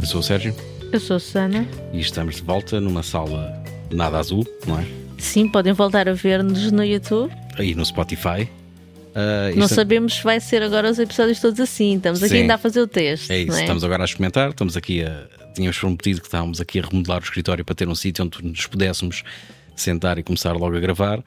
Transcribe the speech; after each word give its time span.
Eu 0.00 0.06
sou 0.06 0.20
o 0.20 0.22
Sérgio 0.22 0.54
Eu 0.92 1.00
sou 1.00 1.16
a 1.16 1.20
Susana. 1.20 1.66
e 1.92 2.00
estamos 2.00 2.36
de 2.36 2.42
volta 2.42 2.80
numa 2.80 3.02
sala 3.02 3.62
nada 3.90 4.18
azul, 4.18 4.46
não 4.66 4.78
é? 4.78 4.86
Sim, 5.18 5.48
podem 5.48 5.72
voltar 5.72 6.08
a 6.08 6.12
ver-nos 6.12 6.70
no 6.70 6.84
YouTube. 6.84 7.32
Aí 7.58 7.74
no 7.74 7.84
Spotify. 7.84 8.48
Ah, 9.14 9.50
Não 9.56 9.66
sabemos 9.66 10.14
se 10.14 10.22
vai 10.22 10.38
ser 10.38 10.62
agora 10.62 10.88
os 10.88 10.98
episódios 10.98 11.40
todos 11.40 11.58
assim. 11.58 11.96
Estamos 11.96 12.22
aqui 12.22 12.30
Sim. 12.34 12.40
ainda 12.42 12.54
a 12.54 12.58
fazer 12.58 12.80
o 12.80 12.86
teste. 12.86 13.32
É 13.32 13.38
isso, 13.40 13.56
é? 13.56 13.60
estamos 13.62 13.82
agora 13.82 14.04
a 14.04 14.06
experimentar, 14.06 14.50
estamos 14.50 14.76
aqui 14.76 15.02
a. 15.02 15.26
Tínhamos 15.54 15.76
prometido 15.76 16.20
que 16.20 16.26
estávamos 16.28 16.60
aqui 16.60 16.78
a 16.78 16.82
remodelar 16.82 17.20
o 17.20 17.24
escritório 17.24 17.64
para 17.64 17.74
ter 17.74 17.88
um 17.88 17.94
sítio 17.94 18.24
onde 18.24 18.44
nos 18.44 18.66
pudéssemos 18.66 19.24
sentar 19.74 20.16
e 20.18 20.22
começar 20.22 20.52
logo 20.52 20.76
a 20.76 20.80
gravar. 20.80 21.20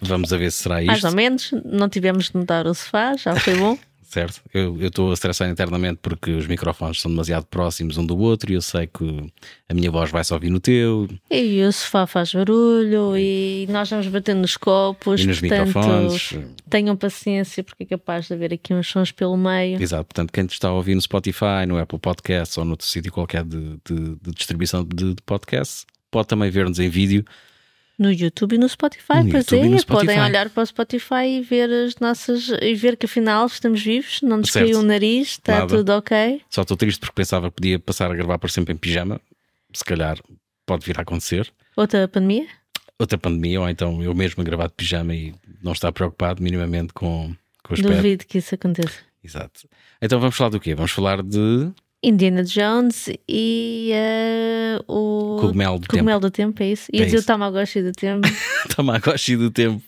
Vamos 0.00 0.32
a 0.32 0.36
ver 0.36 0.52
se 0.52 0.62
será 0.62 0.76
Mais 0.76 0.98
isto, 0.98 1.08
ou 1.08 1.14
menos, 1.14 1.50
não 1.64 1.88
tivemos 1.88 2.30
de 2.30 2.36
mudar 2.36 2.66
o 2.66 2.72
sofá, 2.74 3.16
já 3.16 3.34
foi 3.34 3.56
bom. 3.56 3.76
certo? 4.12 4.42
Eu 4.52 4.76
estou 4.86 5.10
a 5.10 5.14
estressar 5.14 5.48
internamente 5.48 5.98
porque 6.02 6.30
os 6.32 6.46
microfones 6.46 7.00
são 7.00 7.10
demasiado 7.10 7.44
próximos 7.46 7.96
um 7.96 8.04
do 8.04 8.18
outro 8.18 8.50
e 8.50 8.54
eu 8.54 8.60
sei 8.62 8.86
que 8.86 9.32
a 9.68 9.72
minha 9.74 9.90
voz 9.90 10.10
vai 10.10 10.24
só 10.24 10.34
ouvir 10.34 10.50
no 10.50 10.58
teu 10.60 11.08
e 11.30 11.62
o 11.62 11.72
sofá 11.72 12.06
faz 12.06 12.32
barulho 12.32 13.16
e 13.16 13.66
nós 13.70 13.88
vamos 13.88 14.06
batendo 14.08 14.40
nos 14.40 14.56
copos. 14.56 15.20
e 15.20 15.26
nos 15.26 15.40
portanto, 15.40 15.66
microfones. 15.68 16.34
tenham 16.68 16.96
paciência 16.96 17.62
porque 17.62 17.84
é 17.84 17.86
capaz 17.86 18.26
de 18.26 18.34
haver 18.34 18.52
aqui 18.52 18.74
uns 18.74 18.88
sons 18.88 19.12
pelo 19.12 19.36
meio. 19.36 19.80
Exato, 19.80 20.04
portanto, 20.04 20.32
quem 20.32 20.44
te 20.44 20.52
está 20.54 20.68
a 20.68 20.72
ouvir 20.72 20.94
no 20.94 21.00
Spotify, 21.00 21.64
no 21.68 21.78
Apple 21.78 21.98
Podcasts 21.98 22.58
ou 22.58 22.64
noutro 22.64 22.86
sítio 22.86 23.12
qualquer 23.12 23.44
de, 23.44 23.78
de- 23.88 24.16
de 24.20 24.30
distribuição 24.34 24.84
de, 24.84 25.14
de 25.14 25.22
podcasts, 25.24 25.86
pode 26.10 26.26
também 26.28 26.50
ver-nos 26.50 26.78
em 26.80 26.88
vídeo. 26.88 27.24
No 28.00 28.10
YouTube 28.10 28.54
e 28.54 28.58
no 28.58 28.66
Spotify, 28.66 29.22
No 29.22 29.30
pois 29.30 29.52
é. 29.52 29.78
Spotify. 29.78 29.86
Podem 29.86 30.20
olhar 30.22 30.48
para 30.48 30.62
o 30.62 30.66
Spotify 30.66 31.26
e 31.26 31.40
ver 31.42 31.70
as 31.70 31.96
nossas. 31.96 32.48
e 32.62 32.74
ver 32.74 32.96
que 32.96 33.04
afinal 33.04 33.46
estamos 33.46 33.82
vivos, 33.82 34.22
não 34.22 34.38
nos 34.38 34.50
caiu 34.50 34.78
o 34.80 34.82
nariz, 34.82 35.32
está 35.32 35.58
Nada. 35.58 35.76
tudo 35.76 35.90
ok. 35.90 36.40
Só 36.48 36.62
estou 36.62 36.78
triste 36.78 36.98
porque 36.98 37.12
pensava 37.14 37.50
que 37.50 37.56
podia 37.56 37.78
passar 37.78 38.10
a 38.10 38.14
gravar 38.14 38.38
para 38.38 38.48
sempre 38.48 38.72
em 38.72 38.76
pijama. 38.78 39.20
Se 39.74 39.84
calhar 39.84 40.18
pode 40.64 40.86
vir 40.86 40.98
a 40.98 41.02
acontecer. 41.02 41.52
Outra 41.76 42.08
pandemia? 42.08 42.46
Outra 42.98 43.18
pandemia, 43.18 43.60
ou 43.60 43.68
então 43.68 44.02
eu 44.02 44.14
mesmo 44.14 44.40
a 44.40 44.44
gravar 44.44 44.68
de 44.68 44.72
pijama 44.74 45.14
e 45.14 45.34
não 45.62 45.72
estar 45.72 45.92
preocupado 45.92 46.42
minimamente 46.42 46.94
com, 46.94 47.34
com 47.62 47.72
o 47.72 47.74
aspecto. 47.74 47.94
Duvido 47.96 48.24
que 48.24 48.38
isso 48.38 48.54
aconteça. 48.54 48.98
Exato. 49.22 49.68
Então 50.00 50.18
vamos 50.18 50.34
falar 50.36 50.48
do 50.50 50.58
quê? 50.58 50.74
Vamos 50.74 50.90
falar 50.92 51.22
de 51.22 51.70
Indiana 52.02 52.42
Jones 52.42 53.10
e 53.28 53.90
eh, 53.92 54.78
o 54.88 55.36
cogumelo 55.40 55.78
do 55.78 55.86
Cogumelo 55.88 56.20
do 56.20 56.30
Tempo, 56.30 56.62
é 56.62 56.68
isso? 56.72 56.88
Ia 56.92 57.02
É 57.02 57.04
dizer 57.04 57.16
isso. 57.18 57.24
o 57.24 57.26
Tamagotchi 57.26 57.82
do 57.82 57.92
Tempo. 57.92 58.22
tempo. 58.26 58.38
Tamagotchi 58.74 59.36
do 59.36 59.50
tempo. 59.50 59.82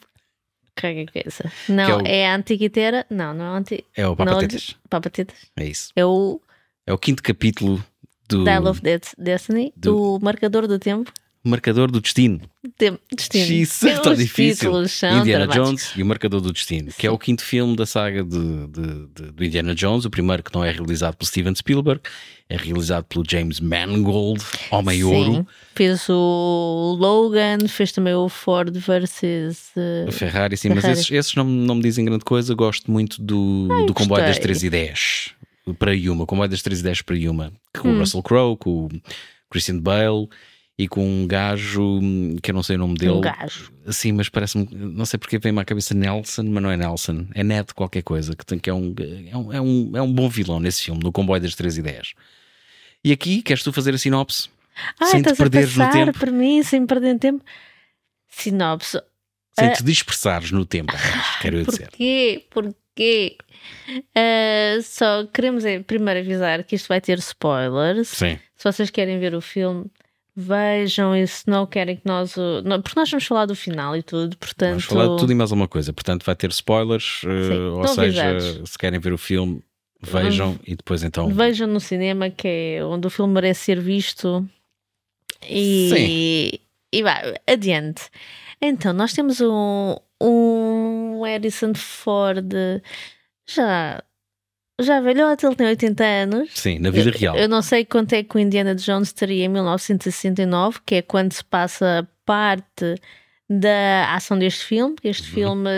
Caga 0.75 1.07
que 1.07 1.19
é. 1.19 1.25
Não, 1.69 1.85
Que 1.87 1.91
é 1.93 1.97
o- 1.97 2.07
é 2.07 2.27
a 2.29 2.35
Antiquitera. 2.37 3.07
Não, 3.11 3.33
não 3.35 3.45
é 3.45 3.49
a 3.49 3.53
anti... 3.53 3.85
É 3.97 4.07
o 4.07 4.11
não, 4.11 4.17
Papatetas. 4.17 4.77
Papatetas. 4.89 5.37
É 5.57 5.67
isso. 5.67 5.91
É 5.97 6.05
o 6.05 6.41
É 6.87 6.93
o 6.93 6.99
quinto 6.99 7.23
capítulo 7.23 7.83
do 8.29 8.45
Dial 8.45 8.67
of 8.67 8.81
Destiny, 9.19 9.73
do- 9.77 10.17
o 10.17 10.19
Marcador 10.21 10.67
do 10.67 10.79
Tempo. 10.79 11.13
Marcador 11.45 11.91
do 11.91 12.01
Destino. 12.01 12.41
Destino. 13.17 13.53
Isso 13.53 13.89
é 13.89 13.99
tão 13.99 14.15
difícil. 14.15 14.73
Indiana. 15.21 15.47
Jones 15.49 15.93
e 15.97 16.03
o 16.03 16.07
Marcador 16.07 16.41
do 16.41 16.53
Destino, 16.53 16.93
que 16.97 17.07
é 17.07 17.11
o 17.11 17.19
quinto 17.19 17.43
filme 17.45 17.75
da 17.75 17.85
saga 17.85 18.23
de, 18.23 18.39
de- 18.69 19.07
de- 19.15 19.33
do 19.33 19.45
Indiana 19.45 19.75
Jones. 19.75 20.05
O 20.05 20.11
primeiro 20.11 20.43
que 20.43 20.55
não 20.55 20.65
é 20.65 20.71
realizado 20.71 21.17
pelo 21.17 21.27
Steven 21.29 21.55
Spielberg, 21.55 22.01
é 22.49 22.57
realizado 22.57 23.05
pelo 23.05 23.25
James 23.29 23.59
Mangold, 23.59 24.41
Homem 24.71 24.99
Sim. 24.99 25.05
Ouro, 25.05 25.47
Fez 25.75 26.07
o 26.09 26.97
Logan, 27.01 27.67
fez 27.67 27.91
também 27.93 28.15
o 28.15 28.29
Ford 28.29 28.77
versus. 28.77 29.73
a 30.07 30.13
Ferrari, 30.13 30.57
sim, 30.57 30.69
mas 30.69 30.81
Ferrari. 30.83 31.01
esses, 31.01 31.11
esses 31.11 31.35
não, 31.35 31.45
não 31.45 31.75
me 31.75 31.83
dizem 31.83 32.05
grande 32.05 32.25
coisa. 32.25 32.55
Gosto 32.55 32.91
muito 32.91 33.21
do, 33.21 33.87
do 33.87 33.95
Comboio 33.95 34.21
das 34.23 34.37
gostei. 34.37 34.43
3 34.45 34.63
e 34.65 34.71
10 34.71 35.31
para 35.79 35.93
Yuma, 35.95 36.27
Comboio 36.27 36.49
das 36.49 36.63
3 36.63 36.81
e 36.81 36.83
10 36.85 37.03
para 37.03 37.17
Yuma, 37.17 37.53
com 37.77 37.89
Hum. 37.89 37.97
o 37.97 37.99
Russell 38.01 38.23
Crowe, 38.23 38.57
com 38.57 38.87
o 38.87 38.89
Christian 39.51 39.79
Bale 39.79 40.29
e 40.79 40.89
com 40.89 41.05
um 41.07 41.27
gajo 41.27 41.83
hum, 42.01 42.37
que 42.43 42.51
eu 42.51 42.55
não 42.55 42.63
sei 42.63 42.77
o 42.77 42.79
nome 42.79 42.95
dele. 42.95 43.13
um 43.13 43.21
gajo. 43.21 43.71
Sim, 43.91 44.13
mas 44.13 44.29
parece-me, 44.29 44.67
não 44.73 45.05
sei 45.05 45.19
porque 45.19 45.39
vem-me 45.39 45.61
à 45.61 45.65
cabeça 45.65 45.95
Nelson, 45.95 46.43
mas 46.45 46.63
não 46.63 46.71
é 46.71 46.77
Nelson, 46.77 47.27
é 47.35 47.45
Ned 47.45 47.75
qualquer 47.75 48.03
coisa, 48.03 48.35
que, 48.35 48.45
tem, 48.45 48.59
que 48.59 48.71
é, 48.71 48.75
um, 48.75 48.95
é, 49.31 49.37
um, 49.37 49.53
é, 49.53 49.61
um, 49.61 49.97
é 49.97 50.03
um 50.03 50.13
bom 50.13 50.29
vilão 50.29 50.59
nesse 50.59 50.83
filme, 50.83 51.01
no 51.03 51.13
comboio 51.13 51.41
das 51.43 51.55
3 51.55 51.79
ideias. 51.79 52.15
E 53.05 53.13
aqui, 53.13 53.43
queres 53.43 53.63
tu 53.63 53.73
fazer 53.73 53.95
a 53.95 53.99
sinopse? 53.99 54.49
Ah, 54.99 55.07
sem 55.07 55.21
te 55.21 55.29
estás 55.31 55.39
a 55.41 55.43
perderes 55.43 55.77
no 55.77 55.85
passar 55.85 56.07
tempo. 56.07 56.19
para 56.19 56.31
mim 56.31 56.63
sem 56.63 56.87
perder 56.87 57.19
tempo. 57.19 57.45
Sinopse. 58.29 58.99
Sem 59.59 59.69
Ah. 59.69 59.73
te 59.73 59.83
dispersares 59.85 60.51
no 60.51 60.65
tempo, 60.65 60.93
quero 61.43 61.59
eu 61.59 61.65
dizer. 61.67 61.89
Porquê? 61.91 62.47
Porquê? 62.51 63.37
Ah, 64.15 64.81
só 64.83 65.27
queremos 65.27 65.65
é, 65.65 65.79
primeiro 65.81 66.21
avisar 66.21 66.65
que 66.65 66.75
isto 66.77 66.89
vai 66.89 67.01
ter 67.01 67.19
spoilers. 67.19 68.09
Sim, 68.09 68.39
Se 68.57 68.65
vocês 68.65 68.89
querem 68.91 69.19
ver 69.19 69.35
o 69.35 69.41
filme, 69.43 69.85
vejam 70.35 71.15
e 71.17 71.27
se 71.27 71.49
não 71.49 71.67
querem 71.67 71.97
que 71.97 72.07
nós. 72.07 72.37
o- 72.37 72.63
não, 72.65 72.81
porque 72.81 72.99
nós 72.99 73.11
vamos 73.11 73.25
falar 73.27 73.47
do 73.47 73.55
final 73.55 73.97
e 73.97 74.03
tudo, 74.03 74.37
portanto. 74.37 74.71
vamos 74.71 74.85
falar 74.85 75.09
de 75.09 75.17
tudo 75.19 75.33
e 75.33 75.35
mais 75.35 75.51
alguma 75.53 75.69
coisa. 75.69 75.93
Portanto, 75.93 76.25
vai 76.25 76.35
ter 76.37 76.51
spoilers, 76.51 77.21
eh, 77.25 77.49
Sim, 77.49 77.59
ou 77.61 77.81
estão 77.85 77.95
seja, 77.95 78.31
avisados. 78.31 78.71
se 78.71 78.79
querem 78.79 78.99
ver 79.01 79.13
o 79.13 79.19
filme, 79.19 79.63
vejam 80.01 80.59
e 80.67 80.75
depois 80.75 81.03
então. 81.03 81.29
Vejam 81.29 81.67
no 81.69 81.81
cinema, 81.81 82.31
que 82.31 82.49
é 82.79 82.85
onde 82.85 83.07
o 83.07 83.11
filme 83.11 83.33
merece 83.35 83.65
ser 83.65 83.81
visto. 83.81 84.49
E, 85.49 86.61
e 86.93 87.03
vai, 87.03 87.35
adiante. 87.47 88.05
Então, 88.61 88.93
nós 88.93 89.13
temos 89.13 89.41
um, 89.41 89.97
um 90.21 91.23
Harrison 91.25 91.75
Ford 91.75 92.53
já, 93.47 94.03
já 94.83 95.01
velhote, 95.01 95.47
ele 95.47 95.55
tem 95.57 95.67
80 95.67 96.05
anos. 96.05 96.51
Sim, 96.55 96.79
na 96.79 96.91
vida 96.91 97.11
real. 97.11 97.37
Eu 97.37 97.49
não 97.49 97.63
sei 97.63 97.85
quanto 97.85 98.13
é 98.13 98.23
que 98.23 98.37
o 98.37 98.39
Indiana 98.39 98.75
Jones 98.75 99.09
estaria 99.09 99.45
em 99.45 99.49
1969, 99.49 100.81
que 100.85 100.97
é 100.97 101.03
quando 101.03 101.33
se 101.33 101.45
passa 101.45 102.07
parte 102.25 102.95
da 103.51 104.15
ação 104.15 104.39
deste 104.39 104.65
filme. 104.65 104.97
Este 105.05 105.29
Uhum. 105.29 105.35
filme 105.35 105.71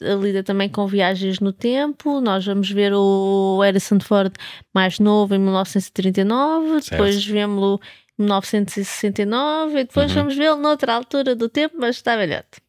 eh, 0.00 0.14
lida 0.22 0.42
também 0.44 0.68
com 0.68 0.86
viagens 0.86 1.40
no 1.40 1.52
tempo. 1.52 2.20
Nós 2.20 2.44
vamos 2.46 2.70
ver 2.70 2.92
o 2.94 3.58
Harrison 3.62 3.98
Ford 4.00 4.32
mais 4.74 4.98
novo 5.00 5.34
em 5.34 5.38
1939, 5.38 6.68
Certo. 6.82 6.90
depois 6.90 7.24
vemos-lo 7.24 7.80
em 8.18 8.22
1969 8.22 9.80
e 9.80 9.84
depois 9.84 10.10
Uhum. 10.10 10.16
vamos 10.22 10.36
vê-lo 10.36 10.56
noutra 10.60 10.94
altura 10.94 11.34
do 11.34 11.48
tempo, 11.48 11.76
mas 11.78 11.96
está 11.96 12.16
velhote. 12.16 12.60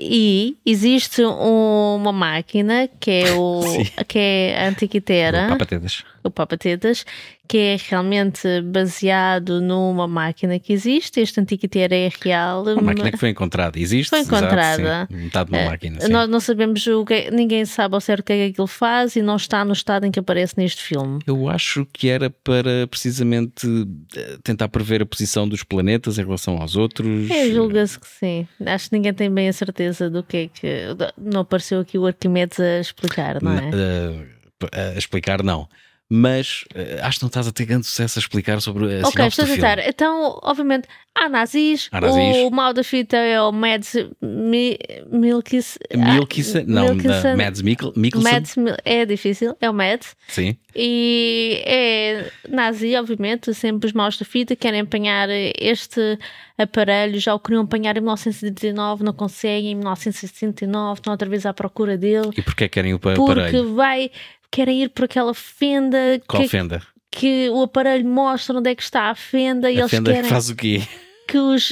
E 0.00 0.56
existe 0.64 1.24
um- 1.24 1.96
uma 1.96 2.12
máquina 2.12 2.88
que 3.00 3.10
é, 3.10 3.32
o, 3.32 3.62
Sim. 3.66 3.84
que 4.06 4.18
é 4.18 4.64
a 4.64 4.68
Antiquitera 4.68 5.48
Papatetas. 5.48 6.04
o 6.22 6.30
Papatetas, 6.30 7.04
que 7.48 7.56
é 7.56 7.76
realmente 7.88 8.46
baseado 8.62 9.60
numa 9.60 10.06
máquina 10.06 10.58
que 10.58 10.72
existe. 10.72 11.20
Este 11.20 11.40
antiquiteiro 11.40 11.94
é 11.94 12.10
real. 12.22 12.62
Uma 12.64 12.82
máquina 12.82 13.10
que 13.10 13.16
foi 13.16 13.30
encontrada. 13.30 13.78
Existe? 13.78 14.10
Foi 14.10 14.20
exato, 14.20 14.36
encontrada. 14.44 15.08
sim. 15.10 15.16
Metade 15.16 15.50
de 15.50 15.56
uma 15.56 15.62
Eh, 15.62 15.68
máquina. 15.68 16.00
Sim. 16.00 16.12
Nós 16.12 16.28
não 16.28 16.40
sabemos 16.40 16.86
o 16.86 17.04
que 17.04 17.14
é- 17.14 17.30
ninguém 17.30 17.64
sabe 17.64 17.94
ao 17.94 18.00
certo 18.00 18.20
o 18.20 18.24
que 18.24 18.32
é 18.34 18.36
que 18.46 18.52
aquilo 18.52 18.66
faz 18.66 19.16
e 19.16 19.22
não 19.22 19.36
está 19.36 19.64
no 19.64 19.72
estado 19.72 20.04
em 20.04 20.10
que 20.10 20.18
aparece 20.20 20.54
neste 20.58 20.82
filme. 20.82 21.20
Eu 21.26 21.48
acho 21.48 21.86
que 21.92 22.08
era 22.08 22.28
para 22.28 22.86
precisamente 22.88 23.66
eh, 24.14 24.38
tentar 24.42 24.68
prever 24.68 25.00
a 25.02 25.06
posição 25.06 25.48
dos 25.48 25.62
planetas 25.62 26.18
em 26.18 26.24
relação 26.24 26.60
aos 26.60 26.76
outros. 26.76 27.30
É, 27.30 27.50
julga-se 27.50 27.98
que 27.98 28.06
sim. 28.06 28.46
Acho 28.66 28.90
que 28.90 28.96
ninguém 28.96 29.14
tem 29.14 29.30
bem 29.32 29.48
a 29.48 29.52
certeza 29.52 30.10
do 30.10 30.22
que 30.22 30.36
é 30.36 30.48
que. 30.48 30.68
Não 31.16 31.40
apareceu 31.40 31.80
aqui 31.80 31.96
o 31.98 32.06
Arquimedes 32.06 32.60
a 32.60 32.80
explicar, 32.80 33.42
não 33.42 33.52
é? 33.52 33.70
N- 33.70 34.26
eh, 34.72 34.92
a 34.94 34.98
explicar, 34.98 35.42
não. 35.42 35.68
Mas 36.10 36.64
eh, 36.74 37.00
acho 37.02 37.18
que 37.18 37.24
não 37.24 37.28
estás 37.28 37.46
a 37.46 37.52
ter 37.52 37.66
grande 37.66 37.86
sucesso 37.86 38.18
a 38.18 38.20
explicar 38.20 38.60
sobre 38.62 38.84
a 39.02 39.06
Ok, 39.06 39.26
estou 39.26 39.44
a 39.44 39.48
tentar. 39.48 39.78
Então, 39.86 40.38
obviamente, 40.42 40.88
há 41.14 41.28
nazis. 41.28 41.88
Há 41.92 42.00
nazis. 42.00 42.36
O 42.46 42.50
mal 42.50 42.72
da 42.72 42.82
fita 42.82 43.16
é 43.18 43.38
o 43.42 43.52
Mads 43.52 43.94
Mi, 44.22 44.78
Milkis. 45.12 45.78
Milkison, 45.94 46.64
não, 46.66 46.94
Milkinson. 46.94 47.22
da 47.22 47.36
Mads 47.36 47.60
Mikkel, 47.60 47.92
Mikkelsen. 47.94 48.32
Mads 48.32 48.54
é 48.86 49.04
difícil, 49.04 49.54
é 49.60 49.68
o 49.68 49.74
Mads. 49.74 50.16
Sim, 50.28 50.56
E 50.74 51.62
é 51.66 52.30
nazi, 52.48 52.96
obviamente, 52.96 53.52
sempre 53.52 53.86
os 53.86 53.92
maus 53.92 54.16
da 54.16 54.24
fita 54.24 54.56
querem 54.56 54.80
apanhar 54.80 55.28
este 55.30 56.18
aparelho, 56.56 57.20
já 57.20 57.34
o 57.34 57.38
queriam 57.38 57.64
apanhar 57.64 57.96
em 57.98 58.00
1939, 58.00 59.04
não 59.04 59.12
conseguem, 59.12 59.72
em 59.72 59.74
1969 59.74 60.98
estão 61.00 61.12
outra 61.12 61.28
vez 61.28 61.44
à 61.44 61.52
procura 61.52 61.96
dele, 61.98 62.30
e 62.36 62.42
porquê 62.42 62.66
querem 62.68 62.94
o 62.94 62.98
pa- 62.98 63.12
porque 63.14 63.32
aparelho? 63.32 63.74
vai, 63.74 64.10
querem 64.50 64.82
ir 64.82 64.88
por 64.90 65.04
aquela 65.04 65.34
fenda 65.34 65.98
Qual 66.26 66.42
que, 66.42 66.48
fenda? 66.48 66.82
que 67.10 67.48
o 67.50 67.62
aparelho 67.62 68.06
mostra 68.08 68.56
onde 68.58 68.70
é 68.70 68.74
que 68.74 68.82
está 68.82 69.10
a 69.10 69.14
fenda 69.14 69.70
e 69.70 69.76
A 69.76 69.80
eles 69.80 69.90
fenda 69.90 70.10
querem 70.10 70.24
que 70.24 70.28
faz 70.30 70.48
o 70.50 70.56
quê? 70.56 70.82
que, 71.26 71.36
os, 71.38 71.68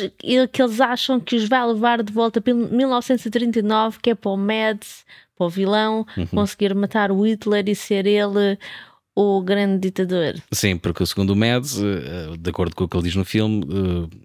que 0.53 0.63
eles 0.63 0.81
acham 0.81 1.19
que 1.19 1.35
os 1.37 1.49
vai 1.49 1.67
levar 1.67 2.03
de 2.03 2.13
volta 2.13 2.41
para 2.41 2.53
1939, 2.53 3.99
que 4.03 4.11
é 4.11 4.15
para 4.15 4.31
o 4.31 4.37
Mads, 4.37 5.05
para 5.37 5.47
o 5.47 5.51
vilão, 5.51 6.07
Uhum. 6.17 6.27
conseguir 6.27 6.75
matar 6.75 7.11
o 7.11 7.23
Hitler 7.27 7.69
e 7.69 7.75
ser 7.75 8.07
ele 8.07 8.59
o 9.15 9.41
grande 9.43 9.79
ditador. 9.81 10.35
Sim, 10.53 10.77
porque 10.77 11.05
segundo 11.07 11.31
o 11.31 11.37
Mads, 11.37 11.79
eh, 11.81 12.37
de 12.39 12.51
acordo 12.51 12.75
com 12.77 12.85
o 12.85 12.89
que 12.89 12.97
ele 12.97 13.05
diz 13.05 13.17
no 13.17 13.25
filme, 13.25 13.63
eh, 13.65 14.17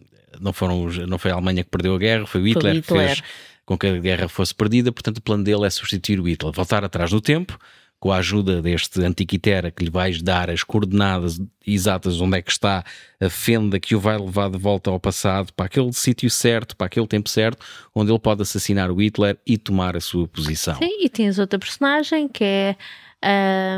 não, 0.41 0.51
foram 0.51 0.83
os- 0.83 0.97
não 1.07 1.17
foi 1.17 1.31
a 1.31 1.35
Alemanha 1.35 1.63
que 1.63 1.69
perdeu 1.69 1.95
a 1.95 1.97
guerra, 1.97 2.25
foi 2.25 2.41
o 2.41 2.47
Hitler, 2.47 2.75
Hitler. 2.75 3.09
que 3.09 3.15
fez 3.15 3.23
com 3.65 3.77
que 3.77 3.87
a 3.87 3.97
guerra 3.99 4.27
fosse 4.27 4.53
perdida, 4.53 4.91
portanto 4.91 5.17
o 5.19 5.21
plano 5.21 5.43
dele 5.45 5.65
é 5.65 5.69
substituir 5.69 6.19
o 6.19 6.27
Hitler, 6.27 6.51
voltar 6.53 6.83
atrás 6.83 7.11
no 7.13 7.21
tempo, 7.21 7.57
com 8.01 8.11
a 8.11 8.17
ajuda 8.17 8.63
deste 8.63 8.99
antiquitera 9.05 9.69
que 9.69 9.83
lhe 9.83 9.91
vais 9.91 10.23
dar 10.23 10.49
as 10.49 10.63
coordenadas 10.63 11.39
exatas 11.65 12.19
onde 12.19 12.39
é 12.39 12.41
que 12.41 12.51
está 12.51 12.83
a 13.19 13.29
fenda 13.29 13.79
que 13.79 13.95
o 13.95 13.99
vai 13.99 14.17
levar 14.17 14.49
de 14.49 14.57
volta 14.57 14.89
ao 14.89 14.99
passado, 14.99 15.53
para 15.53 15.67
aquele 15.67 15.93
sítio 15.93 16.27
certo, 16.27 16.75
para 16.75 16.87
aquele 16.87 17.05
tempo 17.05 17.29
certo, 17.29 17.63
onde 17.93 18.11
ele 18.11 18.17
pode 18.17 18.41
assassinar 18.41 18.89
o 18.89 18.99
Hitler 18.99 19.37
e 19.45 19.55
tomar 19.55 19.95
a 19.95 20.01
sua 20.01 20.27
posição. 20.27 20.75
Sim, 20.77 21.05
e 21.05 21.07
tens 21.09 21.37
outra 21.37 21.59
personagem 21.59 22.27
que 22.27 22.43
é 22.43 22.75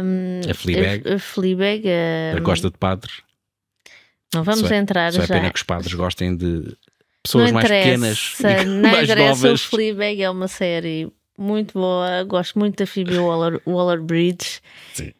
um, 0.02 0.50
a 0.50 0.54
Fleabag, 0.54 1.10
a, 1.10 1.16
a, 1.16 1.20
Fleabag 1.20 1.84
um, 1.86 2.38
a 2.38 2.42
Costa 2.42 2.72
de 2.72 2.78
Padres. 2.78 3.22
Não 4.34 4.42
vamos 4.42 4.62
só 4.62 4.74
é, 4.74 4.78
entrar 4.78 5.12
só 5.12 5.18
já. 5.18 5.36
é 5.36 5.38
pena 5.38 5.52
que 5.52 5.58
os 5.58 5.64
padres 5.64 5.94
gostem 5.94 6.34
de 6.34 6.78
pessoas 7.22 7.52
mais 7.52 7.68
pequenas 7.68 8.38
não 8.66 8.82
mais 8.84 9.04
interessa, 9.04 9.48
novas. 9.48 9.66
O 9.66 9.70
Fleabag 9.70 10.24
é 10.24 10.30
uma 10.30 10.48
série 10.48 11.12
muito 11.38 11.74
boa, 11.74 12.24
gosto 12.24 12.58
muito 12.60 12.78
da 12.78 12.88
Phoebe 12.88 13.18
Waller, 13.18 13.62
Waller-Bridge. 13.68 14.62
Sim. 14.94 15.12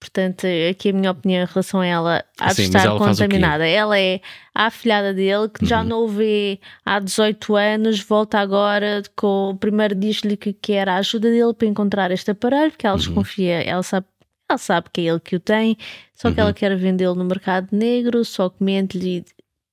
Portanto, 0.00 0.46
aqui 0.70 0.88
a 0.88 0.92
minha 0.94 1.10
opinião 1.10 1.42
em 1.42 1.46
relação 1.46 1.80
a 1.80 1.86
ela 1.86 2.24
há 2.38 2.54
Sim, 2.54 2.62
de 2.62 2.68
mas 2.72 2.76
estar 2.82 2.84
ela 2.88 2.98
contaminada. 2.98 3.66
Ela 3.68 3.98
é 3.98 4.20
a 4.54 4.66
afilhada 4.66 5.12
dele, 5.12 5.48
que 5.50 5.66
já 5.66 5.82
Uhum. 5.82 5.88
não 5.88 6.04
o 6.04 6.08
vê 6.08 6.58
há 6.86 6.98
18 6.98 7.54
anos, 7.54 8.00
volta 8.00 8.38
agora 8.38 9.02
com 9.14 9.50
o 9.50 9.56
primeiro 9.56 9.94
diz-lhe 9.94 10.38
que 10.38 10.54
quer 10.54 10.88
a 10.88 10.96
ajuda 10.96 11.30
dele 11.30 11.52
para 11.52 11.68
encontrar 11.68 12.10
este 12.10 12.30
aparelho, 12.30 12.70
porque 12.70 12.86
ela 12.86 12.96
Uhum. 12.96 13.02
desconfia, 13.02 13.62
ela 13.62 13.82
sabe, 13.82 14.06
ela 14.48 14.56
sabe 14.58 14.88
que 14.90 15.02
é 15.02 15.04
ele 15.04 15.20
que 15.20 15.36
o 15.36 15.40
tem, 15.40 15.76
só 16.14 16.30
que 16.30 16.40
Uhum. 16.40 16.46
ela 16.46 16.52
quer 16.54 16.74
vendê-lo 16.76 17.14
no 17.14 17.24
mercado 17.26 17.68
negro, 17.70 18.24
só 18.24 18.48
que 18.48 18.64
mente-lhe 18.64 19.22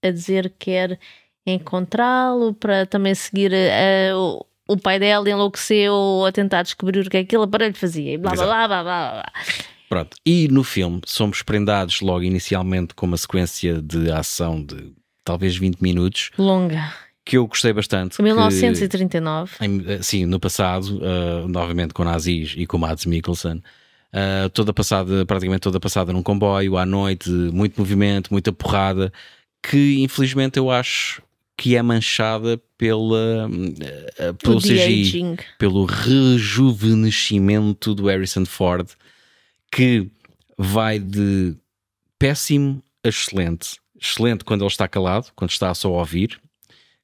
a 0.03 0.11
dizer 0.11 0.49
que 0.59 0.71
quer 0.71 0.99
encontrá-lo 1.45 2.53
para 2.53 2.85
também 2.85 3.15
seguir 3.15 3.51
eh, 3.53 4.11
o, 4.13 4.45
o 4.67 4.77
pai 4.77 4.99
dela 4.99 5.29
enlouqueceu 5.29 6.23
a 6.27 6.31
tentar 6.31 6.63
descobrir 6.63 6.99
o 7.05 7.09
que 7.09 7.17
é 7.17 7.21
que 7.23 7.27
aquele 7.35 7.43
aparelho 7.43 7.73
fazia 7.75 8.13
e 8.13 8.17
blá 8.17 8.31
blá 8.33 8.45
blá 8.45 8.67
blá 8.67 8.83
blá 8.83 9.11
blá. 9.11 9.31
Pronto. 9.89 10.17
E 10.25 10.47
no 10.49 10.63
filme 10.63 10.99
somos 11.05 11.41
prendados 11.41 12.01
logo 12.01 12.23
inicialmente 12.23 12.93
com 12.93 13.05
uma 13.05 13.17
sequência 13.17 13.81
de 13.81 14.11
ação 14.11 14.61
de 14.63 14.91
talvez 15.23 15.55
20 15.57 15.79
minutos 15.81 16.29
Longa. 16.37 16.93
que 17.25 17.37
eu 17.37 17.47
gostei 17.47 17.71
bastante. 17.71 18.19
Em 18.19 18.23
1939. 18.23 19.51
que, 19.57 19.65
em- 19.65 19.83
eh, 19.87 20.01
sim, 20.01 20.25
no 20.25 20.39
passado, 20.39 20.97
uh, 20.99 21.47
novamente 21.47 21.93
com 21.93 22.03
nazis 22.03 22.53
e 22.57 22.65
com 22.65 22.77
Mads 22.77 23.05
Mikkelsen. 23.05 23.61
uh, 24.13 24.49
toda 24.49 24.73
passada, 24.73 25.25
praticamente 25.25 25.61
toda 25.61 25.79
passada 25.79 26.11
num 26.13 26.23
comboio, 26.23 26.77
à 26.77 26.85
noite, 26.85 27.29
muito 27.29 27.79
movimento, 27.79 28.29
muita 28.31 28.51
porrada, 28.53 29.11
que 29.61 30.01
infelizmente 30.01 30.57
eu 30.57 30.69
acho 30.71 31.21
que 31.57 31.75
é 31.75 31.81
manchada 31.81 32.61
pela, 32.77 33.47
uh, 33.47 34.29
uh, 34.29 34.33
pelo 34.35 34.61
CGI 34.61 35.37
pelo 35.57 35.85
rejuvenescimento 35.85 37.95
do 37.95 38.05
Harrison 38.05 38.45
Ford, 38.45 38.87
que 39.71 40.07
vai 40.57 40.99
de 40.99 41.55
péssimo 42.19 42.83
a 43.03 43.03
excelente. 43.03 43.79
Excelente 43.99 44.43
quando 44.43 44.61
ele 44.61 44.69
está 44.69 44.87
calado, 44.87 45.31
quando 45.35 45.49
está 45.49 45.73
só 45.73 45.87
a 45.87 45.99
ouvir. 45.99 46.39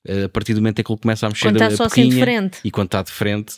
Eh, 0.05 0.25
A 0.25 0.29
partir 0.29 0.53
do 0.53 0.61
momento 0.61 0.79
em 0.79 0.83
que 0.83 0.91
ele 0.91 0.99
começa 0.99 1.25
a 1.25 1.29
mexer 1.29 1.47
Quando 1.47 1.61
a 1.61 1.65
está 1.65 1.77
só 1.77 1.83
assim 1.85 2.09
de 2.09 2.19
frente. 2.19 2.59
e 2.63 2.69
quando 2.69 2.87
está 2.87 3.01
de 3.01 3.11
frente, 3.11 3.55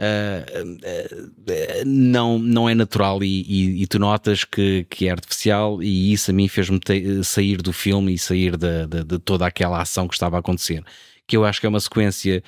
ah, 0.00 0.44
ah, 0.82 1.84
não, 1.84 2.38
não 2.38 2.68
é 2.68 2.74
natural 2.74 3.22
e, 3.22 3.42
e- 3.42 3.82
e 3.82 3.86
tu 3.86 3.98
notas 3.98 4.44
que, 4.44 4.84
que 4.88 5.06
é 5.06 5.10
artificial 5.10 5.82
e 5.82 6.12
isso 6.12 6.30
a 6.30 6.34
mim 6.34 6.48
fez-me 6.48 6.80
sair 7.22 7.58
do 7.60 7.72
filme 7.72 8.14
e 8.14 8.18
sair 8.18 8.56
da- 8.56 8.86
da- 8.86 9.02
de 9.02 9.18
toda 9.18 9.46
aquela 9.46 9.80
ação 9.80 10.08
que 10.08 10.14
estava 10.14 10.36
a 10.36 10.40
acontecer. 10.40 10.82
Que 11.26 11.36
eu 11.36 11.44
acho 11.44 11.60
que 11.60 11.66
é 11.66 11.68
uma 11.68 11.80
sequência 11.80 12.42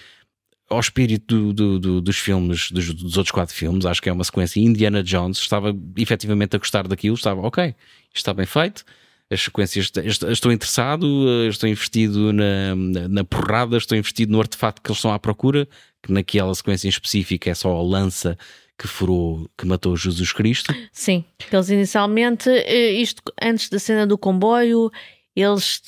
ao 0.70 0.80
espírito 0.80 1.52
do- 1.52 1.52
do- 1.52 1.78
do- 1.78 2.00
dos 2.00 2.16
filmes, 2.18 2.70
dos, 2.70 2.94
dos 2.94 3.16
outros 3.18 3.30
quatro 3.32 3.54
filmes, 3.54 3.84
acho 3.84 4.00
que 4.00 4.08
é 4.08 4.12
uma 4.12 4.24
sequência 4.24 4.58
Indiana 4.58 5.02
Jones, 5.02 5.36
estava 5.38 5.76
efetivamente 5.98 6.56
a 6.56 6.58
gostar 6.58 6.88
daquilo, 6.88 7.14
estava 7.14 7.42
ok, 7.42 7.74
está 8.14 8.32
bem 8.32 8.46
feito, 8.46 8.82
as 9.30 9.42
sequências, 9.42 9.90
est- 10.04 10.22
estou 10.30 10.50
interessado, 10.50 11.06
eh, 11.28 11.48
estou 11.48 11.68
investido 11.68 12.32
na, 12.32 12.74
na 13.08 13.24
porrada, 13.24 13.76
estou 13.76 13.96
investido 13.98 14.32
no 14.32 14.40
artefato 14.40 14.80
que 14.80 14.90
eles 14.90 14.96
estão 14.98 15.12
à 15.12 15.18
procura, 15.18 15.68
que 16.02 16.12
naquela 16.12 16.54
sequência 16.54 16.86
em 16.86 16.90
específico 16.90 17.48
é 17.48 17.54
só 17.54 17.76
a 17.76 17.82
lança 17.82 18.36
que 18.78 18.88
furou, 18.88 19.48
que 19.56 19.64
matou 19.66 19.96
Jesus 19.96 20.32
Cristo. 20.32 20.74
Sim, 20.90 21.24
eles 21.52 21.70
inicialmente, 21.70 22.50
eh, 22.50 22.92
isto 22.92 23.22
antes 23.40 23.68
da 23.68 23.78
cena 23.78 24.06
do 24.06 24.18
comboio, 24.18 24.90
eles, 25.36 25.82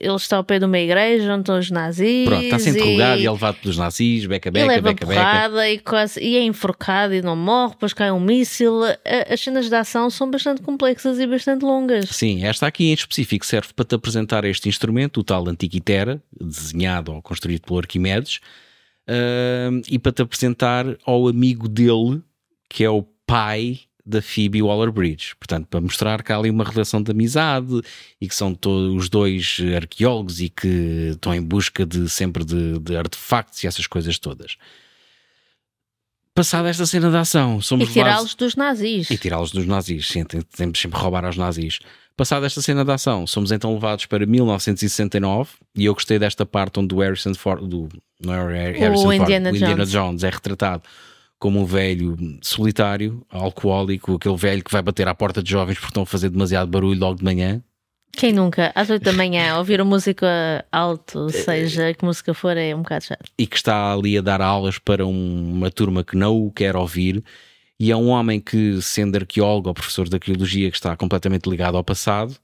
eles 0.00 0.22
estão 0.22 0.38
ao 0.38 0.44
pé 0.44 0.58
de 0.58 0.64
uma 0.64 0.78
igreja 0.78 1.32
onde 1.32 1.42
estão 1.42 1.58
os 1.58 1.70
nazis. 1.70 2.26
Pronto, 2.26 2.42
está 2.42 2.56
a 2.56 2.58
ser 2.58 2.70
e 2.70 2.72
interrogado 2.72 3.20
e 3.20 3.26
é 3.26 3.30
levado 3.30 3.56
pelos 3.60 3.76
nazis, 3.78 4.26
beca, 4.26 4.48
Ele 4.48 4.58
beca, 4.58 4.66
leva 4.66 4.88
beca, 4.88 5.06
beca. 5.06 5.20
porrada 5.20 5.70
e, 5.70 5.78
quase, 5.78 6.20
e 6.20 6.36
é 6.36 6.42
enforcado 6.42 7.14
e 7.14 7.22
não 7.22 7.36
morre, 7.36 7.72
depois 7.72 7.92
cai 7.92 8.10
um 8.10 8.20
míssil. 8.20 8.80
As 9.30 9.40
cenas 9.40 9.68
de 9.68 9.74
ação 9.74 10.10
são 10.10 10.30
bastante 10.30 10.60
complexas 10.60 11.18
e 11.18 11.26
bastante 11.26 11.64
longas. 11.64 12.08
Sim, 12.10 12.44
esta 12.44 12.66
aqui 12.66 12.90
em 12.90 12.94
específico 12.94 13.46
serve 13.46 13.68
para 13.74 13.84
te 13.84 13.94
apresentar 13.94 14.44
este 14.44 14.68
instrumento, 14.68 15.20
o 15.20 15.24
tal 15.24 15.48
Antiquitera, 15.48 16.20
desenhado 16.38 17.12
ou 17.12 17.22
construído 17.22 17.62
pelo 17.62 17.78
Arquimedes, 17.78 18.40
ahm, 19.10 19.82
e 19.88 19.98
para 19.98 20.12
te 20.12 20.22
apresentar 20.22 20.86
ao 21.04 21.26
amigo 21.28 21.68
dele, 21.68 22.22
que 22.68 22.84
é 22.84 22.90
o 22.90 23.02
pai 23.26 23.80
da 24.06 24.22
Phoebe 24.22 24.62
Waller-Bridge. 24.62 25.36
Portanto, 25.36 25.66
para 25.68 25.80
mostrar 25.80 26.22
que 26.22 26.32
há 26.32 26.36
ali 26.38 26.50
uma 26.50 26.64
relação 26.64 27.02
de 27.02 27.10
amizade 27.10 27.80
e 28.20 28.26
que 28.28 28.34
são 28.34 28.54
todos 28.54 28.94
os 28.94 29.08
dois 29.08 29.58
arqueólogos 29.76 30.40
e 30.40 30.48
que 30.48 31.10
estão 31.12 31.34
em 31.34 31.42
busca 31.42 31.84
de 31.86 32.08
sempre 32.08 32.44
de, 32.44 32.78
de 32.78 32.96
artefactos 32.96 33.62
e 33.62 33.66
essas 33.66 33.86
coisas 33.86 34.18
todas. 34.18 34.56
Passada 36.34 36.68
esta 36.68 36.86
cena 36.86 37.10
de 37.10 37.16
ação, 37.16 37.58
E 37.58 37.62
somos 37.62 37.88
levados- 37.88 38.10
tirá-los 38.12 38.34
dos 38.34 38.54
nazis. 38.56 39.10
e 39.10 39.18
tirá-los 39.18 39.50
dos 39.50 39.66
nazis, 39.66 40.06
sim, 40.08 40.24
tem- 40.24 40.40
temos 40.42 40.78
sempre 40.80 40.98
roubar 40.98 41.24
aos 41.24 41.36
nazis. 41.36 41.80
Passada 42.20 42.44
esta 42.44 42.60
cena 42.60 42.84
de 42.84 42.92
ação, 42.92 43.26
somos 43.26 43.50
então 43.50 43.72
levados 43.72 44.04
para 44.04 44.26
1969 44.26 45.52
e 45.74 45.86
eu 45.86 45.94
gostei 45.94 46.18
desta 46.18 46.44
parte 46.44 46.78
onde 46.78 46.94
o 46.94 46.98
Harrison 46.98 47.32
Ford, 47.32 47.66
do, 47.66 47.88
não 48.22 48.34
é 48.34 48.44
o 48.44 48.48
Harrison 48.48 49.04
Ford, 49.04 49.22
Indiana 49.22 49.50
o 49.50 49.56
Indiana 49.56 49.86
Jones. 49.86 49.90
Jones 49.90 50.24
é 50.24 50.28
retratado 50.28 50.82
como 51.38 51.58
um 51.58 51.64
velho 51.64 52.18
solitário, 52.42 53.24
alcoólico, 53.30 54.16
aquele 54.16 54.36
velho 54.36 54.62
que 54.62 54.70
vai 54.70 54.82
bater 54.82 55.08
à 55.08 55.14
porta 55.14 55.42
de 55.42 55.50
jovens 55.50 55.76
porque 55.78 55.92
estão 55.92 56.02
a 56.02 56.06
fazer 56.06 56.28
demasiado 56.28 56.68
barulho 56.68 57.00
logo 57.00 57.16
de 57.16 57.24
manhã. 57.24 57.62
Quem 58.12 58.34
nunca, 58.34 58.70
às 58.74 58.90
8 58.90 59.02
da 59.02 59.14
manhã, 59.14 59.56
ouvir 59.58 59.80
a 59.80 59.84
música 59.86 60.62
alto, 60.70 61.30
seja 61.30 61.94
que 61.94 62.04
música 62.04 62.34
for, 62.34 62.54
é 62.54 62.74
um 62.74 62.82
bocado 62.82 63.04
chato. 63.06 63.30
e 63.38 63.46
que 63.46 63.56
está 63.56 63.94
ali 63.94 64.18
a 64.18 64.20
dar 64.20 64.42
aulas 64.42 64.78
para 64.78 65.06
um- 65.06 65.52
uma 65.54 65.70
turma 65.70 66.04
que 66.04 66.16
não 66.18 66.36
o 66.36 66.50
quer 66.52 66.76
ouvir. 66.76 67.24
E 67.82 67.90
é 67.90 67.96
um 67.96 68.08
homem 68.08 68.38
que, 68.38 68.80
sendo 68.82 69.16
arqueólogo 69.16 69.68
ou 69.68 69.74
professor 69.74 70.06
de 70.06 70.14
arqueologia, 70.14 70.70
que 70.70 70.76
está 70.76 70.94
completamente 70.94 71.48
ligado 71.48 71.78
ao 71.78 71.82
passado, 71.82 72.36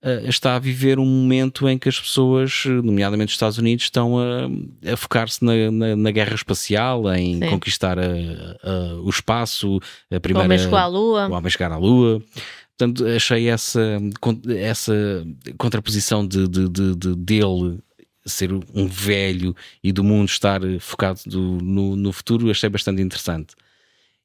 eh, 0.00 0.22
está 0.28 0.54
a 0.54 0.58
viver 0.60 1.00
um 1.00 1.04
momento 1.04 1.68
em 1.68 1.76
que 1.76 1.88
as 1.88 1.98
pessoas, 2.00 2.62
nomeadamente 2.84 3.30
os 3.30 3.34
Estados 3.34 3.58
Unidos, 3.58 3.86
estão 3.86 4.16
a, 4.20 4.92
a 4.92 4.96
focar-se 4.96 5.44
na, 5.44 5.68
na- 5.72 5.96
na 5.96 6.10
guerra 6.12 6.36
espacial, 6.36 7.12
em 7.12 7.40
Sim. 7.40 7.50
conquistar 7.50 7.98
a- 7.98 8.04
a- 8.62 8.94
o 9.02 9.10
espaço, 9.10 9.80
a 10.12 10.16
O 10.16 10.20
primeira. 10.20 10.46
homem 10.46 10.58
chegou 10.60 10.78
à 10.78 10.86
lua. 10.86 11.28
o 11.28 11.32
homem 11.32 11.50
chegar 11.50 11.72
à 11.72 11.76
Lua. 11.76 12.22
Portanto, 12.78 13.04
achei 13.08 13.48
essa, 13.48 13.98
essa 14.56 15.26
contraposição 15.58 16.24
de, 16.24 16.46
de- 16.46 16.68
de- 16.68 16.94
de- 16.94 17.16
dele 17.16 17.80
ser 18.24 18.52
um 18.52 18.86
velho 18.86 19.56
e 19.82 19.90
do 19.90 20.04
mundo 20.04 20.28
estar 20.28 20.60
focado 20.78 21.18
do- 21.26 21.58
no, 21.60 21.96
no 21.96 22.12
futuro, 22.12 22.48
achei 22.48 22.68
bastante 22.68 23.02
interessante. 23.02 23.56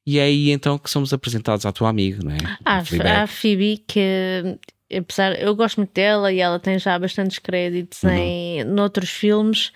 E 0.06 0.18
é 0.18 0.22
aí 0.24 0.50
então 0.50 0.78
que 0.78 0.90
somos 0.90 1.12
apresentados 1.12 1.64
à 1.64 1.72
tua 1.72 1.88
amiga, 1.88 2.18
não 2.22 2.32
é? 2.32 2.36
Há 2.64 3.22
A 3.22 3.26
Phoebe 3.26 3.78
que, 3.86 4.58
apesar, 4.94 5.40
eu 5.40 5.54
gosto 5.56 5.78
muito 5.78 5.92
dela 5.94 6.30
e 6.32 6.40
ela 6.40 6.58
tem 6.58 6.78
já 6.78 6.98
bastantes 6.98 7.38
créditos 7.38 8.02
Uhum. 8.02 8.10
em 8.10 8.64
noutros 8.64 9.08
filmes, 9.10 9.72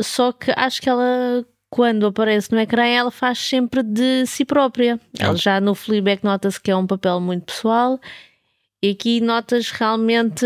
só 0.00 0.32
que 0.32 0.50
acho 0.56 0.80
que 0.80 0.88
ela, 0.88 1.44
quando 1.70 2.06
aparece 2.06 2.50
no 2.52 2.58
ecrã, 2.60 2.84
ela 2.86 3.10
faz 3.10 3.38
sempre 3.38 3.82
de 3.82 4.24
si 4.26 4.44
própria. 4.44 4.98
É. 5.18 5.24
Ela 5.24 5.36
já 5.36 5.60
no 5.60 5.74
Fleabag 5.74 6.20
nota-se 6.22 6.60
que 6.60 6.70
é 6.70 6.76
um 6.76 6.86
papel 6.86 7.20
muito 7.20 7.44
pessoal. 7.44 8.00
E 8.82 8.90
aqui 8.90 9.20
notas 9.22 9.70
realmente 9.70 10.44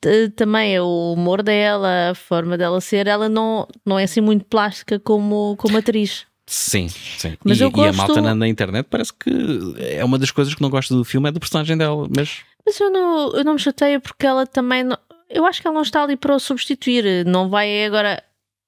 t- 0.00 0.28
também 0.36 0.78
o 0.80 1.12
humor 1.12 1.42
dela, 1.42 2.10
a 2.10 2.14
forma 2.14 2.58
dela 2.58 2.80
ser, 2.80 3.06
ela 3.06 3.28
não, 3.28 3.66
não 3.86 3.98
é 3.98 4.04
assim 4.04 4.20
muito 4.20 4.44
plástica 4.44 4.98
como, 4.98 5.56
como 5.56 5.76
atriz. 5.78 6.26
Sim, 6.54 6.86
sim. 6.88 7.34
Mas 7.42 7.58
e, 7.58 7.62
eu 7.62 7.68
e 7.68 7.70
a 7.70 7.72
gosto- 7.72 7.96
malta 7.96 8.20
na, 8.20 8.34
na 8.34 8.46
internet 8.46 8.86
parece 8.90 9.10
que 9.14 9.30
é 9.78 10.04
uma 10.04 10.18
das 10.18 10.30
coisas 10.30 10.54
que 10.54 10.60
não 10.60 10.68
gosto 10.68 10.94
do 10.94 11.02
filme, 11.02 11.28
é 11.28 11.32
do 11.32 11.40
personagem 11.40 11.78
dela, 11.78 12.06
mas 12.14 12.40
Mas 12.66 12.78
eu 12.78 12.90
não, 12.90 13.32
eu 13.32 13.42
não 13.42 13.54
me 13.54 13.58
chateio 13.58 14.00
porque 14.02 14.26
ela 14.26 14.46
também. 14.46 14.84
não- 14.84 14.98
eu 15.30 15.46
acho 15.46 15.62
que 15.62 15.66
ela 15.66 15.74
não 15.74 15.80
está 15.82 16.02
ali 16.02 16.14
para 16.14 16.34
o 16.34 16.38
substituir. 16.38 17.24
Não 17.24 17.48
vai 17.48 17.86
agora. 17.86 18.22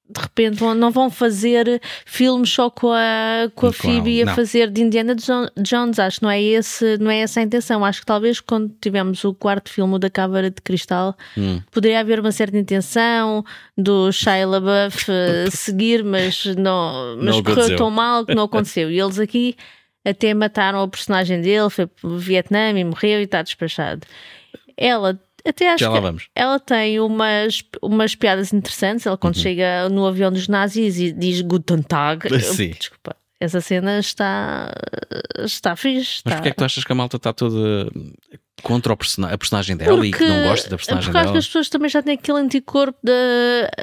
De 0.07 0.21
repente 0.21 0.63
não 0.63 0.91
vão 0.91 1.09
fazer 1.11 1.81
filmes 2.05 2.51
só 2.51 2.69
com 2.69 2.93
a, 2.93 3.51
com 3.55 3.69
a 3.69 3.73
Phoebe 3.73 4.23
a 4.23 4.35
fazer 4.35 4.71
de 4.71 4.83
Indiana 4.83 5.15
Jo- 5.17 5.49
Jones. 5.57 5.99
Acho 5.99 6.19
que 6.19 6.23
não 6.25 6.31
é, 6.31 6.43
esse, 6.43 6.99
não 6.99 7.11
é 7.11 7.21
essa 7.21 7.41
a 7.41 7.43
intenção. 7.43 7.83
Acho 7.83 8.01
que 8.01 8.07
talvez 8.07 8.39
quando 8.39 8.71
tivemos 8.83 9.25
o 9.25 9.33
quarto 9.33 9.71
filme 9.71 9.99
da 9.99 10.11
Câmara 10.11 10.51
de 10.51 10.61
Cristal 10.63 11.17
hum, 11.39 11.59
poderia 11.71 12.01
haver 12.01 12.21
uma 12.21 12.33
certa 12.33 12.57
intenção 12.59 13.43
do 13.79 14.13
Shia 14.13 14.47
LaBeouf 14.47 15.07
eh, 15.11 15.47
seguir, 15.53 16.05
mas 16.05 16.45
não, 16.55 17.17
mas 17.17 17.37
Não 17.37 17.43
correu 17.43 17.53
aconteceu. 17.55 17.77
tão 17.79 17.91
mal 17.91 18.27
que 18.27 18.35
não 18.35 18.45
aconteceu. 18.45 18.91
E 18.91 19.01
eles 19.01 19.19
aqui 19.19 19.57
até 20.05 20.35
mataram 20.35 20.83
o 20.85 20.89
personagem 20.89 21.41
dele, 21.41 21.71
foi 21.71 21.87
para 21.87 22.07
o 22.11 22.19
Vietnã 22.19 22.71
e 22.79 22.85
morreu 22.85 23.21
e 23.21 23.25
está 23.25 23.41
despachado. 23.41 24.07
Ela 24.77 25.19
até 25.47 25.71
acho 25.73 25.81
Já 25.85 25.89
lá 25.91 25.97
que 25.97 26.03
vamos. 26.03 26.29
ela 26.35 26.59
tem 26.59 27.01
umas, 27.01 27.63
umas 27.83 28.15
piadas 28.15 28.53
interessantes. 28.53 29.07
Ela, 29.07 29.15
Uhum. 29.15 29.19
quando 29.21 29.39
chega 29.39 29.89
no 29.89 30.07
avião 30.07 30.31
dos 30.33 30.49
nazis 30.49 30.99
e 30.99 31.13
diz 31.13 31.41
Guten 31.41 31.83
Tag, 31.83 32.29
Sim. 32.43 32.71
desculpa, 32.71 33.17
essa 33.41 33.61
cena 33.61 33.99
está, 33.99 34.73
está 35.39 35.77
fixe. 35.77 36.23
Mas 36.25 36.33
Está... 36.33 36.35
porquê 36.37 36.49
é 36.49 36.51
que 36.53 36.57
tu 36.57 36.65
achas 36.65 36.85
que 36.85 36.93
a 36.93 36.95
malta 36.95 37.17
está 37.17 37.33
toda 37.33 37.91
contra 38.63 38.93
o 38.95 38.97
persona- 38.97 39.33
a 39.33 39.37
personagem 39.37 39.77
dela 39.77 40.07
e 40.07 40.11
que 40.13 40.27
não 40.27 40.45
gosta 40.45 40.71
da 40.71 40.77
personagem 40.77 41.07
porque 41.09 41.19
acho 41.19 41.27
que 41.27 41.33
dela? 41.33 41.39
as 41.39 41.47
pessoas 41.47 41.69
também 41.69 41.91
já 41.91 42.03
têm 42.03 42.15
aquele 42.15 42.39
anticorpo 42.39 42.99
de 43.03 43.13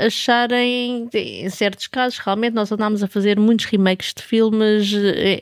acharem, 0.08 1.08
em 1.14 1.50
certos 1.50 1.86
casos, 1.88 2.18
realmente 2.18 2.54
nós 2.54 2.72
andámos 2.72 3.04
a 3.04 3.08
fazer 3.08 3.40
muitos 3.40 3.66
remakes 3.66 4.14
de 4.16 4.24
filmes 4.24 4.92
eh, 4.94 5.42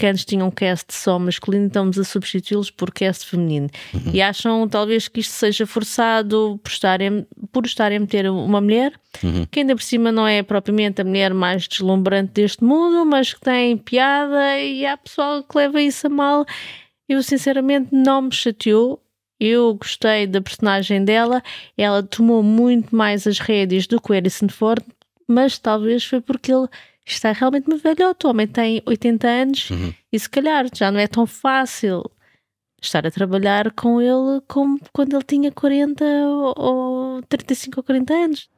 que 0.00 0.06
antes 0.06 0.24
tinham 0.24 0.50
cast 0.50 0.94
só 0.94 1.18
masculino, 1.18 1.66
então 1.66 1.82
estamos 1.90 1.98
a 1.98 2.10
substituí-los 2.10 2.70
por 2.70 2.90
cast 2.90 3.26
feminino. 3.26 3.68
Uhum. 3.92 4.12
E 4.14 4.22
acham 4.22 4.66
talvez 4.66 5.08
que 5.08 5.20
isto 5.20 5.32
seja 5.32 5.66
forçado 5.66 6.58
por 6.64 6.70
estarem, 6.70 7.26
por 7.52 7.66
estarem 7.66 7.98
a 7.98 8.00
meter 8.00 8.30
uma 8.30 8.62
mulher, 8.62 8.94
Uhum. 9.22 9.44
que 9.50 9.60
ainda 9.60 9.76
por 9.76 9.82
cima 9.82 10.10
não 10.10 10.26
é 10.26 10.42
propriamente 10.42 11.02
a 11.02 11.04
mulher 11.04 11.34
mais 11.34 11.68
deslumbrante 11.68 12.32
deste 12.32 12.64
mundo, 12.64 13.04
mas 13.04 13.34
que 13.34 13.40
tem 13.40 13.76
piada 13.76 14.58
e 14.58 14.86
há 14.86 14.96
pessoal 14.96 15.42
que 15.42 15.58
leva 15.58 15.82
isso 15.82 16.06
a 16.06 16.10
mal. 16.10 16.46
Eu 17.06 17.22
sinceramente 17.22 17.88
não 17.92 18.22
me 18.22 18.32
chateou. 18.32 19.02
Eu 19.38 19.74
gostei 19.74 20.26
da 20.26 20.40
personagem 20.40 21.04
dela. 21.04 21.42
Ela 21.76 22.02
tomou 22.02 22.42
muito 22.42 22.96
mais 22.96 23.26
as 23.26 23.38
rédeas 23.38 23.86
do 23.86 24.00
que 24.00 24.12
o 24.12 24.14
Harrison 24.14 24.48
Ford, 24.48 24.82
mas 25.28 25.58
talvez 25.58 26.04
foi 26.04 26.22
porque 26.22 26.52
ele 26.52 26.68
está 27.06 27.32
realmente 27.32 27.68
muito 27.68 27.82
velhote. 27.82 28.26
O 28.26 28.30
homem 28.30 28.46
tem 28.46 28.82
80 28.86 29.26
anos 29.28 29.70
Uhum. 29.70 29.92
e 30.12 30.18
se 30.18 30.28
calhar 30.30 30.66
já 30.74 30.90
não 30.90 31.00
é 31.00 31.06
tão 31.06 31.26
fácil 31.26 32.02
estar 32.82 33.06
a 33.06 33.10
trabalhar 33.10 33.70
com 33.72 34.00
ele 34.00 34.40
como 34.48 34.78
quando 34.92 35.14
ele 35.14 35.24
tinha 35.24 35.52
40 35.52 36.04
ou, 36.04 36.54
ou 36.56 37.22
35 37.22 37.80
ou 37.80 37.84
40 37.84 38.14
anos. 38.14 38.48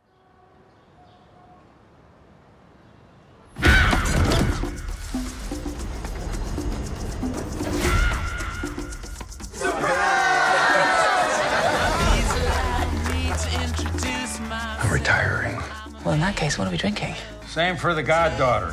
I'm 14.80 14.90
retiring. 14.90 15.58
Well, 16.04 16.14
in 16.14 16.20
that 16.20 16.36
case, 16.36 16.58
what 16.58 16.66
are 16.66 16.70
we 16.70 16.76
drinking? 16.76 17.14
Same 17.52 17.76
for 17.76 17.92
the 17.92 18.02
goddaughter. 18.02 18.72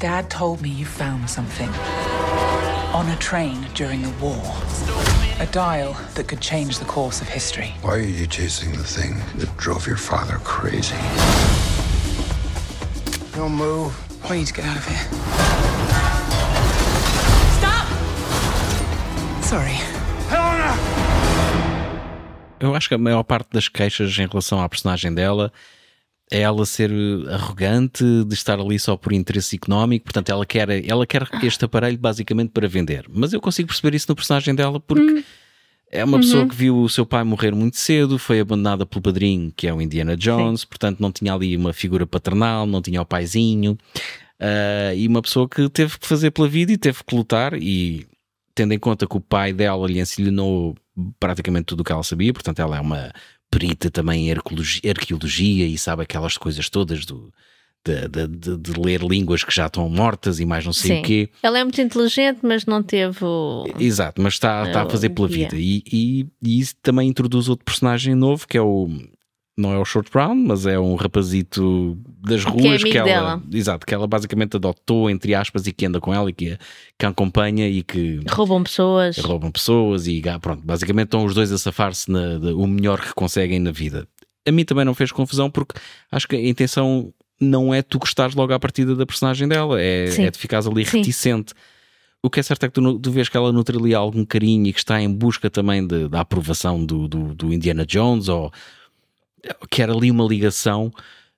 Dad 0.00 0.28
told 0.28 0.60
me 0.60 0.68
you 0.68 0.84
found 0.84 1.30
something 1.30 1.68
on 2.92 3.08
a 3.08 3.16
train 3.18 3.68
during 3.72 4.02
the 4.02 4.10
war. 4.20 4.42
A 5.38 5.46
dial 5.52 5.96
that 6.14 6.26
could 6.26 6.40
change 6.40 6.80
the 6.80 6.86
course 6.86 7.20
of 7.20 7.28
history. 7.28 7.72
Why 7.82 7.98
are 7.98 8.00
you 8.00 8.26
chasing 8.26 8.72
the 8.72 8.82
thing 8.82 9.20
that 9.38 9.56
drove 9.56 9.86
your 9.86 9.96
father 9.96 10.40
crazy? 10.42 10.96
Don't 13.36 13.52
move. 13.52 13.94
We 14.28 14.38
need 14.38 14.48
to 14.48 14.54
get 14.54 14.64
out 14.64 14.76
of 14.76 14.84
here. 14.84 15.06
Stop! 17.60 17.86
Sorry. 19.44 19.78
Helena! 20.28 20.74
Eu 22.58 22.74
acho 22.74 22.88
que 22.88 22.96
a 22.96 22.98
maior 22.98 23.22
parte 23.22 23.50
das 23.52 23.68
queixas 23.68 24.18
em 24.18 24.26
relação 24.26 24.60
à 24.60 24.68
personagem 24.68 25.14
dela 25.14 25.52
é 26.30 26.40
ela 26.40 26.66
ser 26.66 26.90
eh, 26.90 27.34
arrogante, 27.34 28.04
de 28.24 28.34
estar 28.34 28.58
ali 28.58 28.78
só 28.78 28.96
por 28.96 29.12
interesse 29.12 29.56
económico, 29.56 30.04
portanto 30.04 30.30
ela 30.30 30.44
quer, 30.44 30.68
ela 30.86 31.06
quer 31.06 31.28
este 31.42 31.64
aparelho 31.64 31.98
basicamente 31.98 32.50
para 32.50 32.66
vender. 32.68 33.06
Mas 33.08 33.32
eu 33.32 33.40
consigo 33.40 33.68
perceber 33.68 33.94
isso 33.94 34.06
no 34.08 34.16
personagem 34.16 34.54
dela 34.54 34.80
porque 34.80 35.24
é 35.90 36.04
uma 36.04 36.18
pessoa 36.18 36.48
que 36.48 36.54
viu 36.54 36.80
o 36.80 36.88
seu 36.88 37.06
pai 37.06 37.22
morrer 37.22 37.54
muito 37.54 37.76
cedo, 37.76 38.18
foi 38.18 38.40
abandonada 38.40 38.84
pelo 38.84 39.00
padrinho, 39.00 39.52
que 39.56 39.68
é 39.68 39.72
o 39.72 39.80
Indiana 39.80 40.16
Jones, 40.16 40.64
portanto 40.64 40.98
não 41.00 41.12
tinha 41.12 41.32
ali 41.32 41.56
uma 41.56 41.72
figura 41.72 42.06
paternal, 42.06 42.66
não 42.66 42.82
tinha 42.82 43.00
o 43.00 43.06
paizinho, 43.06 43.78
ah, 44.40 44.94
e 44.94 45.06
uma 45.06 45.22
pessoa 45.22 45.48
que 45.48 45.68
teve 45.68 45.98
que 45.98 46.06
fazer 46.06 46.30
pela 46.32 46.48
vida 46.48 46.72
e 46.72 46.76
teve 46.76 46.98
que 47.04 47.14
lutar 47.14 47.54
e 47.54 48.06
tendo 48.54 48.72
em 48.72 48.78
conta 48.78 49.06
que 49.06 49.16
o 49.16 49.20
pai 49.20 49.52
dela 49.52 49.86
lhe 49.86 50.00
ensinou 50.00 50.74
praticamente 51.20 51.66
tudo 51.66 51.80
o 51.80 51.84
que 51.84 51.92
ela 51.92 52.02
sabia, 52.02 52.32
portanto 52.32 52.58
ela 52.58 52.76
é 52.76 52.80
uma 52.80 53.12
perita 53.58 53.90
também 53.90 54.28
em 54.28 54.32
arqueologia, 54.32 55.66
e 55.66 55.78
sabe 55.78 56.02
aquelas 56.02 56.36
coisas 56.36 56.68
todas 56.68 57.06
do, 57.06 57.32
de, 57.82 58.26
de- 58.28 58.58
de- 58.58 58.80
ler 58.80 59.00
línguas 59.00 59.42
que 59.42 59.54
já 59.54 59.66
estão 59.66 59.88
mortas 59.88 60.38
e 60.40 60.44
mais 60.44 60.66
não 60.66 60.74
sei 60.74 60.96
Sim. 60.96 61.00
o 61.00 61.02
quê. 61.02 61.30
Ela 61.42 61.58
é 61.60 61.64
muito 61.64 61.80
inteligente, 61.80 62.40
mas 62.42 62.66
não 62.66 62.82
teve 62.82 63.24
o. 63.24 63.64
Exato, 63.78 64.20
mas 64.20 64.34
está, 64.34 64.66
está 64.66 64.82
a 64.82 64.90
fazer 64.90 65.08
pela 65.10 65.28
yeah. 65.30 65.48
vida. 65.48 65.62
E, 65.62 65.82
e, 65.90 66.26
e 66.42 66.60
isso 66.60 66.74
também 66.82 67.08
introduz 67.08 67.48
outro 67.48 67.64
personagem 67.64 68.14
novo 68.14 68.46
que 68.46 68.58
é 68.58 68.62
o. 68.62 68.88
Não 69.58 69.72
é 69.72 69.78
o 69.78 69.84
Short 69.86 70.10
Brown, 70.10 70.34
mas 70.34 70.66
é 70.66 70.78
um 70.78 70.96
rapazito 70.96 71.96
das 72.22 72.44
Que 72.44 72.50
é 72.50 72.52
ruas 72.52 72.82
amigo 72.82 72.98
ela, 72.98 73.06
dela. 73.06 73.42
exato, 73.54 73.86
que 73.86 73.94
ela 73.94 74.06
basicamente 74.06 74.56
adotou, 74.56 75.08
entre 75.08 75.34
aspas, 75.34 75.66
e 75.66 75.72
que 75.72 75.86
anda 75.86 75.98
com 75.98 76.12
ela 76.12 76.28
e 76.28 76.32
que, 76.34 76.58
que 76.98 77.06
a 77.06 77.08
acompanha 77.08 77.66
e 77.66 77.82
que 77.82 78.20
Roubam 78.30 78.62
pessoas. 78.62 79.16
roubam 79.16 79.50
pessoas 79.50 80.06
e 80.06 80.22
pronto, 80.42 80.62
basicamente 80.62 81.06
estão 81.06 81.24
os 81.24 81.34
dois 81.34 81.50
a 81.52 81.56
safar-se 81.56 82.10
o 82.12 82.66
melhor 82.66 83.00
que 83.00 83.14
conseguem 83.14 83.58
na 83.58 83.70
vida. 83.70 84.06
A 84.46 84.52
mim 84.52 84.62
também 84.64 84.84
não 84.84 84.94
fez 84.94 85.10
confusão 85.10 85.50
porque 85.50 85.74
acho 86.12 86.28
que 86.28 86.36
a 86.36 86.48
intenção 86.48 87.12
não 87.40 87.72
é 87.72 87.80
tu 87.80 87.98
gostares 87.98 88.34
logo 88.34 88.52
à 88.52 88.58
partida 88.60 88.94
da 88.94 89.06
personagem 89.06 89.48
dela, 89.48 89.80
é, 89.80 90.06
Sim. 90.10 90.24
é 90.24 90.30
de 90.30 90.38
ficares 90.38 90.66
ali 90.66 90.84
Sim. 90.84 90.98
reticente. 90.98 91.54
O 92.22 92.28
que 92.28 92.40
é 92.40 92.42
certo 92.42 92.64
é 92.64 92.68
que 92.68 92.74
tu, 92.74 92.98
tu 92.98 93.10
vês 93.10 93.28
que 93.28 93.36
ela 93.36 93.52
nutre 93.52 93.76
ali 93.78 93.94
algum 93.94 94.24
carinho 94.24 94.66
e 94.66 94.72
que 94.72 94.78
está 94.80 95.00
em 95.00 95.10
busca 95.10 95.48
também 95.48 95.86
de- 95.86 96.08
da 96.08 96.20
aprovação 96.20 96.84
do, 96.84 97.08
do, 97.08 97.34
do 97.34 97.52
Indiana 97.54 97.86
Jones 97.86 98.28
ou 98.28 98.50
quer 99.70 99.90
ali 99.90 100.10
uma 100.10 100.24
ligação 100.24 100.92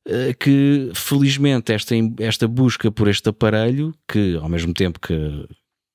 eh, 0.07 0.33
que 0.35 0.91
felizmente 0.95 1.73
esta, 1.73 1.95
esta 2.19 2.49
busca 2.49 2.91
por 2.91 3.09
este 3.09 3.29
aparelho, 3.29 3.95
que 4.09 4.37
ao 4.37 4.49
mesmo 4.49 4.73
tempo 4.73 4.99
que, 5.01 5.47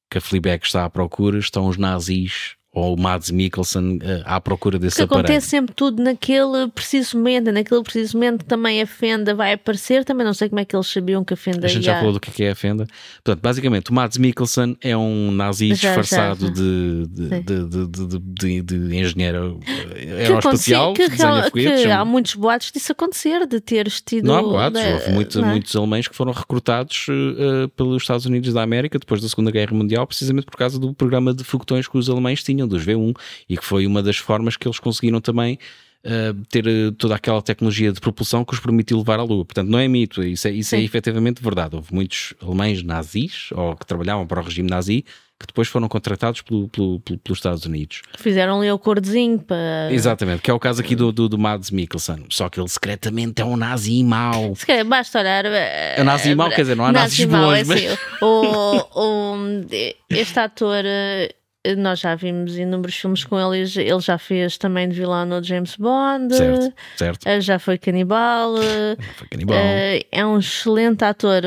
que 0.09 0.17
a 0.17 0.21
Fleabag 0.21 0.63
está 0.63 0.85
à 0.85 0.89
procura, 0.89 1.39
estão 1.39 1.67
os 1.67 1.77
nazis 1.77 2.55
ou 2.75 2.95
o 2.95 2.99
Mads 2.99 3.29
Mikkelsen 3.29 3.99
eh, 4.01 4.23
à 4.25 4.41
procura 4.41 4.79
desse 4.79 4.95
Que 4.97 5.03
aparelho. 5.03 5.25
acontece 5.25 5.47
sempre 5.47 5.75
tudo 5.75 6.01
naquele 6.01 6.67
preciso 6.73 7.17
momento, 7.17 7.51
naquele 7.51 7.83
preciso 7.83 8.17
momento 8.17 8.43
também 8.45 8.81
a 8.81 8.87
fenda 8.87 9.35
vai 9.35 9.53
aparecer. 9.53 10.03
Também 10.03 10.25
não 10.25 10.33
sei 10.33 10.49
como 10.49 10.59
é 10.59 10.65
que 10.65 10.75
eles 10.75 10.87
sabiam 10.87 11.23
que 11.23 11.33
a 11.35 11.37
fenda 11.37 11.67
A 11.67 11.69
gente 11.69 11.83
já 11.85 11.97
falou 11.99 12.13
do 12.13 12.19
que 12.19 12.43
é 12.43 12.49
a 12.51 12.55
fenda. 12.55 12.87
Portanto, 13.23 13.41
basicamente, 13.43 13.91
o 13.91 13.93
Mads 13.93 14.17
Mikkelsen 14.17 14.75
é 14.81 14.97
um 14.97 15.31
nazi 15.31 15.69
Já, 15.69 15.75
já, 15.75 16.01
disfarçado 16.01 16.47
já. 16.47 16.51
De, 16.53 17.07
de, 17.07 17.87
de, 17.87 18.61
de, 18.61 18.61
de, 18.63 18.97
engenheiro 18.97 19.59
eh, 19.67 19.93
que, 20.05 20.11
aeroespacial, 20.23 20.93
que, 20.93 21.07
desenha 21.09 21.43
foguetes. 21.43 21.81
que 21.83 21.87
é 21.87 21.91
há 21.91 22.03
muitos 22.03 22.33
boatos 22.35 22.71
disso 22.71 22.91
acontecer, 22.91 23.45
de 23.45 23.59
teres 23.61 24.01
tido. 24.01 24.25
Não 24.25 24.35
há 24.35 24.41
boatos, 24.41 24.81
da- 24.81 24.89
houve 24.95 25.11
muito- 25.11 25.39
é? 25.39 25.41
muitos 25.45 25.75
alemães 25.75 26.07
que 26.07 26.15
foram 26.15 26.31
recrutados 26.31 27.05
eh, 27.09 27.67
pelos 27.75 28.01
Estados 28.01 28.25
Unidos 28.25 28.51
da 28.51 28.63
América 28.63 28.97
depois 28.97 29.21
da 29.21 29.29
Segunda 29.29 29.51
Guerra 29.51 29.75
Mundial, 29.75 30.07
precisamente 30.07 30.45
por 30.47 30.57
causa 30.57 30.79
do 30.79 30.91
programa 30.93 31.33
de 31.35 31.43
foguetões 31.43 31.87
que 31.87 31.97
os 31.97 32.09
alemães 32.09 32.43
tinham, 32.43 32.62
dos 32.67 32.85
V1, 32.85 33.13
e 33.49 33.57
que 33.57 33.63
foi 33.65 33.85
uma 33.87 34.01
das 34.03 34.17
formas 34.17 34.55
que 34.57 34.67
eles 34.67 34.79
conseguiram 34.79 35.19
também 35.21 35.57
eh, 36.03 36.33
ter 36.49 36.67
eh, 36.67 36.91
toda 36.97 37.15
aquela 37.15 37.41
tecnologia 37.41 37.91
de 37.91 37.99
propulsão 38.01 38.43
que 38.43 38.53
os 38.53 38.59
permitiu 38.59 38.97
levar 38.97 39.19
à 39.19 39.23
Lua. 39.23 39.45
Portanto, 39.45 39.69
não 39.69 39.79
é 39.79 39.87
mito, 39.87 40.21
isso 40.23 40.47
é, 40.47 40.51
isso 40.51 40.75
é 40.75 40.81
efetivamente 40.81 41.41
verdade. 41.41 41.75
Houve 41.75 41.93
muitos 41.93 42.33
alemães 42.41 42.83
nazis, 42.83 43.49
ou 43.53 43.75
que 43.75 43.85
trabalhavam 43.85 44.27
para 44.27 44.41
o 44.41 44.43
regime 44.43 44.69
nazi, 44.69 45.05
que 45.39 45.47
depois 45.47 45.67
foram 45.67 45.89
contratados 45.89 46.41
pelo- 46.41 46.69
pelo- 46.69 46.99
pelo- 47.01 47.19
pelos 47.19 47.39
Estados 47.39 47.65
Unidos. 47.65 48.01
Fizeram 48.17 48.59
ali 48.61 48.71
o 48.71 48.79
cordezinho 48.79 49.39
para. 49.39 49.89
Exatamente, 49.91 50.41
que 50.41 50.49
é 50.49 50.53
o 50.53 50.59
caso 50.59 50.79
aqui 50.81 50.95
do, 50.95 51.11
do, 51.11 51.27
do 51.27 51.37
Mads 51.37 51.69
Mikkelsen. 51.71 52.25
Só 52.29 52.47
que 52.49 52.59
ele 52.61 52.69
secretamente 52.69 53.41
é 53.41 53.45
um 53.45 53.57
nazi 53.57 54.01
mau. 54.03 54.55
Se 54.55 54.65
calhar 54.65 54.85
basta 54.85 55.19
olhar. 55.19 55.43
É 55.45 56.01
nazi 56.03 56.33
mau, 56.35 56.49
quer 56.49 56.61
dizer, 56.61 56.75
não 56.75 56.85
há 56.85 56.91
nazis 56.93 57.25
bons, 57.25 57.67
mas- 57.67 57.97
o, 58.21 58.77
o- 58.95 59.65
este 60.09 60.39
ator, 60.39 60.83
eh, 60.85 61.33
nós 61.77 61.99
já 61.99 62.13
vimos 62.15 62.57
inúmeros 62.57 62.95
filmes 62.95 63.23
com 63.23 63.39
ele, 63.39 63.61
ele 63.61 63.99
já 64.01 64.17
fez 64.17 64.57
também 64.57 64.89
de 64.89 64.95
vilão 64.95 65.25
no 65.25 65.41
James 65.43 65.75
Bond, 65.77 66.35
Certo, 66.35 66.73
certo. 66.97 67.27
eh, 67.27 67.39
já 67.41 67.57
foi 67.59 67.77
canibal, 67.77 68.55
eh, 68.57 68.97
Foi 69.15 69.27
canibal. 69.29 69.57
eh, 69.57 70.01
é 70.11 70.25
um 70.25 70.39
excelente 70.39 71.03
ator. 71.05 71.41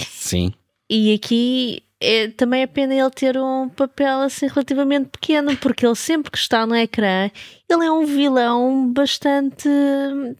Sim. 0.00 0.52
E 0.88 1.14
aqui 1.14 1.82
é, 2.00 2.28
também 2.28 2.62
é 2.62 2.66
pena 2.66 2.94
ele 2.94 3.10
ter 3.10 3.36
um 3.36 3.68
papel 3.68 4.20
assim 4.22 4.46
relativamente 4.46 5.08
pequeno, 5.10 5.56
porque 5.56 5.84
ele 5.86 5.94
sempre 5.96 6.30
que 6.30 6.38
está 6.38 6.66
no 6.66 6.74
ecrã, 6.74 7.30
ele 7.68 7.84
é 7.84 7.90
um 7.92 8.04
vilão 8.06 8.92
bastante. 8.92 9.68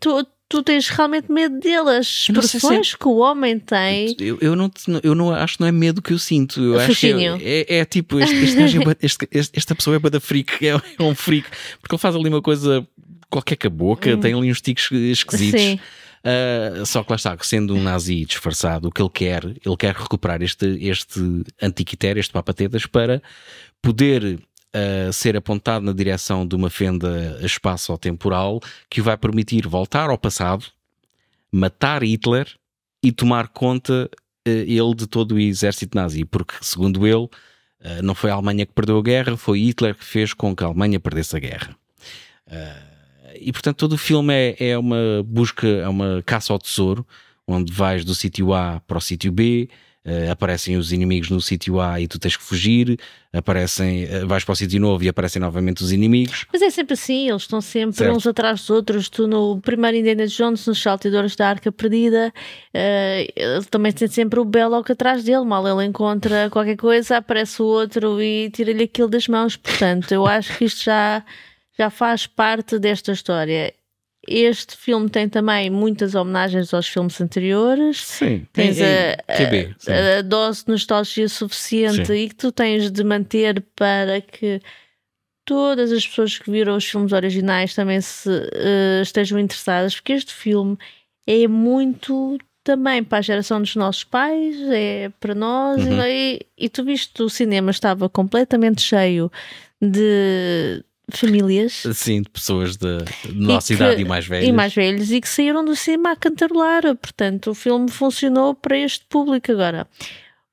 Tu, 0.00 0.26
tu 0.50 0.64
tens 0.64 0.88
realmente 0.88 1.30
medo 1.30 1.60
dele, 1.60 1.96
as 1.96 2.08
se 2.08 2.32
expressões 2.32 2.94
que 2.96 3.06
o 3.06 3.18
homem 3.18 3.56
tem. 3.58 4.16
Eu, 4.18 4.36
eu, 4.40 4.56
não, 4.56 4.70
eu 5.02 5.14
não 5.14 5.32
acho 5.32 5.54
que 5.54 5.60
não 5.60 5.68
é 5.68 5.72
medo 5.72 6.02
que 6.02 6.12
eu 6.12 6.18
sinto. 6.18 6.60
Eu 6.60 6.78
acho 6.78 7.00
que 7.00 7.06
é, 7.06 7.76
é, 7.76 7.78
é 7.78 7.84
tipo, 7.84 8.18
este, 8.18 8.34
este 8.34 8.60
é 8.60 8.96
este- 9.00 9.28
esta 9.54 9.74
pessoa 9.76 9.94
é 9.94 9.98
bada 10.00 10.18
freak, 10.18 10.66
é, 10.66 10.70
é 10.98 11.02
um 11.02 11.14
freak, 11.14 11.48
porque 11.80 11.94
ele 11.94 12.00
faz 12.00 12.16
ali 12.16 12.28
uma 12.28 12.42
coisa 12.42 12.86
qualquer 13.30 13.56
com 13.56 13.68
a 13.68 13.70
boca, 13.70 14.16
tem 14.16 14.34
ali 14.34 14.50
uns 14.50 14.60
tiques 14.60 14.90
esquisitos. 14.90 15.60
Sim. 15.60 15.78
Uh, 16.22 16.84
só 16.84 17.02
que 17.02 17.12
lá 17.12 17.16
está, 17.16 17.34
sendo 17.40 17.74
um 17.74 17.82
nazi 17.82 18.26
disfarçado, 18.26 18.88
o 18.88 18.92
que 18.92 19.00
ele 19.00 19.08
quer, 19.08 19.44
ele 19.44 19.76
quer 19.78 19.94
recuperar 19.94 20.42
este, 20.42 20.66
este 20.80 21.20
antiquitério, 21.62 22.20
este 22.20 22.32
papatetas, 22.32 22.84
para 22.84 23.22
poder 23.80 24.38
uh, 24.74 25.12
ser 25.12 25.36
apontado 25.36 25.84
na 25.84 25.92
direção 25.92 26.46
de 26.46 26.54
uma 26.54 26.70
fenda 26.70 27.38
espaço-temporal 27.42 28.60
que 28.88 29.00
o 29.00 29.04
vai 29.04 29.16
permitir 29.16 29.66
voltar 29.66 30.10
ao 30.10 30.18
passado, 30.18 30.66
matar 31.50 32.02
Hitler 32.02 32.48
e 33.02 33.12
tomar 33.12 33.48
conta 33.48 34.10
uh, 34.46 34.50
ele 34.50 34.94
de 34.94 35.06
todo 35.06 35.32
o 35.32 35.38
exército 35.38 35.96
nazi, 35.96 36.24
porque, 36.24 36.54
segundo 36.60 37.06
ele, 37.06 37.24
uh, 37.24 38.02
não 38.02 38.14
foi 38.14 38.30
a 38.30 38.34
Alemanha 38.34 38.66
que 38.66 38.72
perdeu 38.72 38.98
a 38.98 39.02
guerra, 39.02 39.36
foi 39.36 39.60
Hitler 39.60 39.94
que 39.94 40.04
fez 40.04 40.32
com 40.32 40.54
que 40.54 40.64
a 40.64 40.66
Alemanha 40.66 41.00
perdesse 41.00 41.36
a 41.36 41.40
guerra. 41.40 41.76
e 43.40 43.52
portanto, 43.52 43.76
todo 43.76 43.92
o 43.92 43.98
filme 43.98 44.34
é, 44.34 44.70
é 44.70 44.78
uma 44.78 45.22
busca, 45.24 45.66
é 45.66 45.88
uma 45.88 46.22
caça 46.24 46.52
ao 46.52 46.58
tesouro, 46.58 47.06
onde 47.46 47.72
vais 47.72 48.04
do 48.04 48.14
sítio 48.14 48.52
A 48.52 48.80
para 48.86 48.98
o 48.98 49.00
sítio 49.00 49.32
B, 49.32 49.68
Uh, 50.02 50.30
aparecem 50.30 50.78
os 50.78 50.92
inimigos 50.92 51.28
no 51.28 51.42
sítio 51.42 51.78
A 51.78 52.00
e 52.00 52.08
tu 52.08 52.18
tens 52.18 52.34
que 52.34 52.42
fugir, 52.42 52.98
aparecem, 53.34 54.04
uh, 54.04 54.26
vais 54.26 54.42
para 54.42 54.54
o 54.54 54.56
sítio 54.56 54.80
novo 54.80 55.04
e 55.04 55.10
aparecem 55.10 55.38
novamente 55.38 55.84
os 55.84 55.92
inimigos. 55.92 56.46
Mas 56.50 56.62
é 56.62 56.70
sempre 56.70 56.94
assim, 56.94 57.28
eles 57.28 57.42
estão 57.42 57.60
sempre 57.60 57.96
certo. 57.96 58.16
uns 58.16 58.26
atrás 58.26 58.60
dos 58.60 58.70
outros. 58.70 59.10
Tu 59.10 59.26
no 59.26 59.60
primeiro 59.60 59.98
Indiana 59.98 60.26
Jones, 60.26 60.66
nos 60.66 60.80
saltadores 60.80 61.36
da 61.36 61.50
Arca 61.50 61.70
Perdida, 61.70 62.32
uh, 62.74 63.64
também 63.70 63.92
tem 63.92 64.08
sempre 64.08 64.40
o 64.40 64.44
Belloc 64.46 64.90
atrás 64.90 65.22
dele. 65.22 65.44
Mal 65.44 65.68
ele 65.68 65.88
encontra 65.88 66.48
qualquer 66.50 66.76
coisa, 66.76 67.18
aparece 67.18 67.60
o 67.60 67.66
outro 67.66 68.22
e 68.22 68.48
tira-lhe 68.48 68.84
aquilo 68.84 69.08
das 69.08 69.28
mãos. 69.28 69.54
Portanto, 69.54 70.12
eu 70.12 70.26
acho 70.26 70.56
que 70.56 70.64
isto 70.64 70.82
já, 70.82 71.22
já 71.76 71.90
faz 71.90 72.26
parte 72.26 72.78
desta 72.78 73.12
história. 73.12 73.74
Este 74.32 74.76
filme 74.76 75.10
tem 75.10 75.28
também 75.28 75.68
muitas 75.68 76.14
homenagens 76.14 76.72
aos 76.72 76.86
filmes 76.86 77.20
anteriores. 77.20 78.00
Sim, 78.00 78.46
tens 78.52 78.78
a, 78.80 79.16
a, 79.26 80.18
a, 80.18 80.22
dose 80.22 80.64
de 80.64 80.70
nostalgia 80.70 81.28
suficiente 81.28 82.06
sim. 82.06 82.14
e 82.14 82.28
que 82.28 82.36
tu 82.36 82.52
tens 82.52 82.90
de 82.92 83.02
manter 83.02 83.60
para 83.74 84.20
que 84.20 84.60
todas 85.44 85.90
as 85.90 86.06
pessoas 86.06 86.38
que 86.38 86.48
viram 86.48 86.76
os 86.76 86.84
filmes 86.84 87.12
originais 87.12 87.74
também 87.74 88.00
se 88.00 88.28
uh, 88.28 89.02
estejam 89.02 89.36
interessadas, 89.36 89.96
porque 89.96 90.12
este 90.12 90.32
filme 90.32 90.78
é 91.26 91.48
muito 91.48 92.38
também 92.62 93.02
para 93.02 93.18
a 93.18 93.22
geração 93.22 93.60
dos 93.60 93.74
nossos 93.74 94.04
pais, 94.04 94.56
é 94.70 95.10
para 95.18 95.34
nós, 95.34 95.84
uhum. 95.84 96.02
e, 96.04 96.46
e 96.56 96.68
tu 96.68 96.84
viste 96.84 97.20
o 97.20 97.28
cinema 97.28 97.72
estava 97.72 98.08
completamente 98.08 98.80
cheio 98.80 99.30
de 99.80 100.84
famílias. 101.18 101.82
Sim, 101.94 102.22
de 102.22 102.30
pessoas 102.30 102.76
de, 102.76 102.98
de 103.24 103.34
nossa 103.34 103.72
idade 103.72 104.02
e 104.02 104.04
mais 104.04 104.26
velhas. 104.26 104.48
E 104.48 104.52
mais 104.52 104.74
velhos 104.74 105.10
e 105.10 105.20
que 105.20 105.28
saíram 105.28 105.64
do 105.64 105.74
cinema 105.74 106.12
a 106.12 106.16
cantarolar. 106.16 106.82
Portanto, 106.96 107.50
o 107.50 107.54
filme 107.54 107.90
funcionou 107.90 108.54
para 108.54 108.78
este 108.78 109.04
público 109.08 109.50
agora. 109.52 109.86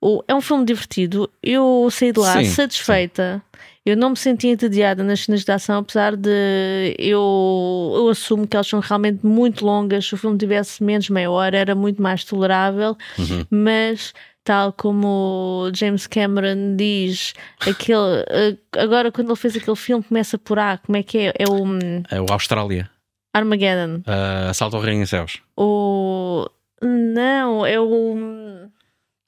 O, 0.01 0.23
é 0.27 0.35
um 0.35 0.41
filme 0.41 0.65
divertido. 0.65 1.29
Eu 1.41 1.87
saí 1.91 2.11
de 2.11 2.19
lá 2.19 2.43
sim, 2.43 2.45
satisfeita. 2.45 3.43
Sim. 3.43 3.59
Eu 3.87 3.95
não 3.95 4.09
me 4.09 4.17
senti 4.17 4.49
entediada 4.49 5.01
nas 5.01 5.21
cenas 5.21 5.45
de 5.45 5.51
ação, 5.51 5.79
apesar 5.79 6.15
de 6.17 6.93
eu, 6.99 7.93
eu 7.95 8.09
assumo 8.09 8.45
que 8.45 8.53
elas 8.55 8.67
são 8.67 8.81
realmente 8.81 9.25
muito 9.25 9.65
longas. 9.65 10.05
Se 10.05 10.13
o 10.13 10.17
filme 10.17 10.37
tivesse 10.37 10.83
menos 10.83 11.09
meia 11.09 11.31
hora, 11.31 11.57
era 11.57 11.73
muito 11.73 12.01
mais 12.01 12.25
tolerável. 12.25 12.97
Uhum. 13.17 13.45
Mas 13.49 14.13
tal 14.47 14.71
como 14.71 15.69
James 15.75 16.07
Cameron 16.07 16.77
diz, 16.77 17.33
aquele, 17.59 18.23
eh, 18.29 18.57
agora 18.77 19.11
quando 19.11 19.27
ele 19.27 19.35
fez 19.35 19.57
aquele 19.57 19.75
filme 19.75 20.01
começa 20.01 20.37
por 20.37 20.57
A, 20.57 20.77
como 20.77 20.97
é 20.97 21.03
que 21.03 21.17
é? 21.17 21.33
É 21.37 21.49
o, 21.49 21.65
hum, 21.65 22.01
é 22.09 22.21
o 22.21 22.25
Austrália. 22.31 22.89
Armageddon. 23.33 24.03
Uh, 24.07 24.49
Assalto 24.49 24.77
ao 24.77 24.81
Reino 24.81 25.03
em 25.03 25.05
Céus. 25.05 25.41
O. 25.57 26.49
Não, 26.81 27.65
é 27.65 27.77
o. 27.77 28.15
Hum, 28.15 28.69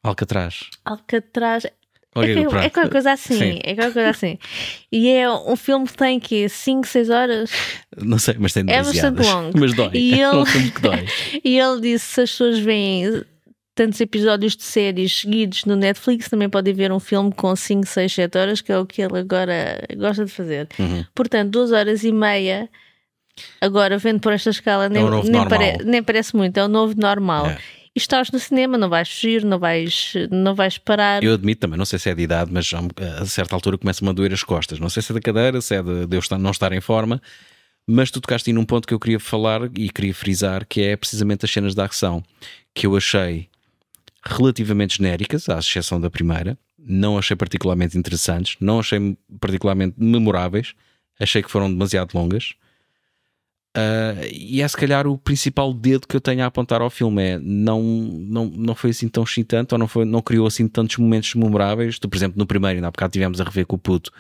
Alcatraz. 0.02 0.70
Alcatraz. 0.86 1.66
É, 1.66 1.74
é 2.16 2.70
qualquer 2.70 2.90
coisa 2.90 3.12
assim. 3.12 3.38
Sim. 3.38 3.60
É 3.62 3.76
qualquer 3.76 3.94
coisa 3.94 4.10
assim. 4.10 4.40
E 4.90 5.10
é 5.10 5.30
um 5.30 5.56
filme 5.58 5.86
que 5.86 5.98
tem 5.98 6.18
que 6.18 6.48
5, 6.48 6.88
6 6.88 7.10
horas. 7.10 7.52
Não 7.98 8.18
sei, 8.18 8.36
mas 8.40 8.54
tem 8.54 8.64
É 8.68 8.82
bastante 8.82 9.22
longo. 9.22 9.60
Mas 9.60 9.74
dói. 9.74 9.92
E 9.94 10.14
ele, 10.14 10.22
é 10.22 10.32
um 10.32 10.46
filme 10.46 10.72
que 10.72 10.82
dói. 10.82 11.06
e 11.44 11.60
ele 11.60 11.82
disse: 11.82 12.06
se 12.06 12.22
as 12.22 12.32
pessoas 12.32 12.60
veem 12.60 13.26
tantos 13.80 14.02
episódios 14.02 14.58
de 14.58 14.64
séries 14.64 15.22
seguidos 15.22 15.64
no 15.64 15.74
Netflix, 15.74 16.28
também 16.28 16.50
podem 16.50 16.74
ver 16.74 16.92
um 16.92 17.00
filme 17.00 17.32
com 17.32 17.56
5, 17.56 17.88
6, 17.88 18.12
7 18.12 18.38
horas, 18.38 18.60
que 18.60 18.74
é 18.74 18.78
o 18.78 18.86
que 18.86 19.02
ele 19.02 19.18
agora 19.18 19.82
gosta 19.96 20.26
de 20.26 20.32
fazer. 20.34 20.68
Uhum. 20.78 21.06
Portanto, 21.16 21.52
2 21.52 21.72
horas 21.72 22.04
e 22.04 22.12
meia, 22.12 22.70
agora 23.62 23.98
vendo 23.98 24.20
por 24.20 24.34
esta 24.34 24.50
escala, 24.50 24.90
nem, 24.90 25.02
é 25.02 25.24
nem, 25.24 25.48
pare, 25.48 25.78
nem, 25.86 26.04
parece 26.04 26.36
muito, 26.36 26.58
é 26.58 26.66
o 26.66 26.68
novo 26.68 26.94
normal. 26.98 27.48
É. 27.48 27.58
E 27.96 28.00
estás 28.00 28.30
no 28.32 28.38
cinema, 28.38 28.78
não 28.78 28.90
vais 28.90 29.10
fugir, 29.10 29.46
não 29.46 29.58
vais, 29.58 30.12
não 30.30 30.54
vais 30.54 30.78
parar. 30.78 31.24
Eu 31.24 31.36
admito 31.36 31.62
também, 31.62 31.78
não 31.78 31.86
sei 31.86 32.00
se 32.00 32.10
é 32.10 32.14
de 32.14 32.22
idade, 32.22 32.52
mas 32.52 32.70
a 33.22 33.26
certa 33.26 33.56
altura 33.56 33.78
começa-me 33.78 34.10
a 34.10 34.14
doer 34.14 34.34
as 34.34 34.44
costas. 34.44 34.78
Não 34.78 34.90
sei 34.90 35.02
se 35.02 35.14
é 35.14 35.16
da 35.16 35.22
cadeira, 35.22 35.62
se 35.62 35.74
é 35.74 35.82
de, 35.82 36.06
de 36.06 36.18
eu 36.18 36.38
não 36.38 36.52
estar 36.52 36.74
em 36.74 36.82
forma, 36.82 37.22
mas 37.88 38.12
tu 38.12 38.20
tocaste 38.20 38.52
num 38.52 38.66
ponto 38.66 38.86
que 38.86 38.94
eu 38.94 39.00
queria 39.00 39.22
falar 39.22 39.62
e 39.78 39.90
queria 39.90 40.14
frisar, 40.14 40.66
que 40.68 40.82
é 40.82 40.98
precisamente 40.98 41.46
as 41.46 41.52
cenas 41.52 41.74
de 41.74 41.82
ação, 41.82 42.22
que 42.76 42.86
eu 42.86 42.98
achei 42.98 43.49
relativamente 44.24 44.98
genéricas, 44.98 45.48
à 45.50 45.60
exceção 45.60 46.00
da 46.00 46.10
primeira. 46.10 46.58
Não 46.78 47.18
achei 47.18 47.36
particularmente 47.36 47.98
interessantes, 47.98 48.56
não 48.60 48.80
achei 48.80 49.18
particularmente 49.40 49.96
memoráveis, 49.98 50.74
achei 51.20 51.44
que 51.44 51.52
foram 51.52 51.70
demasiado 51.70 52.14
longas. 52.14 52.56
Uh, 53.78 54.26
e 54.32 54.62
é 54.62 54.68
se 54.68 54.76
calhar 54.76 55.06
o 55.06 55.16
principal 55.16 55.72
dedo 55.72 56.08
que 56.08 56.16
eu 56.16 56.22
tenho 56.22 56.44
a 56.44 56.48
apontar 56.48 56.82
ao 56.82 56.90
filme 56.90 57.22
é 57.22 57.40
não, 57.40 57.84
não, 57.84 58.46
não 58.46 58.74
foi 58.74 58.90
assim 58.90 59.08
tão 59.08 59.24
excitante 59.24 59.76
ou 59.76 59.78
não, 59.78 59.88
foi, 59.88 60.06
não 60.06 60.22
criou 60.24 60.48
assim 60.48 60.68
tantos 60.68 60.98
momentos 60.98 61.36
memoráveis. 61.36 62.00
Tu, 62.00 62.10
por 62.10 62.18
exemplo, 62.18 62.38
no 62.38 62.48
primeiro, 62.48 62.78
ainda 62.78 62.88
há 62.88 62.92
bocado 62.92 63.14
tivemos 63.14 63.40
a 63.40 63.44
rever 63.44 63.68
com 63.68 63.76
o 63.76 63.80
puto, 63.80 64.12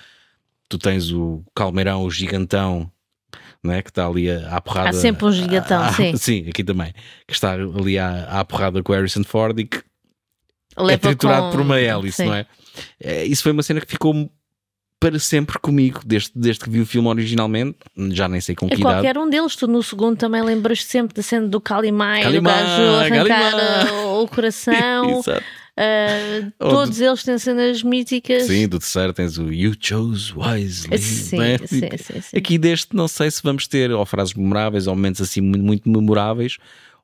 tu 0.67 0.77
tens 0.77 1.11
o 1.11 1.43
calmeirão, 1.55 2.03
o 2.03 2.11
gigantão, 2.11 2.91
não 3.63 3.73
é? 3.73 3.81
que 3.81 3.89
está 3.89 4.05
ali 4.05 4.29
à 4.29 4.61
porrada. 4.61 4.89
Há 4.89 4.93
sempre 4.93 5.25
um 5.25 5.31
gigantão, 5.31 5.81
a, 5.81 5.87
a, 5.87 5.93
sim. 5.93 6.15
Sim, 6.17 6.45
aqui 6.47 6.63
também, 6.63 6.93
que 7.27 7.33
está 7.33 7.53
ali 7.53 7.97
à, 7.97 8.39
à 8.39 8.45
porrada 8.45 8.83
com 8.83 8.93
o 8.93 8.95
Harrison 8.95 9.23
Ford 9.23 9.57
e 9.59 9.65
que 9.65 9.81
é 10.87 10.97
triturado 10.97 11.47
com... 11.47 11.51
por 11.51 11.61
uma 11.61 11.79
hélice, 11.79 12.17
Sim. 12.17 12.25
não 12.25 12.35
é? 12.35 12.45
é? 13.01 13.25
Isso 13.25 13.43
foi 13.43 13.51
uma 13.51 13.63
cena 13.63 13.81
que 13.81 13.87
ficou 13.87 14.29
para 14.99 15.17
sempre 15.17 15.57
comigo, 15.59 16.01
desde, 16.05 16.31
desde 16.35 16.63
que 16.63 16.69
vi 16.69 16.81
o 16.81 16.85
filme 16.85 17.07
originalmente, 17.07 17.77
já 18.11 18.27
nem 18.27 18.41
sei 18.41 18.53
com 18.53 18.65
é 18.65 18.69
que 18.69 18.81
idade. 18.81 18.95
Qualquer 18.95 19.17
um 19.17 19.29
deles, 19.29 19.55
tu 19.55 19.65
no 19.65 19.81
segundo 19.81 20.17
também 20.17 20.41
lembras 20.41 20.83
sempre 20.83 21.15
da 21.15 21.23
cena 21.23 21.47
do 21.47 21.61
Calimai, 21.61 22.21
Calimai 22.21 22.53
do 22.53 22.67
gajo 22.67 22.81
arrancar 22.81 23.51
Calimai. 23.51 23.93
o 24.21 24.27
coração. 24.27 25.19
Exato. 25.19 25.43
Uh, 25.79 26.51
todos 26.57 26.97
do... 26.97 27.05
eles 27.05 27.23
têm 27.23 27.37
cenas 27.37 27.81
míticas. 27.81 28.43
Sim, 28.43 28.67
do 28.67 28.77
terceiro 28.77 29.13
tens 29.13 29.37
o 29.37 29.49
You 29.49 29.73
Chose 29.79 30.33
Wisely. 30.35 30.97
Sim, 30.97 31.41
é? 31.41 31.57
sim, 31.59 31.79
sim, 31.97 32.21
sim, 32.21 32.37
Aqui 32.37 32.57
deste, 32.57 32.93
não 32.93 33.07
sei 33.07 33.31
se 33.31 33.41
vamos 33.41 33.65
ter 33.65 33.89
ou 33.91 34.05
frases 34.05 34.33
memoráveis 34.33 34.87
ou 34.87 34.95
momentos 34.95 35.21
assim 35.21 35.39
muito, 35.39 35.63
muito 35.63 35.89
memoráveis 35.89 36.57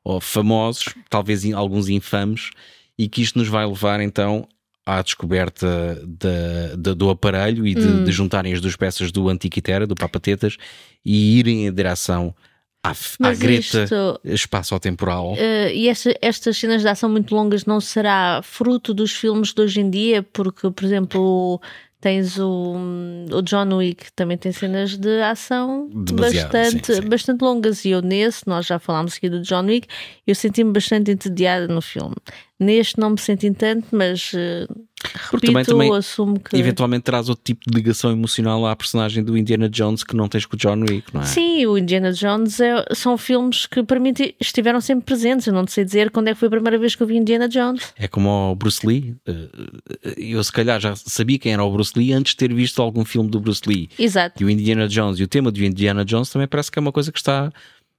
ou 0.03 0.19
famosos, 0.19 0.93
talvez 1.09 1.45
alguns 1.53 1.87
infames 1.87 2.49
e 2.97 3.07
que 3.07 3.21
isto 3.21 3.37
nos 3.37 3.47
vai 3.47 3.65
levar 3.65 3.99
então 3.99 4.47
à 4.85 5.01
descoberta 5.01 5.99
de, 6.05 6.77
de, 6.77 6.93
do 6.93 7.09
aparelho 7.09 7.65
e 7.65 7.73
de, 7.73 7.87
hum. 7.87 8.03
de, 8.03 8.11
juntarem 8.11 8.53
as 8.53 8.61
duas 8.61 8.75
peças 8.75 9.11
do 9.11 9.27
Antiquitera, 9.29 9.87
do 9.87 9.95
Papatetas, 9.95 10.57
e 11.03 11.39
irem 11.39 11.65
em 11.65 11.73
direção 11.73 12.35
à, 12.83 12.91
à 12.91 13.33
Greta 13.33 13.87
espaço-temporal. 14.23 15.33
Uh, 15.33 15.69
e 15.73 15.89
esta, 15.89 16.15
estas 16.21 16.55
cenas 16.57 16.83
de 16.83 16.87
ação 16.87 17.09
muito 17.09 17.33
longas 17.33 17.65
não 17.65 17.81
será 17.81 18.41
fruto 18.43 18.93
dos 18.93 19.11
filmes 19.11 19.53
de 19.53 19.61
hoje 19.61 19.81
em 19.81 19.89
dia, 19.89 20.21
porque, 20.21 20.69
por 20.69 20.85
exemplo, 20.85 21.59
Tens 22.05 22.37
o, 22.37 22.75
o 23.31 23.41
John 23.41 23.77
Wick, 23.77 24.11
também 24.13 24.37
tem 24.37 24.51
cenas 24.51 24.95
de 24.95 25.23
ação 25.23 25.89
bastante, 25.91 26.93
sim, 26.93 27.01
sim. 27.01 27.09
bastante 27.09 27.41
longas. 27.41 27.83
E 27.83 27.89
eu 27.89 27.99
nesse, 27.99 28.47
nós 28.47 28.67
já 28.67 28.77
falámos 28.77 29.17
aqui 29.17 29.27
do 29.27 29.41
John 29.41 29.65
Wick, 29.65 29.87
eu 30.27 30.35
senti-me 30.35 30.71
bastante 30.71 31.09
entediada 31.09 31.67
no 31.67 31.81
filme. 31.81 32.13
Neste 32.57 32.97
não 32.99 33.09
me 33.09 33.19
senti 33.19 33.51
tanto, 33.51 33.87
mas 33.91 34.31
uh, 34.31 34.73
repito, 35.29 35.47
também, 35.47 35.65
também 35.65 35.93
assumo 35.93 36.39
que. 36.39 36.55
Eventualmente 36.55 37.03
traz 37.03 37.27
outro 37.27 37.43
tipo 37.43 37.69
de 37.69 37.75
ligação 37.75 38.11
emocional 38.11 38.65
à 38.65 38.73
personagem 38.73 39.21
do 39.21 39.37
Indiana 39.37 39.67
Jones 39.67 40.05
que 40.05 40.15
não 40.15 40.29
tens 40.29 40.45
com 40.45 40.55
o 40.55 40.59
John 40.59 40.79
Wick, 40.79 41.13
não 41.13 41.21
é? 41.21 41.25
Sim, 41.25 41.65
o 41.65 41.77
Indiana 41.77 42.13
Jones 42.13 42.61
é, 42.61 42.85
são 42.93 43.17
filmes 43.17 43.65
que 43.65 43.83
para 43.83 43.99
mim 43.99 44.13
estiveram 44.39 44.79
sempre 44.79 45.03
presentes. 45.03 45.47
Eu 45.47 45.53
não 45.53 45.67
sei 45.67 45.83
dizer 45.83 46.09
quando 46.11 46.29
é 46.29 46.33
que 46.33 46.39
foi 46.39 46.47
a 46.47 46.51
primeira 46.51 46.77
vez 46.77 46.95
que 46.95 47.03
eu 47.03 47.07
vi 47.07 47.17
Indiana 47.17 47.49
Jones. 47.49 47.93
É 47.97 48.07
como 48.07 48.29
o 48.51 48.55
Bruce 48.55 48.87
Lee. 48.87 49.15
Eh, 49.27 49.49
eu 50.17 50.41
se 50.41 50.51
calhar 50.51 50.79
já 50.79 50.95
sabia 50.95 51.37
quem 51.37 51.51
era 51.51 51.63
o 51.63 51.71
Bruce 51.71 51.91
Lee 51.93 52.13
antes 52.13 52.31
de 52.31 52.37
ter 52.37 52.53
visto 52.53 52.81
algum 52.81 53.03
filme 53.03 53.29
do 53.29 53.41
Bruce 53.41 53.63
Lee. 53.67 53.89
Exato. 53.99 54.41
E 54.41 54.45
o 54.45 54.49
Indiana 54.49 54.87
Jones 54.87 55.19
e 55.19 55.23
o 55.23 55.27
tema 55.27 55.51
do 55.51 55.61
Indiana 55.61 56.05
Jones 56.05 56.29
também 56.29 56.47
parece 56.47 56.71
que 56.71 56.79
é 56.79 56.81
uma 56.81 56.93
coisa 56.93 57.11
que 57.11 57.19
está 57.19 57.51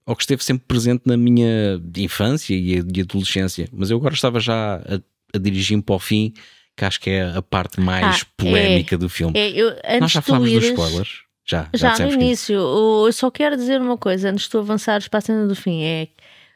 ou 0.07 0.14
que 0.14 0.23
esteve 0.23 0.42
sempre 0.45 0.64
presente 0.66 1.03
na 1.05 1.16
minha 1.16 1.81
infância 1.97 2.55
e, 2.55 2.79
adolescência, 3.01 3.69
mas 3.73 3.90
eu 3.90 3.97
agora 3.97 4.14
estava 4.14 4.38
já 4.38 4.77
a, 4.77 5.01
a 5.35 5.38
dirigir-me 5.38 5.83
para 5.83 5.97
o 5.97 5.99
fim, 5.99 6.33
que 6.77 6.85
acho 6.85 7.01
que 7.01 7.11
é 7.11 7.37
a 7.37 7.42
parte 7.42 7.81
mais 7.81 8.23
ah, 8.23 8.27
polémica 8.37 8.95
é, 8.95 8.99
do 8.99 9.09
filme. 9.09 9.37
É, 9.37 9.51
eu, 9.51 9.75
Nós 10.01 10.12
já 10.12 10.23
falámos 10.23 10.49
ires, 10.49 10.61
dos 10.61 10.71
spoilers. 10.71 11.23
Já, 11.45 11.69
já, 11.75 11.95
já 11.95 12.07
no 12.07 12.12
início. 12.12 12.55
Eu 12.55 13.12
só 13.12 13.31
quero 13.31 13.57
dizer 13.57 13.81
uma 13.81 13.99
coisa 13.99 14.31
antes 14.31 14.45
de 14.45 14.51
tu 14.51 14.59
avançares 14.59 15.09
para 15.09 15.19
a 15.19 15.23
cena 15.23 15.47
do 15.47 15.55
fim: 15.55 15.83
é 15.83 16.09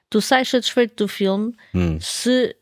tu 0.08 0.20
sais 0.20 0.48
satisfeito 0.48 1.04
do 1.04 1.08
filme 1.08 1.52
se 2.00 2.54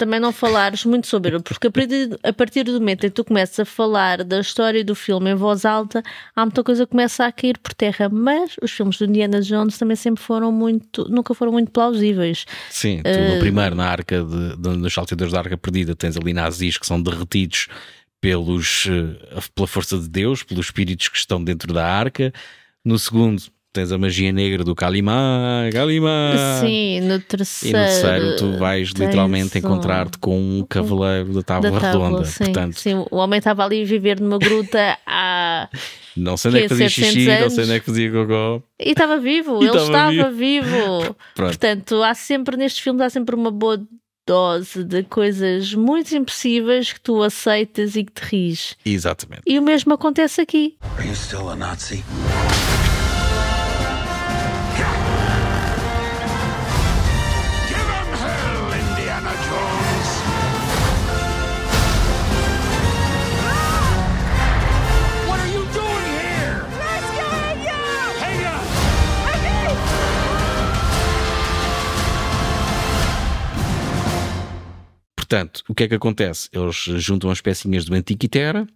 também 0.00 0.18
não 0.18 0.32
falares 0.32 0.86
muito 0.86 1.06
sobre 1.06 1.34
ele, 1.34 1.42
porque 1.42 1.66
a 1.66 2.32
partir, 2.32 2.64
do 2.64 2.72
momento 2.72 3.04
em 3.04 3.10
que 3.10 3.14
tu 3.14 3.22
começas 3.22 3.60
a 3.60 3.64
falar 3.66 4.24
da 4.24 4.40
história 4.40 4.82
do 4.82 4.94
filme 4.94 5.30
em 5.30 5.34
voz 5.34 5.66
alta, 5.66 6.02
há 6.34 6.46
muita 6.46 6.64
coisa 6.64 6.86
que 6.86 6.90
começa 6.92 7.26
a 7.26 7.30
cair 7.30 7.58
por 7.58 7.74
terra. 7.74 8.08
Mas 8.08 8.56
os 8.62 8.70
filmes 8.70 8.96
do 8.96 9.04
Indiana 9.04 9.42
Jones 9.42 9.76
também 9.76 9.96
sempre 9.96 10.22
foram 10.22 10.50
muito, 10.50 11.06
nunca 11.10 11.34
foram 11.34 11.52
muito 11.52 11.70
plausíveis. 11.70 12.46
Sim, 12.70 13.02
tu 13.02 13.34
no 13.34 13.40
primeiro, 13.40 13.74
na 13.74 13.88
arca, 13.88 14.24
de, 14.24 14.56
de, 14.56 14.68
nos 14.70 14.94
salteadores 14.94 15.34
da 15.34 15.40
arca 15.40 15.58
perdida, 15.58 15.94
tens 15.94 16.16
ali 16.16 16.32
nazis 16.32 16.78
que 16.78 16.86
são 16.86 17.00
derretidos 17.00 17.68
pelos, 18.22 18.86
eh, 18.86 19.40
pela 19.54 19.68
força 19.68 19.98
de 19.98 20.08
Deus, 20.08 20.42
pelos 20.42 20.66
espíritos 20.66 21.08
que 21.08 21.18
estão 21.18 21.44
dentro 21.44 21.74
da 21.74 21.86
arca. 21.86 22.32
No 22.82 22.98
segundo, 22.98 23.42
tens 23.72 23.92
a 23.92 23.98
magia 23.98 24.32
negra 24.32 24.64
do 24.64 24.74
Kalimá, 24.74 25.68
Kalimá. 25.72 26.32
Sim, 26.60 27.00
no 27.02 27.14
E 27.16 27.20
terceiro. 27.20 27.78
no 27.78 27.84
terceiro 27.84 28.36
tu 28.36 28.58
vais 28.58 28.88
literalmente 28.90 29.56
um- 29.56 29.58
encontrar-te 29.58 30.18
com 30.18 30.36
um 30.38 30.66
cavaleiro 30.68 31.32
da 31.34 31.42
tábua 31.42 31.70
da 31.70 31.80
tábua, 31.80 32.06
redonda. 32.08 32.24
sim, 32.24 32.44
Portanto, 32.44 32.78
sim, 32.78 32.94
o 33.10 33.16
homem 33.16 33.38
estava 33.38 33.64
ali 33.64 33.82
a 33.82 33.84
viver 33.84 34.20
numa 34.20 34.38
gruta 34.38 34.98
há... 35.06 35.68
não 36.16 36.36
sei 36.36 36.50
onde 36.50 36.58
é 36.58 36.62
que 36.62 36.68
fazia 36.70 36.88
700 36.88 37.14
xixi, 37.14 37.26
não 37.28 37.34
sei 37.34 37.42
anos. 37.44 37.58
onde 37.58 37.72
é 37.72 37.80
que 37.80 37.86
fazia 37.86 38.10
gogó. 38.10 38.62
e 38.80 38.90
estava 38.90 39.18
vivo, 39.18 39.58
E 39.62 39.66
ele 39.68 39.76
estava 39.78 40.12
estava 40.12 40.30
vivo. 40.32 41.16
Pronto. 41.36 41.48
Portanto, 41.50 42.02
há 42.02 42.14
sempre 42.14 42.56
nestes 42.56 42.82
filmes 42.82 43.02
há 43.02 43.10
sempre 43.10 43.34
uma 43.36 43.50
boa 43.52 43.80
dose 44.26 44.84
de 44.84 45.02
coisas 45.04 45.74
muito 45.74 46.14
impossíveis 46.14 46.92
que 46.92 47.00
tu 47.00 47.22
aceitas 47.22 47.96
e 47.96 48.04
que 48.04 48.12
te 48.12 48.20
ris. 48.24 48.76
Exatamente. 48.84 49.42
E 49.46 49.58
o 49.58 49.62
mesmo 49.62 49.92
acontece 49.94 50.40
aqui. 50.40 50.76
Are 50.98 51.06
you 51.08 51.14
still 51.16 51.48
a 51.48 51.56
Nazi? 51.56 52.04
Portanto, 75.30 75.62
o 75.68 75.74
que 75.76 75.84
é 75.84 75.88
que 75.88 75.94
acontece? 75.94 76.48
Eles 76.52 76.74
juntam 77.00 77.30
as 77.30 77.40
pecinhas 77.40 77.84
do 77.84 77.94
Antiquitera, 77.94 78.66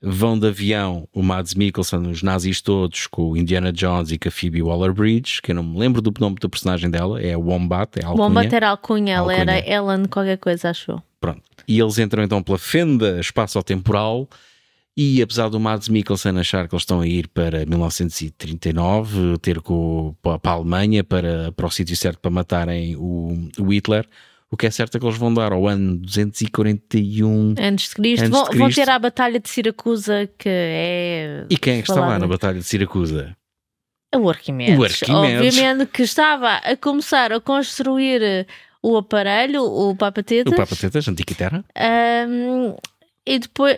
vão 0.00 0.38
de 0.38 0.46
avião 0.46 1.08
o 1.12 1.20
Mads 1.20 1.54
Mikkelsen, 1.54 2.06
os 2.06 2.22
nazis 2.22 2.60
todos, 2.60 3.08
com 3.08 3.32
o 3.32 3.36
Indiana 3.36 3.72
Jones 3.72 4.12
e 4.12 4.18
com 4.18 4.28
a 4.28 4.30
Phoebe 4.30 4.62
Waller-Bridge, 4.62 5.42
que 5.42 5.50
eu 5.50 5.56
não 5.56 5.64
me 5.64 5.76
lembro 5.76 6.00
do 6.00 6.14
nome 6.20 6.36
da 6.40 6.48
personagem 6.48 6.88
dela, 6.88 7.20
é 7.20 7.32
a 7.32 7.38
Wombat, 7.38 7.98
é 7.98 8.04
a 8.04 8.06
alcunha. 8.06 8.28
Bomba 8.28 8.44
era 8.54 8.68
alcunha, 8.68 9.16
ela 9.16 9.34
era. 9.34 9.58
Ellen 9.68 10.04
qualquer 10.04 10.38
coisa, 10.38 10.70
achou. 10.70 11.02
Pronto. 11.20 11.42
E 11.66 11.80
eles 11.80 11.98
entram 11.98 12.22
então 12.22 12.40
pela 12.40 12.56
fenda 12.56 13.18
espaço-temporal 13.18 14.28
e 14.96 15.20
apesar 15.20 15.48
do 15.48 15.58
Mads 15.58 15.88
Mikkelsen 15.88 16.38
achar 16.38 16.68
que 16.68 16.74
eles 16.76 16.82
estão 16.82 17.00
a 17.00 17.06
ir 17.06 17.26
para 17.26 17.66
1939, 17.66 19.38
ter 19.38 19.60
com, 19.60 20.14
para 20.22 20.38
a 20.44 20.50
Alemanha, 20.50 21.02
para, 21.02 21.50
para 21.50 21.66
o 21.66 21.70
sítio 21.70 21.96
certo 21.96 22.20
para 22.20 22.30
matarem 22.30 22.94
o, 22.94 23.48
o 23.58 23.72
Hitler, 23.72 24.06
o 24.50 24.56
que 24.56 24.66
é 24.66 24.70
certo 24.70 24.96
é 24.96 25.00
que 25.00 25.06
eles 25.06 25.18
vão 25.18 25.32
dar 25.34 25.52
ao 25.52 25.66
ano 25.66 25.96
241. 25.96 27.54
Antes 27.58 27.88
de 27.88 27.94
Cristo. 27.96 28.22
Antes 28.24 28.30
vão, 28.30 28.48
de 28.48 28.58
vão 28.58 28.66
Cristo. 28.66 28.84
ter 28.84 28.90
a 28.90 28.98
Batalha 28.98 29.40
de 29.40 29.48
Siracusa, 29.48 30.30
que 30.38 30.48
é. 30.48 31.46
E 31.50 31.56
quem 31.56 31.78
é 31.78 31.82
que 31.82 31.90
está 31.90 32.00
lá 32.00 32.18
na 32.18 32.26
Batalha 32.26 32.58
de 32.58 32.64
Siracusa? 32.64 33.36
O 34.14 34.30
Arquimedes. 34.30 34.78
O 34.78 34.84
Arquimedes. 34.84 35.54
Obviamente 35.56 35.86
que 35.86 36.02
estava 36.02 36.54
a 36.56 36.76
começar 36.76 37.32
a 37.32 37.40
construir 37.40 38.22
eh, 38.22 38.46
o 38.82 38.96
aparelho, 38.96 39.62
o 39.64 39.96
Papa 39.96 40.22
Tetas. 40.22 40.52
O 40.52 40.56
Papa 40.56 40.76
Tetas, 40.76 41.08
Antiquitera. 41.08 41.64
Ahm, 41.74 42.76
e 43.26 43.38
depois. 43.38 43.76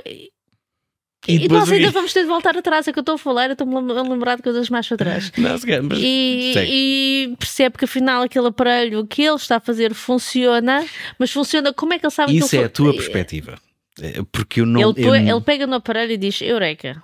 E 1.28 1.44
E, 1.44 1.48
nós 1.48 1.70
ainda 1.70 1.90
vamos 1.90 2.12
ter 2.12 2.22
de 2.22 2.26
voltar 2.26 2.56
atrás, 2.56 2.88
é 2.88 2.92
que 2.92 2.98
eu 2.98 3.02
estou 3.02 3.16
a 3.16 3.18
falar, 3.18 3.46
eu 3.46 3.52
estou-me 3.52 3.76
a 3.76 4.02
lembrar 4.02 4.36
de 4.36 4.42
coisas 4.42 4.68
mais 4.70 4.88
para 4.88 4.96
trás. 4.96 5.30
Não, 5.36 5.50
mas 5.50 5.98
E, 6.00 6.54
e 6.56 7.36
percebe 7.38 7.76
que 7.76 7.84
afinal 7.84 8.22
aquele 8.22 8.46
aparelho 8.48 9.06
que 9.06 9.22
ele 9.22 9.36
está 9.36 9.56
a 9.56 9.60
fazer 9.60 9.92
funciona, 9.94 10.84
mas 11.18 11.30
funciona. 11.30 11.72
Como 11.72 11.92
é 11.92 11.98
que 11.98 12.06
ele 12.06 12.10
sabe 12.12 12.36
Isso 12.36 12.48
que 12.50 12.56
é 12.56 12.60
ele 12.60 12.66
a 12.66 12.70
tua 12.70 12.94
perspectiva. 12.94 13.58
É, 14.00 14.22
Porque 14.32 14.60
eu 14.60 14.66
não. 14.66 14.80
Ele, 14.80 15.04
eu 15.06 15.14
ele 15.14 15.40
pega 15.42 15.66
no 15.66 15.74
aparelho 15.74 16.12
e 16.12 16.16
diz 16.16 16.40
Eureka, 16.40 17.02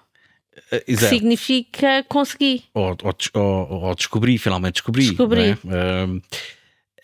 Eh, 0.71 0.79
que 0.81 0.93
exato. 0.93 1.13
significa 1.13 2.05
consegui. 2.09 2.63
ou, 2.73 2.97
ou, 3.03 3.15
ou- 3.43 3.83
ou 3.89 3.95
descobri, 3.95 4.39
finalmente 4.39 4.75
descobri. 4.75 5.09
Descobri. 5.09 5.59
não 5.65 5.77
é? 5.77 6.03
Ahm, 6.05 6.21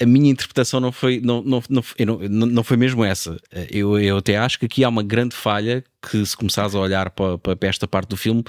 a 0.00 0.06
minha 0.06 0.30
interpretação 0.30 0.80
não 0.80 0.90
foi, 0.92 1.20
não, 1.20 1.42
não, 1.42 1.62
não, 1.68 1.84
não, 2.28 2.46
não- 2.46 2.64
foi 2.64 2.76
mesmo 2.76 3.04
essa. 3.04 3.36
Eu, 3.70 3.98
eu 3.98 4.16
até 4.16 4.36
acho 4.38 4.58
que 4.58 4.66
aqui 4.66 4.82
há 4.82 4.88
uma 4.88 5.02
grande 5.02 5.34
falha 5.36 5.84
que, 6.10 6.24
se 6.24 6.36
começares 6.36 6.74
a 6.74 6.78
olhar 6.80 7.10
para, 7.10 7.36
para, 7.38 7.68
esta 7.68 7.86
parte 7.86 8.08
do 8.08 8.16
filme, 8.16 8.42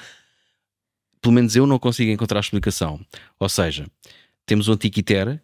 pelo 1.21 1.33
menos 1.33 1.55
eu 1.55 1.67
não 1.67 1.77
consigo 1.77 2.09
encontrar 2.11 2.39
explicação. 2.39 2.99
Ou 3.39 3.49
seja, 3.49 3.85
temos 4.45 4.67
o 4.67 4.73
Antiquitera, 4.73 5.41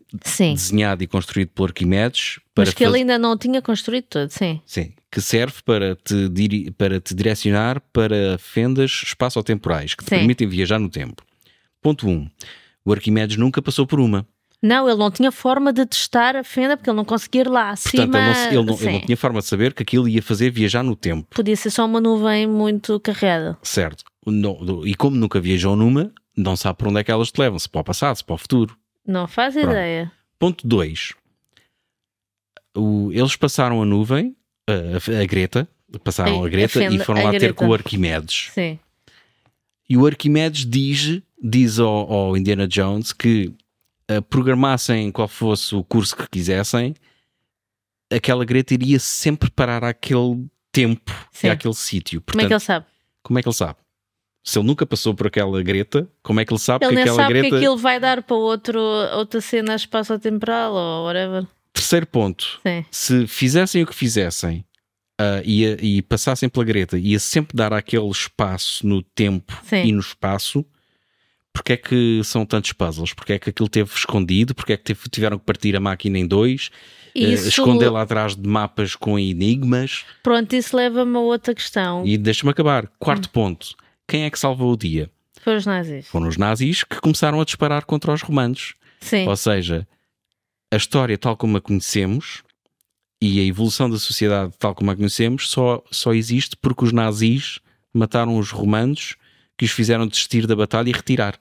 desenhado 0.54 1.04
e 1.04 1.08
construído 1.08 1.50
por 1.50 1.70
Arquimedes, 1.70 2.40
para 2.56 2.66
Mas 2.66 2.74
que 2.74 2.84
ele 2.84 2.98
ainda 2.98 3.18
não 3.20 3.38
tinha 3.38 3.62
construído 3.62 4.06
todo, 4.06 4.30
sim. 4.32 4.60
Sim, 4.66 4.94
que 5.12 5.22
serve 5.22 5.62
para 5.64 5.96
te, 5.96 6.30
diri- 6.30 6.72
para 6.72 7.00
te 7.00 7.14
direcionar 7.14 7.80
para 7.94 8.38
fendas 8.40 9.02
espaço-temporais 9.06 9.94
que 9.94 10.04
te 10.04 10.10
Sim. 10.10 10.16
permitem 10.18 10.48
viajar 10.48 10.80
no 10.80 10.90
tempo. 10.90 11.22
Ponto 11.82 12.08
1. 12.08 12.12
Um, 12.12 12.30
o 12.84 12.94
Arquimedes 12.94 13.38
nunca 13.38 13.62
passou 13.62 13.86
por 13.86 14.00
uma. 14.00 14.26
Não, 14.62 14.90
ele 14.90 14.98
não 14.98 15.12
tinha 15.12 15.32
forma 15.32 15.72
de 15.72 15.86
testar 15.86 16.36
a 16.36 16.44
fenda 16.44 16.76
porque 16.76 16.90
ele 16.90 16.98
não 16.98 17.06
conseguia 17.06 17.42
ir 17.42 17.48
lá 17.48 17.70
acima. 17.70 18.04
Portanto, 18.08 18.16
ele 18.16 18.56
não, 18.56 18.62
ele, 18.62 18.72
não, 18.72 18.80
ele 18.80 18.92
não 18.94 19.06
tinha 19.06 19.18
forma 19.18 19.40
de 19.40 19.46
saber 19.46 19.74
que 19.74 19.84
aquilo 19.84 20.08
ia 20.08 20.22
fazer 20.22 20.50
viajar 20.50 20.82
no 20.84 20.96
tempo. 20.96 21.28
Podia 21.36 21.56
ser 21.56 21.70
só 21.70 21.86
uma 21.86 22.02
nuvem 22.02 22.48
muito 22.48 23.00
carregada. 23.00 23.58
Certo. 23.62 24.04
Não- 24.26 24.86
e 24.86 24.96
como 24.96 25.16
nunca 25.16 25.40
viajou 25.40 25.76
numa, 25.76 26.12
não 26.36 26.56
sabe 26.56 26.78
para 26.80 26.90
onde 26.90 27.00
é 27.00 27.04
que 27.04 27.12
elas 27.12 27.32
te 27.32 27.40
levam, 27.40 27.60
se 27.60 27.70
para 27.70 27.82
o 27.82 27.84
passado, 27.84 28.16
se 28.16 28.24
para 28.24 28.34
o 28.36 28.38
futuro. 28.38 28.76
Não 29.06 29.28
faz 29.28 29.54
Pronto. 29.54 29.70
ideia. 29.70 30.12
Ponto 30.40 30.68
2. 30.68 31.14
Eles 33.12 33.36
passaram 33.36 33.82
a 33.82 33.86
nuvem, 33.86 34.36
a, 34.68 35.22
a 35.22 35.26
Greta, 35.26 35.68
passaram 36.04 36.44
A- 36.44 36.48
a, 36.48 36.50
Greta 36.50 36.80
a 36.80 36.92
e 36.92 37.00
foram 37.00 37.24
lá 37.24 37.32
ter 37.32 37.54
com 37.54 37.68
o 37.68 37.74
Arquimedes. 37.74 38.50
Sim. 38.54 38.78
E 39.90 39.96
o 39.98 40.06
Arquimedes 40.06 40.66
diz, 40.66 41.22
diz 41.42 41.80
ao, 41.80 42.12
ao 42.12 42.38
Indiana 42.38 42.68
Jones 42.68 43.14
que 43.14 43.52
programassem 44.30 45.12
qual 45.12 45.28
fosse 45.28 45.76
o 45.76 45.84
curso 45.84 46.16
que 46.16 46.30
quisessem, 46.30 46.96
aquela 48.12 48.46
Greta 48.46 48.74
iria 48.74 49.00
sempre 49.00 49.50
parar 49.50 49.84
àquele 49.84 50.46
tempo 50.72 51.12
Sim. 51.32 51.48
e 51.48 51.50
àquele 51.50 51.74
sítio. 51.74 52.22
Como 52.30 52.42
é 52.42 52.48
que 52.48 52.54
ele 52.54 52.60
sabe? 52.60 52.86
como 53.24 53.38
é 53.40 53.42
que 53.42 53.48
ele 53.50 53.56
sabe? 53.56 53.78
Se 54.42 54.58
ele 54.58 54.66
nunca 54.68 54.86
passou 54.86 55.14
por 55.14 55.28
aquela 55.28 55.62
Greta, 55.62 56.08
como 56.24 56.40
é 56.40 56.46
que 56.46 56.54
ele 56.54 56.60
sabe 56.60 56.86
Ele 56.86 56.96
que 56.96 57.02
aquela 57.02 57.16
sabe 57.18 57.34
Greta. 57.34 57.50
que 57.50 57.56
aquilo 57.58 57.78
vai 57.78 58.00
dar 58.00 58.24
para 58.24 58.36
outro, 58.38 58.80
outra 58.80 59.42
cena 59.42 59.76
espaço-temporal 59.76 60.74
ou 60.74 61.06
whatever. 61.06 61.46
Terceiro 61.74 62.08
ponto: 62.08 62.62
Sim. 62.66 62.86
se 62.90 63.28
fizessem 63.28 63.84
o 63.84 63.86
que 63.88 63.94
fizessem 63.94 64.64
ah, 65.20 65.42
ia- 65.44 65.78
e 65.84 66.02
passassem 66.02 66.48
pela 66.48 66.64
Greta, 66.64 66.98
ia 66.98 67.20
sempre 67.20 67.58
dar 67.58 67.74
aquele 67.74 68.08
espaço 68.10 68.88
no 68.88 69.04
tempo 69.04 69.60
Sim. 69.64 69.84
e 69.88 69.92
no 69.92 70.00
espaço. 70.00 70.66
Porque 71.58 71.74
é 71.74 71.78
que 71.78 72.22
são 72.24 72.46
tantos 72.46 72.72
puzzles? 72.74 73.14
Porque 73.16 73.34
é 73.34 73.40
que 73.40 73.50
aquilo 73.50 73.68
teve 73.68 73.92
escondido? 73.92 74.54
Porque 74.54 74.74
é 74.74 74.78
que 74.78 74.84
teve- 74.84 75.10
tiveram 75.10 75.40
que 75.40 75.46
partir 75.46 75.76
a 75.76 75.80
máquina 75.80 76.20
em 76.20 76.28
dois? 76.28 76.70
eh, 77.16 77.20
Isso- 77.34 77.48
esconder 77.50 77.90
lá 77.90 78.04
atrás 78.04 78.36
de 78.36 78.48
mapas 78.48 78.96
com 78.96 79.18
enigmas? 79.18 80.06
Pronto, 80.22 80.54
isso 80.56 80.76
leva-me 80.78 81.16
a 81.18 81.20
outra 81.20 81.56
questão. 81.56 82.06
E 82.06 82.16
deixa-me 82.16 82.52
acabar. 82.52 82.84
Hum. 82.86 82.88
Quarto 83.00 83.30
ponto: 83.32 83.70
quem 84.08 84.24
é 84.26 84.30
que 84.30 84.38
salvou 84.38 84.72
o 84.74 84.78
dia? 84.78 85.10
Foram 85.42 85.58
os 85.58 85.66
nazis. 85.66 86.08
Foram 86.08 86.28
os 86.28 86.38
nazis 86.38 86.84
que 86.84 87.02
começaram 87.02 87.42
a 87.42 87.46
disparar 87.46 87.86
contra 87.86 88.14
os 88.14 88.22
romanos. 88.22 88.76
Sim. 89.00 89.28
Ou 89.28 89.36
seja, 89.36 89.88
a 90.72 90.76
história 90.78 91.18
tal 91.18 91.36
como 91.36 91.58
a 91.58 91.62
conhecemos 91.62 92.44
e 93.20 93.40
a 93.40 93.44
evolução 93.44 93.90
da 93.90 93.98
sociedade 93.98 94.54
tal 94.60 94.76
como 94.76 94.92
a 94.92 94.96
conhecemos 94.96 95.50
só, 95.50 95.84
só 95.90 96.14
existe 96.14 96.56
porque 96.56 96.84
os 96.86 96.92
nazis 96.92 97.60
mataram 97.92 98.38
os 98.38 98.52
romanos 98.52 99.16
que 99.58 99.66
os 99.66 99.72
fizeram 99.72 100.06
desistir 100.06 100.46
da 100.46 100.56
batalha 100.56 100.90
e 100.90 100.94
retirar. 100.94 101.40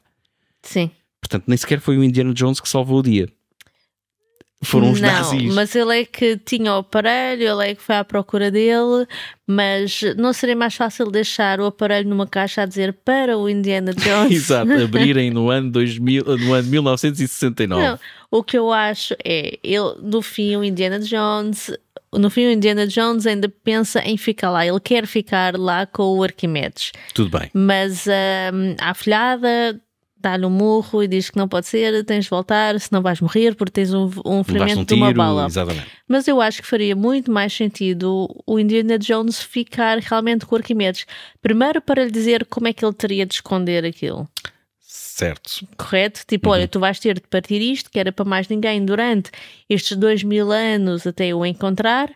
Sim. 0.67 0.91
Portanto, 1.21 1.45
nem 1.47 1.57
sequer 1.57 1.81
foi 1.81 1.97
o 1.97 2.05
Indiana 2.05 2.35
Jones 2.35 2.61
que 2.61 2.69
salvou 2.69 2.99
o 2.99 3.03
dia. 3.03 3.29
Foram 4.63 4.91
os 4.91 5.01
não, 5.01 5.09
nazis. 5.09 5.55
mas 5.55 5.75
ele 5.77 6.01
é 6.01 6.05
que 6.05 6.39
tinha 6.39 6.73
o 6.73 6.79
aparelho, 6.79 7.43
ele 7.43 7.71
é 7.71 7.75
que 7.75 7.83
foi 7.83 7.95
à 7.95 8.03
procura 8.03 8.51
dele, 8.51 9.07
mas 9.47 10.01
não 10.17 10.33
seria 10.33 10.57
mais 10.57 10.75
fácil 10.75 11.11
deixar 11.11 11.61
o 11.61 11.67
aparelho 11.67 12.09
numa 12.09 12.27
caixa 12.27 12.63
a 12.63 12.67
dizer 12.67 12.95
para 13.05 13.37
o 13.37 13.51
Indiana 13.51 13.93
Jones? 13.95 14.33
Exato, 14.33 14.73
abrirem 14.73 15.31
no 15.31 15.51
ano, 15.51 15.71
2000, 15.71 16.25
no 16.39 16.53
ano 16.55 16.69
1969. 16.69 17.83
Não, 17.83 17.99
o 18.31 18.43
que 18.43 18.57
eu 18.57 18.73
acho 18.73 19.15
é, 19.23 19.59
ele, 19.63 19.95
no 20.03 20.23
fim, 20.23 20.57
o 20.57 20.65
Indiana 20.65 21.01
Jones, 21.01 21.71
no 22.15 22.31
fim, 22.31 22.47
o 22.47 22.51
Indiana 22.51 22.87
Jones 22.87 23.27
ainda 23.27 23.53
pensa 23.63 24.01
em 24.01 24.17
ficar 24.17 24.51
lá, 24.51 24.67
ele 24.67 24.81
quer 24.81 25.07
ficar 25.07 25.55
lá 25.59 25.85
com 25.85 26.17
o 26.17 26.23
Arquimedes, 26.23 26.93
Tudo 27.15 27.39
bem. 27.39 27.51
mas 27.53 28.07
hum, 28.07 28.75
a 28.81 28.91
afilhada 28.91 29.79
dá-lhe 30.19 30.45
um 30.47 30.51
murro 30.51 31.03
e 31.03 31.09
diz 31.09 31.31
que 31.31 31.37
não 31.37 31.47
pode 31.47 31.67
ser, 31.67 32.05
tens 32.05 32.25
de 32.25 32.31
voltar, 32.31 32.79
senão 32.81 33.03
vais 33.03 33.21
morrer 33.21 33.55
porque 33.55 33.73
tens 33.73 33.93
um, 33.93 34.11
um 34.25 34.43
ferimento 34.43 34.81
um 34.81 34.85
de 34.85 34.95
uma 34.95 35.07
tiro, 35.09 35.19
bala. 35.19 35.47
exatamente. 35.47 35.87
Mas 36.09 36.27
eu 36.27 36.41
acho 36.41 36.63
que 36.63 36.67
faria 36.69 36.97
muito 36.97 37.31
mais 37.31 37.53
sentido 37.53 38.29
o 38.47 38.59
Indiana 38.59 38.99
Jones 38.99 39.41
ficar 39.43 39.99
realmente 39.99 40.47
com 40.47 40.55
o 40.55 40.59
Arquimedes. 40.59 41.07
Primeiro 41.41 41.81
para 41.81 42.05
lhe 42.05 42.11
dizer 42.11 42.45
como 42.47 42.67
é 42.69 42.73
que 42.73 42.85
ele 42.85 42.95
teria 42.95 43.27
de 43.27 43.35
esconder 43.35 43.85
aquilo. 43.85 44.29
Certo. 44.81 45.67
Correto? 45.79 46.21
Tipo, 46.27 46.51
olha, 46.51 46.69
tu 46.69 46.79
vais 46.79 46.99
ter 47.01 47.15
de 47.15 47.27
partir 47.29 47.61
isto, 47.63 47.91
que 47.91 47.99
era 47.99 48.13
para 48.13 48.25
mais 48.25 48.49
ninguém, 48.49 48.85
durante 48.85 49.31
estes 49.69 49.97
dois 49.97 50.23
mil 50.23 50.53
anos 50.53 51.07
até 51.07 51.29
eu 51.29 51.45
encontrar. 51.47 52.11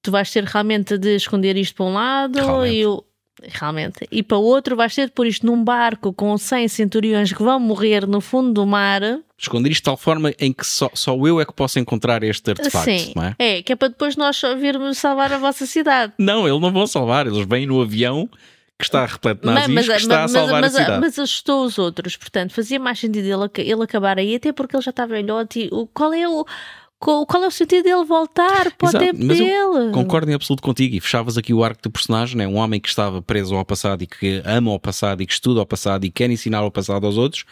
Tu 0.00 0.10
vais 0.10 0.30
ter 0.30 0.44
realmente 0.44 0.96
de 0.96 1.16
esconder 1.16 1.56
isto 1.56 1.74
para 1.74 1.84
um 1.86 1.92
lado 1.92 2.38
Realmente. 2.38 2.74
e 2.74 2.86
o. 2.86 3.04
Realmente. 3.42 4.06
E 4.10 4.22
para 4.22 4.36
o 4.36 4.42
outro 4.42 4.76
vais 4.76 4.94
ter 4.94 5.06
de 5.06 5.12
pôr 5.12 5.26
isto 5.26 5.46
num 5.46 5.62
barco 5.62 6.12
com 6.12 6.36
100 6.36 6.68
centuriões 6.68 7.32
que 7.32 7.42
vão 7.42 7.58
morrer 7.60 8.06
no 8.06 8.20
fundo 8.20 8.52
do 8.52 8.66
mar. 8.66 9.00
Esconder 9.36 9.70
isto 9.70 9.80
de 9.80 9.84
tal 9.84 9.96
forma 9.96 10.32
em 10.38 10.52
que 10.52 10.66
só, 10.66 10.90
só 10.94 11.14
eu 11.26 11.40
é 11.40 11.44
que 11.44 11.52
posso 11.52 11.78
encontrar 11.78 12.22
este 12.24 12.50
artefacto, 12.50 12.90
Sim. 12.90 13.12
não 13.14 13.24
é? 13.24 13.34
É, 13.38 13.62
que 13.62 13.72
é 13.72 13.76
para 13.76 13.88
depois 13.88 14.16
nós 14.16 14.40
virmos 14.58 14.98
salvar 14.98 15.32
a 15.32 15.38
vossa 15.38 15.66
cidade. 15.66 16.12
Não, 16.18 16.48
eles 16.48 16.60
não 16.60 16.72
vão 16.72 16.86
salvar. 16.86 17.26
Eles 17.26 17.46
vêm 17.46 17.66
no 17.66 17.80
avião 17.80 18.28
que 18.78 18.84
está 18.84 19.04
repleto 19.04 19.46
de 19.46 19.52
nazis, 19.52 19.86
que 19.86 19.92
está 19.92 20.24
a 20.24 20.28
salvar 20.28 20.60
mas, 20.60 20.74
a 20.76 20.78
cidade. 20.78 21.00
mas 21.00 21.18
assustou 21.18 21.64
os 21.64 21.78
outros, 21.78 22.16
portanto, 22.16 22.52
fazia 22.52 22.78
mais 22.78 23.00
sentido 23.00 23.26
ele, 23.26 23.70
ele 23.70 23.82
acabar 23.82 24.18
aí, 24.18 24.36
até 24.36 24.52
porque 24.52 24.76
ele 24.76 24.82
já 24.82 24.90
está 24.90 25.04
velhote. 25.04 25.64
E 25.64 25.68
o, 25.72 25.86
qual 25.88 26.14
é 26.14 26.28
o. 26.28 26.46
Qual, 27.00 27.26
é 27.44 27.46
o 27.46 27.50
sentido 27.50 27.84
dele 27.84 28.04
voltar 28.04 28.72
para 28.72 28.88
Exato, 28.88 29.04
o 29.04 29.06
tempo 29.06 29.18
dele? 29.26 29.92
Concordo 29.92 30.30
em 30.30 30.34
absoluto 30.34 30.62
contigo 30.62 30.96
e 30.96 31.00
fechavas 31.00 31.38
aqui 31.38 31.54
o 31.54 31.62
arco 31.62 31.80
do 31.80 31.90
personagem, 31.90 32.36
né? 32.36 32.46
um 32.46 32.56
homem 32.56 32.80
que 32.80 32.88
estava 32.88 33.22
preso 33.22 33.54
ao 33.54 33.64
passado 33.64 34.02
e 34.02 34.06
que 34.06 34.42
ama 34.44 34.72
o 34.72 34.80
passado 34.80 35.22
e 35.22 35.26
que 35.26 35.32
estuda 35.32 35.60
o 35.60 35.66
passado 35.66 36.04
e 36.04 36.10
quer 36.10 36.28
ensinar 36.28 36.64
o 36.64 36.70
passado 36.72 37.06
aos 37.06 37.16
outros, 37.16 37.44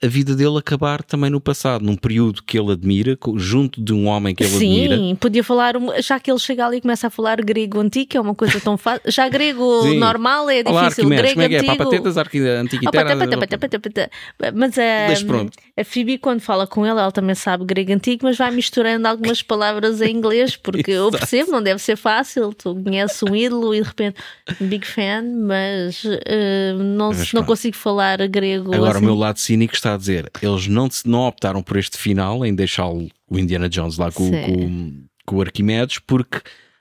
a 0.00 0.06
vida 0.06 0.36
dele 0.36 0.56
acabar 0.58 1.02
também 1.02 1.28
no 1.28 1.40
passado, 1.40 1.84
num 1.84 1.96
período 1.96 2.42
que 2.44 2.56
ele 2.58 2.70
admira, 2.72 3.18
junto 3.36 3.82
de 3.82 3.92
um 3.92 4.06
homem 4.06 4.32
que 4.34 4.44
ele 4.44 4.54
admira. 4.54 4.96
Sim, 4.96 5.16
podia 5.16 5.42
falar, 5.42 5.74
já 6.00 6.20
que 6.20 6.30
ele 6.30 6.38
chega 6.38 6.64
ali 6.66 6.76
e 6.76 6.80
começa 6.80 7.08
a 7.08 7.10
falar 7.10 7.40
grego 7.42 7.80
antigo, 7.80 8.16
é 8.16 8.20
uma 8.20 8.34
coisa 8.34 8.60
tão 8.60 8.76
fácil. 8.78 9.02
Já 9.10 9.28
grego 9.28 9.82
Sim. 9.82 9.98
normal 9.98 10.48
é 10.48 10.62
Olá, 10.64 10.84
difícil, 10.88 11.04
Arquimedes, 11.04 11.20
grego 11.22 11.34
como 11.34 11.42
é 11.44 11.48
que 11.48 11.54
é? 11.54 11.58
antigo. 11.58 11.76
Papatetas, 11.76 12.16
Oh, 12.16 12.60
antiquitera... 12.60 14.10
Mas 14.54 14.78
a, 14.78 15.06
Deixa 15.08 15.24
pronto. 15.26 15.52
a 15.76 15.84
Phoebe, 15.84 16.18
quando 16.18 16.40
fala 16.40 16.66
com 16.66 16.86
ele, 16.86 16.98
ela 16.98 17.10
também 17.12 17.34
sabe 17.34 17.64
grego 17.64 17.92
antigo, 17.92 18.20
mas 18.24 18.36
vai 18.36 18.50
misturando 18.50 19.06
algumas 19.08 19.42
palavras 19.42 20.00
em 20.00 20.14
inglês, 20.16 20.56
porque 20.56 20.90
eu 20.92 21.10
percebo, 21.10 21.50
não 21.50 21.62
deve 21.62 21.80
ser 21.80 21.96
fácil. 21.96 22.52
Tu 22.52 22.74
conheces 22.82 23.22
um 23.22 23.34
ídolo 23.34 23.74
e 23.74 23.80
de 23.80 23.86
repente, 23.88 24.16
big 24.60 24.86
fan, 24.86 25.22
mas 25.46 26.04
eh, 26.26 26.72
não, 26.78 27.08
Mas 27.08 27.18
não 27.18 27.26
pronto. 27.26 27.46
consigo 27.46 27.76
falar 27.76 28.26
grego. 28.28 28.74
Agora 28.74 28.92
assim. 28.92 29.00
o 29.00 29.04
meu 29.04 29.14
lado 29.14 29.38
cínico 29.38 29.74
está 29.74 29.87
a 29.94 29.96
dizer, 29.96 30.30
eles 30.42 30.66
não, 30.66 30.88
não 31.04 31.20
optaram 31.26 31.62
por 31.62 31.76
este 31.76 31.98
final 31.98 32.44
em 32.44 32.54
deixar 32.54 32.88
o 32.88 33.08
Indiana 33.30 33.68
Jones 33.68 33.98
lá 33.98 34.10
com, 34.10 34.30
com, 34.30 35.04
com 35.26 35.36
o 35.36 35.40
Arquimedes 35.40 35.98
porque 35.98 36.40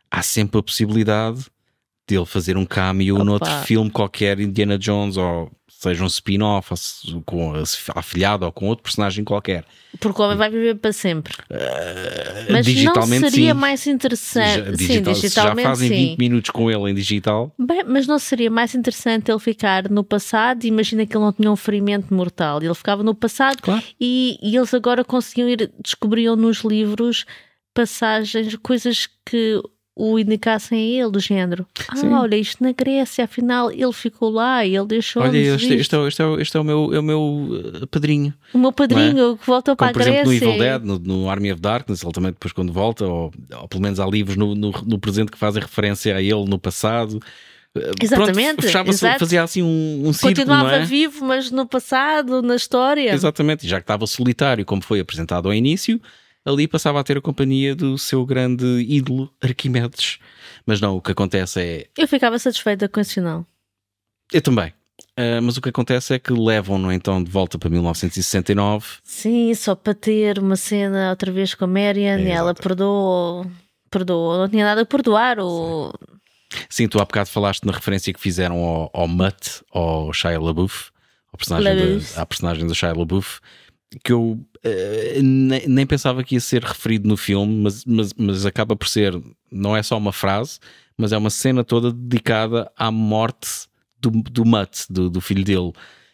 há 0.10 0.22
sempre 0.22 0.60
a 0.60 0.64
possibilidade 0.64 1.46
dele 2.08 2.26
fazer 2.26 2.56
um 2.58 2.66
cameo 2.66 3.16
Opa. 3.16 3.24
noutro 3.26 3.52
filme 3.64 3.90
qualquer 3.92 4.40
Indiana 4.40 4.78
Jones 4.78 5.18
ou 5.18 5.52
seja 5.68 6.04
um 6.04 6.08
spin-off 6.08 6.74
com 7.24 7.54
a 7.54 7.62
afilhado 8.00 8.46
ou 8.46 8.52
com 8.52 8.66
outro 8.68 8.82
personagem 8.82 9.24
qualquer. 9.24 9.64
Porque 10.00 10.20
o 10.20 10.26
homem 10.26 10.36
vai 10.38 10.50
viver 10.50 10.76
para 10.76 10.92
sempre. 10.92 11.34
Mas 12.50 12.66
digitalmente 12.66 13.22
não 13.22 13.30
seria 13.30 13.54
sim. 13.54 13.60
mais 13.60 13.86
interessante. 13.88 14.58
Já, 14.58 14.66
sim, 14.66 14.76
digital- 14.88 15.14
já 15.14 15.22
digitalmente 15.22 15.68
fazem 15.68 15.88
sim. 15.90 15.96
20 16.10 16.18
minutos 16.18 16.50
com 16.50 16.72
ele 16.72 16.90
em 16.92 16.96
digital, 16.96 17.54
Bem, 17.60 17.84
mas 17.84 18.08
não 18.08 18.18
seria 18.18 18.50
mais 18.50 18.74
interessante 18.74 19.30
ele 19.32 19.40
ficar 19.40 19.90
no 19.90 20.04
passado? 20.04 20.64
Imagina 20.66 21.06
que 21.06 21.16
ele 21.16 21.24
não 21.24 21.34
tinha 21.34 21.52
um 21.52 21.56
ferimento 21.56 22.12
mortal. 22.14 22.62
Ele 22.62 22.74
ficava 22.74 23.04
no 23.04 23.14
passado 23.14 23.62
Claro. 23.62 23.84
e, 24.02 24.38
e 24.42 24.56
eles 24.58 24.74
agora 24.74 25.04
conseguiam 25.04 25.48
ir, 25.50 25.72
descobriam 25.84 26.36
nos 26.36 26.64
livros 26.64 27.26
passagens, 27.74 28.56
coisas 28.56 29.08
que 29.26 29.62
o 30.00 30.20
indicassem 30.20 30.78
a 30.78 31.02
ele, 31.04 31.12
do 31.12 31.20
género. 31.20 31.66
Ah, 31.90 31.96
Sim. 31.96 32.14
olha, 32.14 32.36
isto 32.36 32.64
na 32.64 32.72
Grécia, 32.72 33.24
afinal, 33.24 33.72
ele 33.72 33.92
ficou 33.92 34.30
lá 34.30 34.64
e 34.64 34.76
ele 34.76 34.86
deixou-nos 34.86 35.30
olha, 35.32 35.38
este, 35.56 35.74
este, 35.74 35.96
é, 35.96 35.98
o- 35.98 36.08
este, 36.08 36.22
é, 36.22 36.34
este 36.42 36.56
é 36.56 36.60
o 36.60 36.64
meu, 36.64 36.94
é 36.94 37.00
o 37.00 37.04
meu 37.04 37.22
uh, 37.82 37.88
padrinho. 37.88 38.32
O 38.54 38.58
meu 38.60 38.72
padrinho 38.72 39.38
que 39.38 39.48
voltou 39.48 39.76
Como 39.76 39.92
para 39.92 40.04
por 40.04 40.08
a 40.08 40.14
exemplo 40.14 40.32
no 40.34 40.40
Grécia. 40.40 40.46
Evil 40.56 40.60
Dead, 40.60 40.84
no, 40.84 41.00
no 41.00 41.30
Army 41.30 41.52
of 41.52 41.60
Darkness, 41.60 42.04
ele 42.04 42.12
também 42.14 42.32
depois 42.32 42.52
quando 42.54 42.72
volta, 42.72 43.06
ou, 43.06 43.32
ou 43.60 43.68
pelo 43.68 43.82
menos 43.82 44.00
há 44.00 44.06
livros 44.06 44.38
no, 44.38 44.54
no, 44.54 44.72
no 44.86 45.00
presente 45.00 45.32
que 45.32 45.38
fazem 45.38 45.62
referência 45.62 46.16
a 46.16 46.22
ele 46.22 46.46
no 46.46 46.60
passado. 46.60 47.20
Eh, 47.76 47.92
Exatamente, 48.02 48.72
Pronto, 48.72 49.20
fazia 49.20 49.42
assim 49.44 49.64
um, 49.64 50.04
um 50.06 50.14
círculo, 50.14 50.36
Continuava 50.36 50.70
não 50.72 50.78
é? 50.78 50.86
vivo, 50.86 51.26
mas 51.26 51.50
no 51.52 51.66
passado, 51.66 52.42
na 52.42 52.56
história. 52.56 53.12
Exatamente, 53.14 53.66
e 53.66 53.70
já 53.70 53.78
que 53.78 53.84
estava 53.84 54.06
solitário, 54.06 54.64
como 54.64 54.82
foi 54.84 55.00
apresentado 55.00 55.48
ao 55.48 55.54
início, 55.54 56.00
ali 56.48 56.68
passava 56.68 57.00
a 57.00 57.04
ter 57.04 57.18
a 57.18 57.22
companhia 57.22 57.76
do 57.76 57.98
seu 57.98 58.26
grande 58.26 58.66
ídolo 58.88 59.30
Arquimedes. 59.42 60.20
Mas 60.66 60.80
não, 60.80 60.96
o 60.96 61.02
que 61.02 61.12
acontece 61.12 61.60
é. 61.60 61.88
Eu 61.98 62.08
ficava 62.08 62.40
satisfeita 62.40 62.88
com 62.88 63.00
esse 63.00 63.16
final. 63.16 63.46
Eu 64.32 64.42
também. 64.42 64.74
Ah, 65.16 65.42
mas 65.42 65.58
o 65.58 65.62
que 65.62 65.70
acontece 65.70 66.14
é 66.14 66.20
que 66.20 66.32
levam-no 66.32 66.92
então 66.92 67.24
de 67.24 67.30
volta 67.30 67.58
para 67.58 67.70
1969. 67.70 68.86
Sim, 69.04 69.54
só 69.56 69.76
para 69.76 69.94
ter 69.94 70.40
uma 70.40 70.56
cena 70.56 71.10
outra 71.10 71.32
vez 71.32 71.54
com 71.54 71.66
a 71.66 71.68
Marian 71.68 72.20
e 72.20 72.30
ela 72.30 72.54
perdoou, 72.54 73.46
perdoou, 73.90 74.38
não 74.38 74.48
tinha 74.48 74.64
nada 74.64 74.82
a 74.82 74.86
perdoar. 74.86 75.40
O... 75.40 75.92
Sim, 76.70 76.88
tu 76.88 77.00
há 77.00 77.06
bocado 77.06 77.30
falaste 77.30 77.66
na 77.66 77.74
referência 77.74 78.14
que 78.14 78.20
fizeram 78.20 78.58
ao, 78.64 78.90
ao 78.94 79.08
Mutt, 79.08 79.64
ao 79.72 80.14
Shia 80.14 80.40
LaBeouf, 80.40 80.92
ao 81.32 81.38
personagem 81.38 82.00
de, 82.00 82.20
à 82.20 82.26
personagem 82.26 82.68
do 82.68 82.76
Shia 82.76 82.94
LaBeouf, 82.94 83.40
que 84.04 84.12
eu 84.12 84.40
eh, 84.64 85.20
nem, 85.22 85.68
nem 85.68 85.86
pensava 85.86 86.24
que 86.24 86.36
ia 86.36 86.42
ser 86.42 86.64
referido 86.64 87.08
no 87.08 87.18
filme, 87.18 87.64
mas, 87.64 87.86
mas, 87.86 88.14
mas 88.14 88.46
acaba 88.46 88.76
por 88.76 88.88
ser, 88.88 89.20
não 89.52 89.76
é 89.76 89.82
só 89.84 89.98
uma 89.98 90.12
frase, 90.12 90.60
mas 90.98 91.12
é 91.12 91.18
uma 91.18 91.30
cena 91.30 91.64
toda 91.64 91.92
dedicada 91.92 92.72
à 92.76 92.92
morte 92.92 93.68
do, 94.00 94.10
do 94.12 94.46
Mutt, 94.46 94.86
do, 94.90 95.10
do 95.10 95.22
filho 95.22 95.44
dele. 95.44 95.72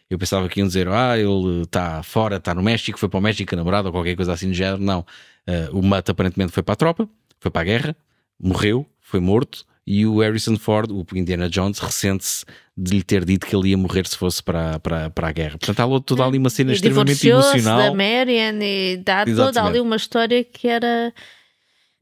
Eu 0.08 0.18
pensava 0.18 0.48
que 0.48 0.60
iam 0.60 0.66
dizer, 0.66 0.88
ah, 0.88 1.18
ele 1.18 1.62
está 1.62 2.02
fora, 2.02 2.36
está 2.36 2.54
no 2.54 2.62
México, 2.62 2.98
foi 2.98 3.08
para 3.08 3.18
o 3.18 3.22
México, 3.22 3.56
namorado 3.56 3.88
ou 3.88 3.92
qualquer 3.92 4.14
coisa 4.14 4.32
assim 4.32 4.48
do 4.48 4.54
género. 4.54 4.82
Não. 4.82 5.04
Eh, 5.46 5.68
o 5.72 5.82
Mutt 5.82 6.08
aparentemente 6.10 6.52
foi 6.52 6.62
para 6.62 6.74
a 6.74 6.76
tropa, 6.76 7.08
foi 7.40 7.50
para 7.50 7.62
a 7.62 7.64
guerra, 7.64 7.96
morreu, 8.38 8.86
foi 9.00 9.20
morto. 9.20 9.66
E 9.86 10.06
o 10.06 10.20
Harrison 10.20 10.56
Ford, 10.56 10.90
o 10.90 11.04
Indiana 11.14 11.48
Jones, 11.48 11.78
ressente-se 11.78 12.44
de 12.76 12.96
lhe 12.96 13.02
ter 13.02 13.24
dito 13.24 13.46
que 13.46 13.54
ele 13.54 13.68
ia 13.68 13.76
morrer 13.76 14.06
se 14.06 14.16
fosse 14.16 14.42
para, 14.42 14.78
para, 14.80 15.10
para 15.10 15.28
a 15.28 15.32
guerra. 15.32 15.58
Portanto, 15.58 15.80
há 15.80 16.00
toda 16.00 16.24
ali 16.24 16.38
uma 16.38 16.50
cena 16.50 16.72
E 16.72 16.74
extremamente 16.74 17.28
emocional. 17.28 17.78
da 17.78 17.94
Marian 17.94 18.58
e 18.62 18.96
dá 18.96 19.24
toda 19.24 19.62
ali 19.62 19.80
uma 19.80 19.96
história 19.96 20.42
que 20.42 20.68
era. 20.68 21.12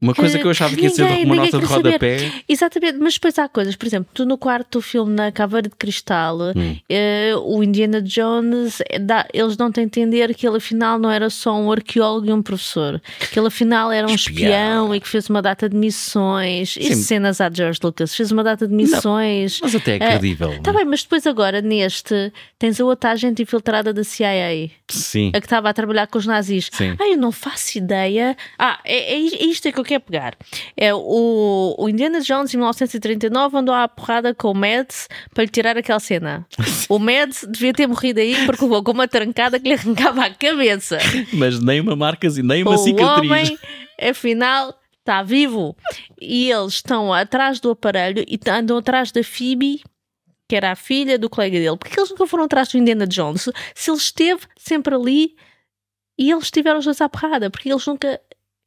Uma 0.03 0.13
coisa 0.13 0.37
que 0.37 0.45
eu 0.45 0.51
achava 0.51 0.75
que 0.75 0.81
ia 0.83 0.89
ser 0.89 1.03
uma 1.03 1.35
nota 1.35 1.59
de 1.59 1.67
saber. 1.67 1.85
rodapé. 1.87 2.31
Exatamente, 2.47 2.97
mas 2.99 3.13
depois 3.13 3.39
há 3.39 3.47
coisas, 3.47 3.75
por 3.75 3.85
exemplo, 3.87 4.09
tu 4.13 4.25
no 4.25 4.37
quarto 4.37 4.81
filme 4.81 5.13
na 5.15 5.31
Caveira 5.31 5.69
de 5.69 5.75
Cristal, 5.75 6.37
Hum. 6.55 6.75
eh, 6.89 7.33
o 7.43 7.63
Indiana 7.63 8.01
Jones, 8.01 8.81
eh, 8.89 8.99
dá- 8.99 9.25
eles 9.33 9.55
dão-te 9.55 9.79
a 9.79 9.83
entender 9.83 10.33
que 10.35 10.45
ele 10.47 10.57
afinal 10.57 10.99
não 10.99 11.09
era 11.09 11.29
só 11.29 11.55
um 11.55 11.71
arqueólogo 11.71 12.27
e 12.27 12.33
um 12.33 12.41
professor, 12.41 13.01
que 13.31 13.39
ele 13.39 13.47
afinal 13.47 13.91
era 13.91 14.05
um 14.07 14.13
Espião. 14.13 14.49
espião, 14.51 14.95
e 14.95 14.99
que 14.99 15.07
fez 15.07 15.29
uma 15.29 15.41
data 15.41 15.69
de 15.69 15.75
missões, 15.75 16.75
e 16.77 16.83
Sim. 16.93 16.95
cenas 16.95 17.39
a 17.41 17.49
George 17.49 17.79
Lucas, 17.81 18.13
fez 18.15 18.31
uma 18.31 18.43
data 18.43 18.67
de 18.67 18.73
missões. 18.73 19.59
Mas 19.61 19.73
até 19.75 19.93
é 19.93 19.95
Eh, 19.95 19.99
credível. 19.99 20.59
Tá 20.61 20.73
bem, 20.73 20.85
mas 20.85 21.03
depois 21.03 21.25
agora 21.25 21.61
neste 21.61 22.31
tens 22.59 22.79
a 22.79 22.85
outra 22.85 23.11
agente 23.11 23.41
infiltrada 23.41 23.93
da 23.93 24.03
CIA, 24.03 24.69
Sim. 24.89 25.31
a 25.33 25.39
que 25.39 25.45
estava 25.45 25.69
a 25.69 25.73
trabalhar 25.73 26.07
com 26.07 26.17
os 26.17 26.25
nazis. 26.25 26.69
Sim. 26.71 26.95
Ah, 26.99 27.07
eu 27.07 27.17
não 27.17 27.31
faço 27.31 27.77
ideia. 27.77 28.35
Ah, 28.57 28.79
é, 28.85 29.13
é 29.15 29.17
isto 29.19 29.67
é 29.67 29.71
que 29.71 29.79
eu 29.79 29.83
quero 29.83 29.92
pegar. 29.99 30.35
É 30.75 30.93
o, 30.93 31.75
o 31.77 31.89
Indiana 31.89 32.21
Jones 32.21 32.53
em 32.53 32.57
1939 32.57 33.57
andou 33.57 33.73
à 33.73 33.87
porrada 33.87 34.33
com 34.33 34.51
o 34.51 34.53
Mads 34.53 35.07
para 35.33 35.43
lhe 35.43 35.49
tirar 35.49 35.77
aquela 35.77 35.99
cena. 35.99 36.45
O 36.89 36.99
Mads 36.99 37.47
devia 37.49 37.73
ter 37.73 37.87
morrido 37.87 38.19
aí 38.19 38.45
porque 38.45 38.63
levou 38.63 38.83
com 38.83 38.91
uma 38.91 39.07
trancada 39.07 39.59
que 39.59 39.69
lhe 39.69 39.73
arrancava 39.73 40.25
a 40.25 40.29
cabeça. 40.29 40.97
Mas 41.33 41.59
nem 41.61 41.79
uma 41.79 41.95
marca, 41.95 42.27
nem 42.43 42.61
uma 42.61 42.75
o 42.75 42.77
cicatriz. 42.77 43.31
homem, 43.31 43.57
afinal, 43.99 44.75
está 44.99 45.23
vivo. 45.23 45.75
E 46.21 46.51
eles 46.51 46.73
estão 46.73 47.13
atrás 47.13 47.59
do 47.59 47.71
aparelho 47.71 48.23
e 48.27 48.39
andam 48.49 48.77
atrás 48.77 49.11
da 49.11 49.23
Phoebe, 49.23 49.81
que 50.47 50.55
era 50.55 50.71
a 50.71 50.75
filha 50.75 51.17
do 51.17 51.29
colega 51.29 51.57
dele. 51.57 51.77
Porque 51.77 51.99
eles 51.99 52.09
nunca 52.09 52.27
foram 52.27 52.43
atrás 52.45 52.69
do 52.69 52.77
Indiana 52.77 53.07
Jones. 53.07 53.49
Se 53.73 53.89
ele 53.89 53.97
esteve 53.97 54.41
sempre 54.57 54.93
ali 54.93 55.35
e 56.17 56.31
eles 56.31 56.45
estiveram 56.45 56.79
os 56.79 56.85
dois 56.85 57.01
à 57.01 57.09
porrada, 57.09 57.49
porque 57.49 57.71
eles 57.71 57.85
nunca. 57.85 58.19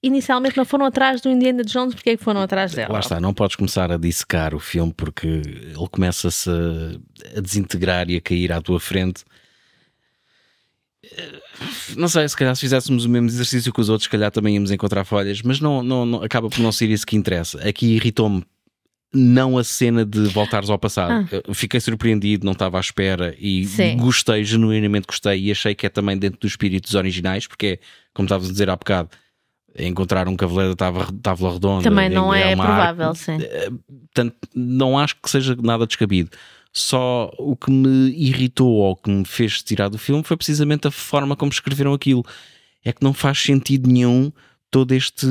Inicialmente 0.03 0.57
não 0.57 0.65
foram 0.65 0.87
atrás 0.87 1.21
do 1.21 1.29
Indiana 1.29 1.65
Jones, 1.65 1.95
porque 1.95 2.11
é 2.11 2.17
que 2.17 2.23
foram 2.23 2.41
atrás 2.41 2.73
dela? 2.73 2.93
Lá 2.93 3.01
está, 3.01 3.19
não 3.19 3.33
podes 3.35 3.57
começar 3.57 3.91
a 3.91 3.97
dissecar 3.97 4.55
o 4.55 4.61
filme 4.61 4.93
porque 4.97 5.27
ele 5.27 5.89
começa-se 5.91 6.49
a, 6.51 7.39
a 7.39 7.41
desintegrar 7.41 8.09
e 8.11 8.17
a 8.17 8.21
cair 8.21 8.53
à 8.53 8.61
tua 8.61 8.79
frente. 8.79 9.25
Eh, 11.03 11.41
Não 11.97 12.09
sei, 12.09 12.29
se 12.29 12.37
calhar 12.37 12.55
se 12.55 12.61
fizéssemos 12.61 13.05
o 13.05 13.09
mesmo 13.09 13.29
exercício 13.29 13.73
que 13.73 13.81
os 13.81 13.89
outros, 13.89 14.05
se 14.05 14.11
calhar 14.11 14.31
também 14.31 14.55
íamos 14.55 14.71
encontrar 14.71 15.05
falhas, 15.05 15.41
mas 15.43 15.61
não, 15.61 15.83
não, 15.83 16.05
não- 16.07 16.23
acaba 16.23 16.49
por 16.49 16.61
não 16.61 16.71
ser 16.73 16.91
isso 16.91 17.07
que 17.07 17.17
interessa. 17.17 17.59
Aqui 17.67 17.95
irritou-me 17.97 18.45
não 19.15 19.57
a 19.57 19.65
cena 19.65 20.05
de 20.05 20.21
voltares 20.29 20.69
ao 20.69 20.79
passado. 20.79 21.27
Ah. 21.49 21.55
Fiquei 21.55 21.81
surpreendido, 21.81 22.45
não 22.45 22.53
estava 22.53 22.77
à 22.77 22.81
espera 22.81 23.35
e 23.39 23.65
Sim. 23.65 23.97
gostei, 23.97 24.45
genuinamente 24.45 25.07
gostei 25.07 25.41
e 25.45 25.51
achei 25.51 25.75
que 25.75 25.87
é 25.87 25.89
também 25.89 26.19
dentro 26.19 26.39
dos 26.41 26.53
espíritos 26.53 26.95
originais, 26.95 27.47
porque 27.47 27.67
é, 27.67 27.79
como 28.13 28.27
estavas 28.27 28.49
a 28.49 28.53
dizer 28.53 28.69
há 28.69 28.77
bocado, 28.77 29.09
encontrar 29.79 30.29
um 30.29 30.37
cavaleiro 30.37 30.75
da 30.75 30.93
Távola 31.23 31.55
Redonda 31.55 31.83
Também 31.85 32.09
não 32.09 32.33
é, 32.33 32.55
uma 32.55 32.65
provável, 32.65 33.09
arte- 33.09 33.19
sim. 33.19 33.39
Portanto, 34.15 34.37
não 34.55 34.99
acho 34.99 35.17
que 35.23 35.31
seja 35.31 35.57
nada 35.61 35.87
descabido. 35.87 36.31
Só 36.73 37.31
o 37.39 37.57
que 37.57 37.71
me 37.71 38.11
irritou 38.11 38.69
ou 38.71 38.97
que 38.97 39.11
me 39.11 39.25
fez 39.25 39.63
tirar 39.63 39.89
do 39.89 39.99
filme 39.99 40.23
foi 40.23 40.37
precisamente 40.37 40.87
a 40.87 40.91
forma 40.91 41.35
como 41.35 41.51
escreveram 41.51 41.93
aquilo. 41.95 42.25
É 42.85 42.93
que 42.93 43.03
não 43.03 43.15
faz 43.15 43.39
sentido 43.39 43.89
nenhum 43.89 44.31
todo 44.71 44.93
este 44.93 45.27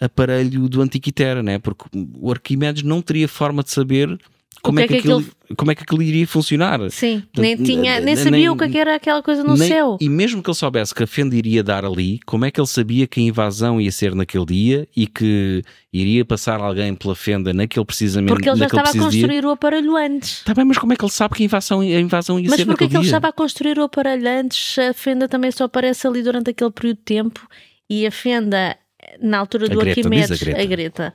aparelho 0.00 0.68
do 0.68 0.80
Antiquitera, 0.80 1.42
né? 1.42 1.58
porque 1.58 1.84
o 2.14 2.30
Arquimedes 2.30 2.82
não 2.82 3.02
teria 3.02 3.26
forma 3.26 3.62
de 3.64 3.70
saber 3.70 4.18
como, 4.62 4.76
que 4.78 4.82
é, 4.82 4.84
é 4.84 4.88
que 4.88 4.96
aquilo, 4.96 5.24
como 5.56 5.70
é 5.70 5.74
que 5.74 5.82
aquilo 5.82 6.02
iria 6.02 6.26
funcionar. 6.26 6.78
Sim, 6.90 7.22
nem, 7.36 7.56
Portanto, 7.56 7.66
tinha, 7.66 7.94
nem- 7.96 8.04
nem 8.04 8.16
sabia 8.16 8.30
nem- 8.30 8.48
o 8.50 8.56
que 8.56 8.64
é 8.64 8.68
que 8.68 8.78
era 8.78 8.94
aquela 8.96 9.22
coisa 9.22 9.42
no 9.44 9.56
Nem- 9.56 9.68
céu. 9.68 9.96
E 10.00 10.08
mesmo 10.08 10.42
que 10.42 10.50
ele 10.50 10.56
soubesse 10.56 10.94
que 10.94 11.02
a 11.02 11.06
fenda 11.06 11.34
iria 11.36 11.62
dar 11.62 11.84
ali, 11.84 12.18
como 12.26 12.44
é 12.44 12.50
que 12.50 12.60
ele 12.60 12.66
sabia 12.66 13.06
que 13.06 13.20
a 13.20 13.22
invasão 13.22 13.80
ia 13.80 13.90
ser 13.92 14.14
naquele 14.14 14.44
dia 14.46 14.88
e 14.96 15.06
que 15.06 15.62
iria 15.92 16.24
passar 16.24 16.60
alguém 16.60 16.94
pela 16.94 17.14
fenda 17.14 17.52
naquele 17.52 17.84
precisamente 17.84 18.30
Porque 18.32 18.48
ele 18.48 18.58
já 18.58 18.66
estava 18.66 18.82
a 18.82 18.84
preciso 18.92 19.10
dia? 19.10 19.20
construir 19.22 19.44
o 19.46 19.50
aparelho 19.50 19.96
antes. 19.96 20.42
Tá 20.44 20.52
bem, 20.54 20.64
mas 20.64 20.76
como 20.78 20.92
é 20.92 20.96
que 20.96 21.04
ele 21.04 21.12
sabe 21.12 21.34
que 21.34 21.42
a 21.42 21.46
invasão, 21.46 21.80
a 21.80 21.84
invasão 21.86 22.38
ia 22.38 22.48
Mas 22.50 22.56
ser 22.60 22.66
porquê 22.66 22.84
naquele 22.84 22.90
que 22.90 22.96
ele 22.96 23.02
dia? 23.04 23.08
estava 23.10 23.28
a 23.28 23.32
construir 23.32 23.78
o 23.78 23.82
aparelho 23.84 24.26
antes? 24.28 24.78
A 24.78 24.92
fenda 24.92 25.28
também 25.28 25.50
só 25.50 25.64
aparece 25.64 26.06
ali 26.06 26.22
durante 26.22 26.50
aquele 26.50 26.70
período 26.70 26.96
de 26.98 27.02
tempo 27.04 27.48
e 27.88 28.06
a 28.06 28.10
fenda, 28.10 28.76
na 29.20 29.38
altura 29.38 29.68
do 29.68 29.80
Arquimedes, 29.80 30.42
a 30.42 30.64
Greta. 30.64 31.14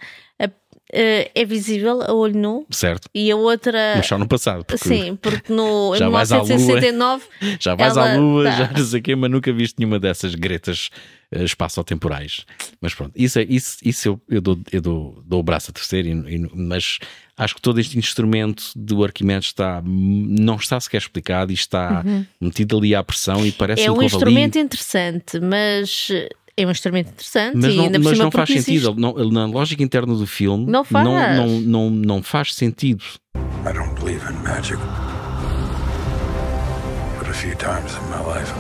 Eh, 0.93 1.32
é 1.34 1.43
visível 1.43 2.01
a 2.03 2.13
olho 2.13 2.38
nu 2.39 2.65
Certo, 2.69 3.10
e 3.13 3.32
a 3.32 3.36
outra. 3.36 3.95
mas 3.97 4.06
só 4.06 4.17
no 4.17 4.27
passado. 4.27 4.63
Porque 4.63 4.88
Sim, 4.88 5.15
porque 5.21 5.51
no, 5.51 5.95
em 5.95 5.99
Já 5.99 6.10
vais 6.10 6.32
à 6.32 6.38
lua. 6.38 6.45
1969 6.45 7.25
Já 7.60 7.75
vais 7.75 7.97
à 7.97 8.15
lua, 8.15 8.43
tá. 8.45 8.51
já 8.51 8.71
não 8.71 8.86
sei 8.86 9.01
quê, 9.01 9.15
mas 9.15 9.32
nunca 9.32 9.51
viste 9.51 9.75
nenhuma 9.79 9.99
dessas 9.99 10.36
gretas 10.36 10.89
eh, 11.32 11.43
espaço-temporais. 11.43 12.45
Mas 12.79 12.93
pronto, 12.93 13.12
isso, 13.15 13.39
é, 13.39 13.43
isso, 13.49 13.77
isso 13.84 14.08
eu, 14.10 14.21
eu, 14.29 14.41
dou, 14.41 14.60
eu 14.71 14.82
dou, 14.82 15.23
dou 15.25 15.39
o 15.39 15.43
braço 15.43 15.71
a 15.71 15.73
terceiro, 15.73 16.08
e- 16.08 16.36
e- 16.36 16.49
mas 16.53 16.99
acho 17.36 17.56
que 17.56 17.62
todo 17.62 17.79
este 17.79 17.97
instrumento 17.97 18.63
do 18.75 19.03
Arquimedes 19.03 19.47
está, 19.47 19.82
não 19.84 20.56
está 20.58 20.79
sequer 20.79 20.97
explicado 20.99 21.51
e 21.51 21.56
está 21.56 22.03
metido 22.39 22.77
ali 22.77 22.93
à 22.93 23.03
pressão 23.03 23.43
e 23.45 23.51
parece 23.51 23.82
é 23.84 23.89
um 23.89 23.95
houve 23.95 24.06
instrumento 24.06 24.58
ali, 24.58 24.65
interessante, 24.65 25.39
mas 25.39 26.12
é 26.55 26.65
um 26.65 26.71
instrumento 26.71 27.09
interessante 27.09 27.55
mas 27.57 27.73
e 27.73 27.77
não, 27.77 27.89
mas 27.89 28.03
cima 28.09 28.23
não 28.25 28.31
faz 28.31 28.49
sentido. 28.49 28.89
existe. 28.89 28.99
Não- 28.99 29.31
na 29.31 29.45
lógica 29.45 29.81
interna 29.83 30.13
do 30.13 30.27
filme, 30.27 30.65
Não 30.69 30.83
faz. 30.83 31.05
Não, 31.05 31.35
não, 31.35 31.61
não, 31.61 31.89
não 31.89 32.23
faz 32.23 32.53
sentido. 32.53 33.03
I 33.35 33.73
don't 33.73 33.93
believe 33.99 34.21
in 34.29 34.35
magic. 34.43 34.77
But 37.19 37.29
a 37.29 37.33
few 37.33 37.55
times 37.55 37.93
in 37.93 38.09
my 38.09 38.21
life, 38.25 38.51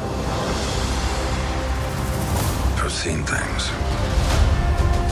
I've 2.83 2.91
seen 2.91 3.23
things. 3.25 3.69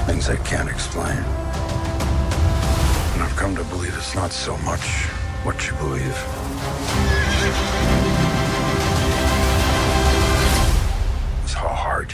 Things 0.08 0.30
I 0.30 0.38
can't 0.50 0.70
explain. 0.70 1.18
And 3.16 3.24
I've 3.24 3.36
come 3.36 3.56
to 3.56 3.64
believe 3.66 3.94
it's 3.98 4.16
not 4.16 4.32
so 4.34 4.58
much 4.66 4.82
what 5.44 5.68
you 5.68 5.74
believe. 5.78 6.18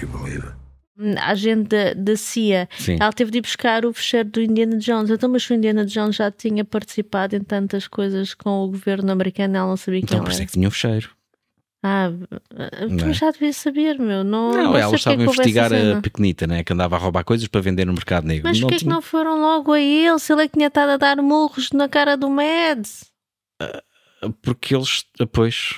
You 0.02 0.08
believe 0.10 0.44
it. 0.46 0.56
a 1.20 1.30
agente 1.32 1.94
da, 1.96 2.16
CIA, 2.16 2.68
Sim. 2.80 2.98
ela 3.00 3.14
teve 3.14 3.30
de 3.30 3.38
ir 3.38 3.42
buscar 3.42 3.86
o 3.86 3.94
fecheiro 3.94 4.30
do 4.30 4.42
Indiana 4.42 4.78
Jones. 4.78 5.12
Então, 5.12 5.30
mas 5.30 5.48
o 5.50 5.54
Indiana 5.54 5.86
Jones 5.86 6.16
já 6.16 6.32
tinha 6.32 6.66
participado 6.66 7.36
em 7.36 7.42
tantas 7.44 7.88
coisas 7.88 8.34
com 8.34 8.50
o 8.64 8.68
governo 8.70 9.12
americano, 9.12 9.56
ela 9.58 9.68
não 9.68 9.78
sabia 9.78 10.02
quem 10.02 10.18
Então 10.18 10.24
isso 10.28 10.32
é 10.34 10.42
era. 10.42 10.46
que 10.48 10.52
tinha 10.54 10.68
o 10.68 10.72
fecheiro. 10.72 11.10
Ah, 11.84 12.10
Não 12.90 13.10
é? 13.10 13.14
já 13.14 13.30
devia 13.30 13.54
saber, 13.54 14.00
meu. 14.00 14.24
Não, 14.24 14.52
Não, 14.52 14.64
não 14.64 14.72
sei 14.74 14.82
ela 14.82 14.90
porque 14.90 14.96
é 14.96 14.98
estava 14.98 15.14
a 15.14 15.18
que 15.18 15.24
investigar 15.24 15.72
a 15.74 16.02
pequenita, 16.02 16.48
né? 16.48 16.64
Que 16.64 16.74
andava 16.74 16.96
a 16.96 17.00
roubar 17.00 17.24
coisas 17.24 17.48
para 17.48 17.62
vender 17.62 17.86
no 17.86 17.94
mercado 17.94 18.26
negro. 18.26 18.48
Mas 18.50 18.60
porquê 18.60 18.78
que 18.78 18.82
tinha- 18.84 18.94
não 18.96 19.02
foram 19.02 19.40
logo 19.40 19.72
a 19.74 19.80
ele? 19.80 20.18
Se 20.18 20.34
ele 20.34 20.42
é 20.42 20.48
que 20.48 20.56
tinha 20.58 20.68
estado 20.68 20.90
a 20.90 20.98
dar 20.98 21.18
murros 21.18 21.70
na 21.72 21.88
cara 21.88 22.18
do 22.18 22.30
Mads. 22.32 23.06
Porque 24.42 24.76
eles, 24.76 25.06
pois. 25.32 25.76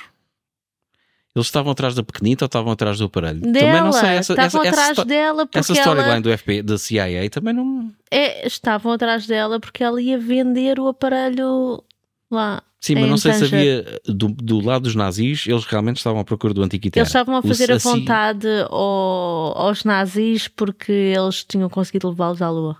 Eles 1.34 1.46
estavam 1.46 1.70
atrás 1.72 1.94
da 1.94 2.02
pequenita 2.02 2.44
ou 2.44 2.46
estavam 2.46 2.72
atrás 2.72 2.98
do 2.98 3.04
aparelho? 3.04 3.40
Dela, 3.40 3.52
também 3.54 3.80
não 3.82 3.92
sei. 3.92 4.08
Essa, 4.10 4.32
essa, 4.32 4.32
estavam 4.32 4.62
essa, 4.66 4.68
atrás 4.80 4.98
sto- 4.98 5.04
dela 5.04 5.46
porque 5.46 5.58
essa 5.58 5.72
ela... 5.72 5.80
storyline 5.80 6.20
do 6.22 6.36
FB, 6.38 6.62
da 6.62 6.76
CIA 6.78 7.30
também 7.30 7.54
não. 7.54 7.92
É, 8.10 8.46
estavam 8.46 8.92
atrás 8.92 9.26
dela 9.26 9.60
porque 9.60 9.84
ela 9.84 10.02
ia 10.02 10.18
vender 10.18 10.80
o 10.80 10.88
aparelho 10.88 11.84
lá. 12.30 12.62
Sim, 12.80 12.94
mas 12.94 13.10
não 13.10 13.16
sei 13.18 13.34
se 13.34 13.44
havia. 13.44 14.00
Do, 14.06 14.28
do 14.28 14.58
lado 14.60 14.82
dos 14.84 14.94
nazis, 14.94 15.46
eles 15.46 15.64
realmente 15.66 15.98
estavam 15.98 16.18
à 16.20 16.24
procura 16.24 16.52
do 16.54 16.62
Antiquitera. 16.62 17.02
Eles 17.02 17.10
estavam 17.10 17.36
a 17.36 17.40
O 17.40 17.42
fazer 17.42 17.70
a 17.70 17.78
Saci- 17.78 17.98
vontade 18.00 18.48
ao- 18.70 19.56
aos 19.56 19.84
nazis 19.84 20.48
porque 20.48 20.90
eles 20.90 21.44
tinham 21.44 21.68
conseguido 21.68 22.08
levá-los 22.08 22.40
à 22.42 22.50
lua. 22.50 22.76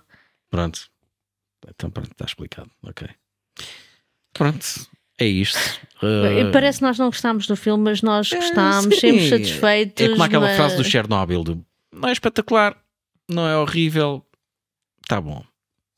Pronto. 0.49 0.81
Então 1.69 1.89
pronto, 1.91 2.11
está 2.11 2.25
explicado. 2.25 2.69
Ok. 2.83 3.07
Pronto. 4.33 4.65
É 5.21 5.25
isto. 5.25 5.59
Uh, 5.97 6.51
Parece 6.51 6.79
que 6.79 6.83
nós 6.85 6.97
não 6.97 7.05
gostámos 7.05 7.45
do 7.45 7.55
filme, 7.55 7.83
mas 7.83 8.01
nós 8.01 8.31
é, 8.31 8.35
gostámos, 8.35 8.95
sim. 8.95 8.99
sempre 9.01 9.29
satisfeitos. 9.29 10.03
É 10.03 10.09
como 10.09 10.23
aquela 10.23 10.47
mas- 10.47 10.57
frase 10.57 10.75
do 10.77 10.83
Chernobyl: 10.83 11.43
do, 11.43 11.63
não 11.93 12.09
é 12.09 12.11
espetacular, 12.11 12.75
não 13.29 13.47
é 13.47 13.55
horrível, 13.55 14.25
está 15.03 15.21
bom. 15.21 15.43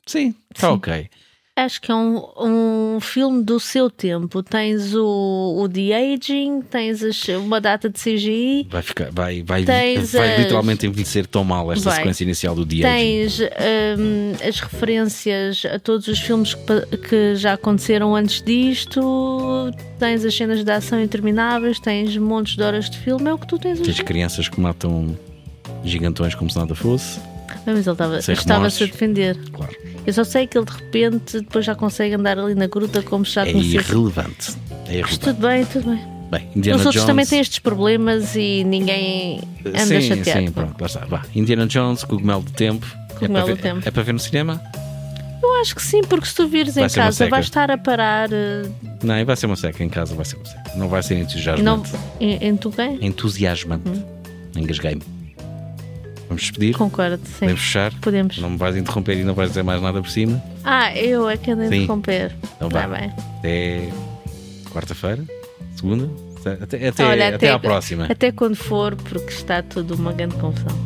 Sim, 0.06 0.34
está 0.54 0.70
ok. 0.72 1.08
Acho 1.56 1.80
que 1.80 1.92
é 1.92 1.94
um, 1.94 2.20
um 2.36 2.98
filme 3.00 3.40
do 3.44 3.60
seu 3.60 3.88
tempo. 3.88 4.42
Tens 4.42 4.92
o, 4.92 5.60
o 5.62 5.68
The 5.68 5.94
Aging, 6.14 6.62
tens 6.62 7.00
as- 7.00 7.28
uma 7.28 7.60
data 7.60 7.88
de 7.88 7.96
CGI, 7.96 8.66
Vai, 8.68 8.82
ficar, 8.82 9.10
vai, 9.12 9.40
vai, 9.44 9.62
Tens 9.62 10.14
vai 10.14 10.32
as- 10.34 10.40
literalmente 10.40 10.84
envelhecer 10.84 11.28
tão 11.28 11.44
mal 11.44 11.70
esta 11.70 11.90
Vai. 11.90 11.98
sequência 12.00 12.24
inicial 12.24 12.56
do 12.56 12.66
dia. 12.66 12.84
tens 12.88 13.38
hum, 13.38 14.32
as 14.48 14.58
referências 14.58 15.62
a 15.72 15.78
todos 15.78 16.08
os 16.08 16.18
filmes 16.18 16.54
que, 16.54 16.96
que 16.98 17.36
já 17.36 17.52
aconteceram 17.52 18.16
antes 18.16 18.42
disto, 18.42 19.70
tens 20.00 20.24
as 20.24 20.34
cenas 20.34 20.64
de 20.64 20.72
ação 20.72 21.00
intermináveis, 21.00 21.78
tens 21.78 22.16
montes 22.16 22.56
de 22.56 22.62
horas 22.64 22.90
de 22.90 22.98
filme. 22.98 23.30
É 23.30 23.32
o 23.32 23.38
que 23.38 23.46
tu 23.46 23.60
tens. 23.60 23.78
Tens 23.78 24.00
crianças 24.00 24.48
que 24.48 24.60
matam 24.60 25.16
gigantões 25.84 26.34
como 26.34 26.50
se 26.50 26.56
nada 26.58 26.74
fosse. 26.74 27.20
Mas 27.66 27.86
ele 27.86 28.32
estava-se 28.32 28.82
a 28.82 28.86
defender. 28.86 29.36
Claro. 29.52 29.72
Eu 30.06 30.12
só 30.12 30.22
sei 30.24 30.46
que 30.46 30.58
ele 30.58 30.66
de 30.66 30.72
repente 30.72 31.40
depois 31.40 31.64
já 31.64 31.74
consegue 31.74 32.14
andar 32.14 32.38
ali 32.38 32.54
na 32.54 32.66
gruta 32.66 33.02
como 33.02 33.24
se 33.24 33.32
já 33.34 33.46
É 33.46 33.52
conhecesse. 33.52 33.76
irrelevante. 33.90 34.50
É 34.50 34.52
Mas 34.52 34.88
irrelevante. 34.90 35.18
tudo 35.20 35.40
bem, 35.48 35.64
tudo 35.64 35.90
bem. 35.90 36.14
Bem, 36.30 36.48
Indiana 36.56 36.78
Os 36.80 36.86
outros 36.86 36.94
Jones. 37.02 37.06
também 37.06 37.26
têm 37.26 37.40
estes 37.40 37.58
problemas 37.58 38.34
e 38.36 38.64
ninguém 38.64 39.40
anda 39.66 39.78
sim, 39.86 40.00
chateado. 40.02 40.40
sim, 40.46 40.50
pronto, 40.52 40.74
lá 40.80 40.86
está. 40.86 41.04
Vá. 41.06 41.22
Indiana 41.34 41.66
Jones, 41.66 42.04
Cogumelo 42.04 42.42
do 42.42 42.50
Tempo. 42.52 42.86
Cogumelo 43.18 43.48
é, 43.48 43.50
do 43.52 43.56
ver, 43.56 43.62
Tempo. 43.62 43.88
é 43.88 43.90
para 43.90 44.02
ver 44.02 44.12
no 44.12 44.18
cinema? 44.18 44.60
Eu 45.42 45.60
acho 45.60 45.74
que 45.74 45.82
sim, 45.82 46.00
porque 46.02 46.26
se 46.26 46.34
tu 46.34 46.48
vires 46.48 46.74
Vai 46.74 46.84
em 46.86 46.88
casa 46.90 47.28
vais 47.28 47.44
estar 47.46 47.70
a 47.70 47.78
parar. 47.78 48.30
eh, 48.32 48.62
Não, 49.02 49.16
e 49.18 49.24
vai 49.24 49.36
ser 49.36 49.46
uma 49.46 49.56
seca. 49.56 49.84
Em 49.84 49.88
casa 49.88 50.14
vai 50.14 50.24
ser 50.24 50.36
uma 50.36 50.44
seca. 50.46 50.62
Não 50.76 50.88
vai 50.88 51.02
ser 51.02 51.14
Não, 51.14 51.22
entusiasmante. 51.22 51.92
em, 52.20 52.34
em 52.48 52.56
tu 52.56 52.70
quem? 52.70 52.98
Entusiasmante. 53.06 53.88
Hum. 53.88 54.02
Engasguei-me. 54.56 55.02
Vamos 56.28 56.42
despedir? 56.42 56.74
Concordo, 56.76 57.20
sim. 57.24 57.40
Podemos 57.40 57.60
fechar? 57.60 57.92
Podemos. 58.00 58.38
Não 58.38 58.50
me 58.50 58.56
vais 58.56 58.76
interromper 58.76 59.18
e 59.18 59.24
não 59.24 59.34
vais 59.34 59.50
dizer 59.50 59.62
mais 59.62 59.80
nada 59.82 60.00
por 60.00 60.10
cima? 60.10 60.42
Ah, 60.64 60.94
eu 60.96 61.28
é 61.28 61.36
que 61.36 61.50
ando 61.50 61.62
a 61.62 61.66
interromper. 61.66 62.34
Então 62.56 62.68
Tá 62.68 62.86
vá. 62.86 62.96
bem. 62.98 63.12
Até 63.38 63.88
quarta-feira? 64.72 65.22
Segunda? 65.76 66.08
Até, 66.60 66.88
até, 66.88 67.04
Olha, 67.04 67.34
até 67.36 67.50
à 67.50 67.58
próxima. 67.58 68.06
Até 68.10 68.30
quando 68.30 68.54
for, 68.56 68.94
porque 68.96 69.32
está 69.32 69.62
tudo 69.62 69.94
uma 69.94 70.12
grande 70.12 70.34
confusão. 70.36 70.76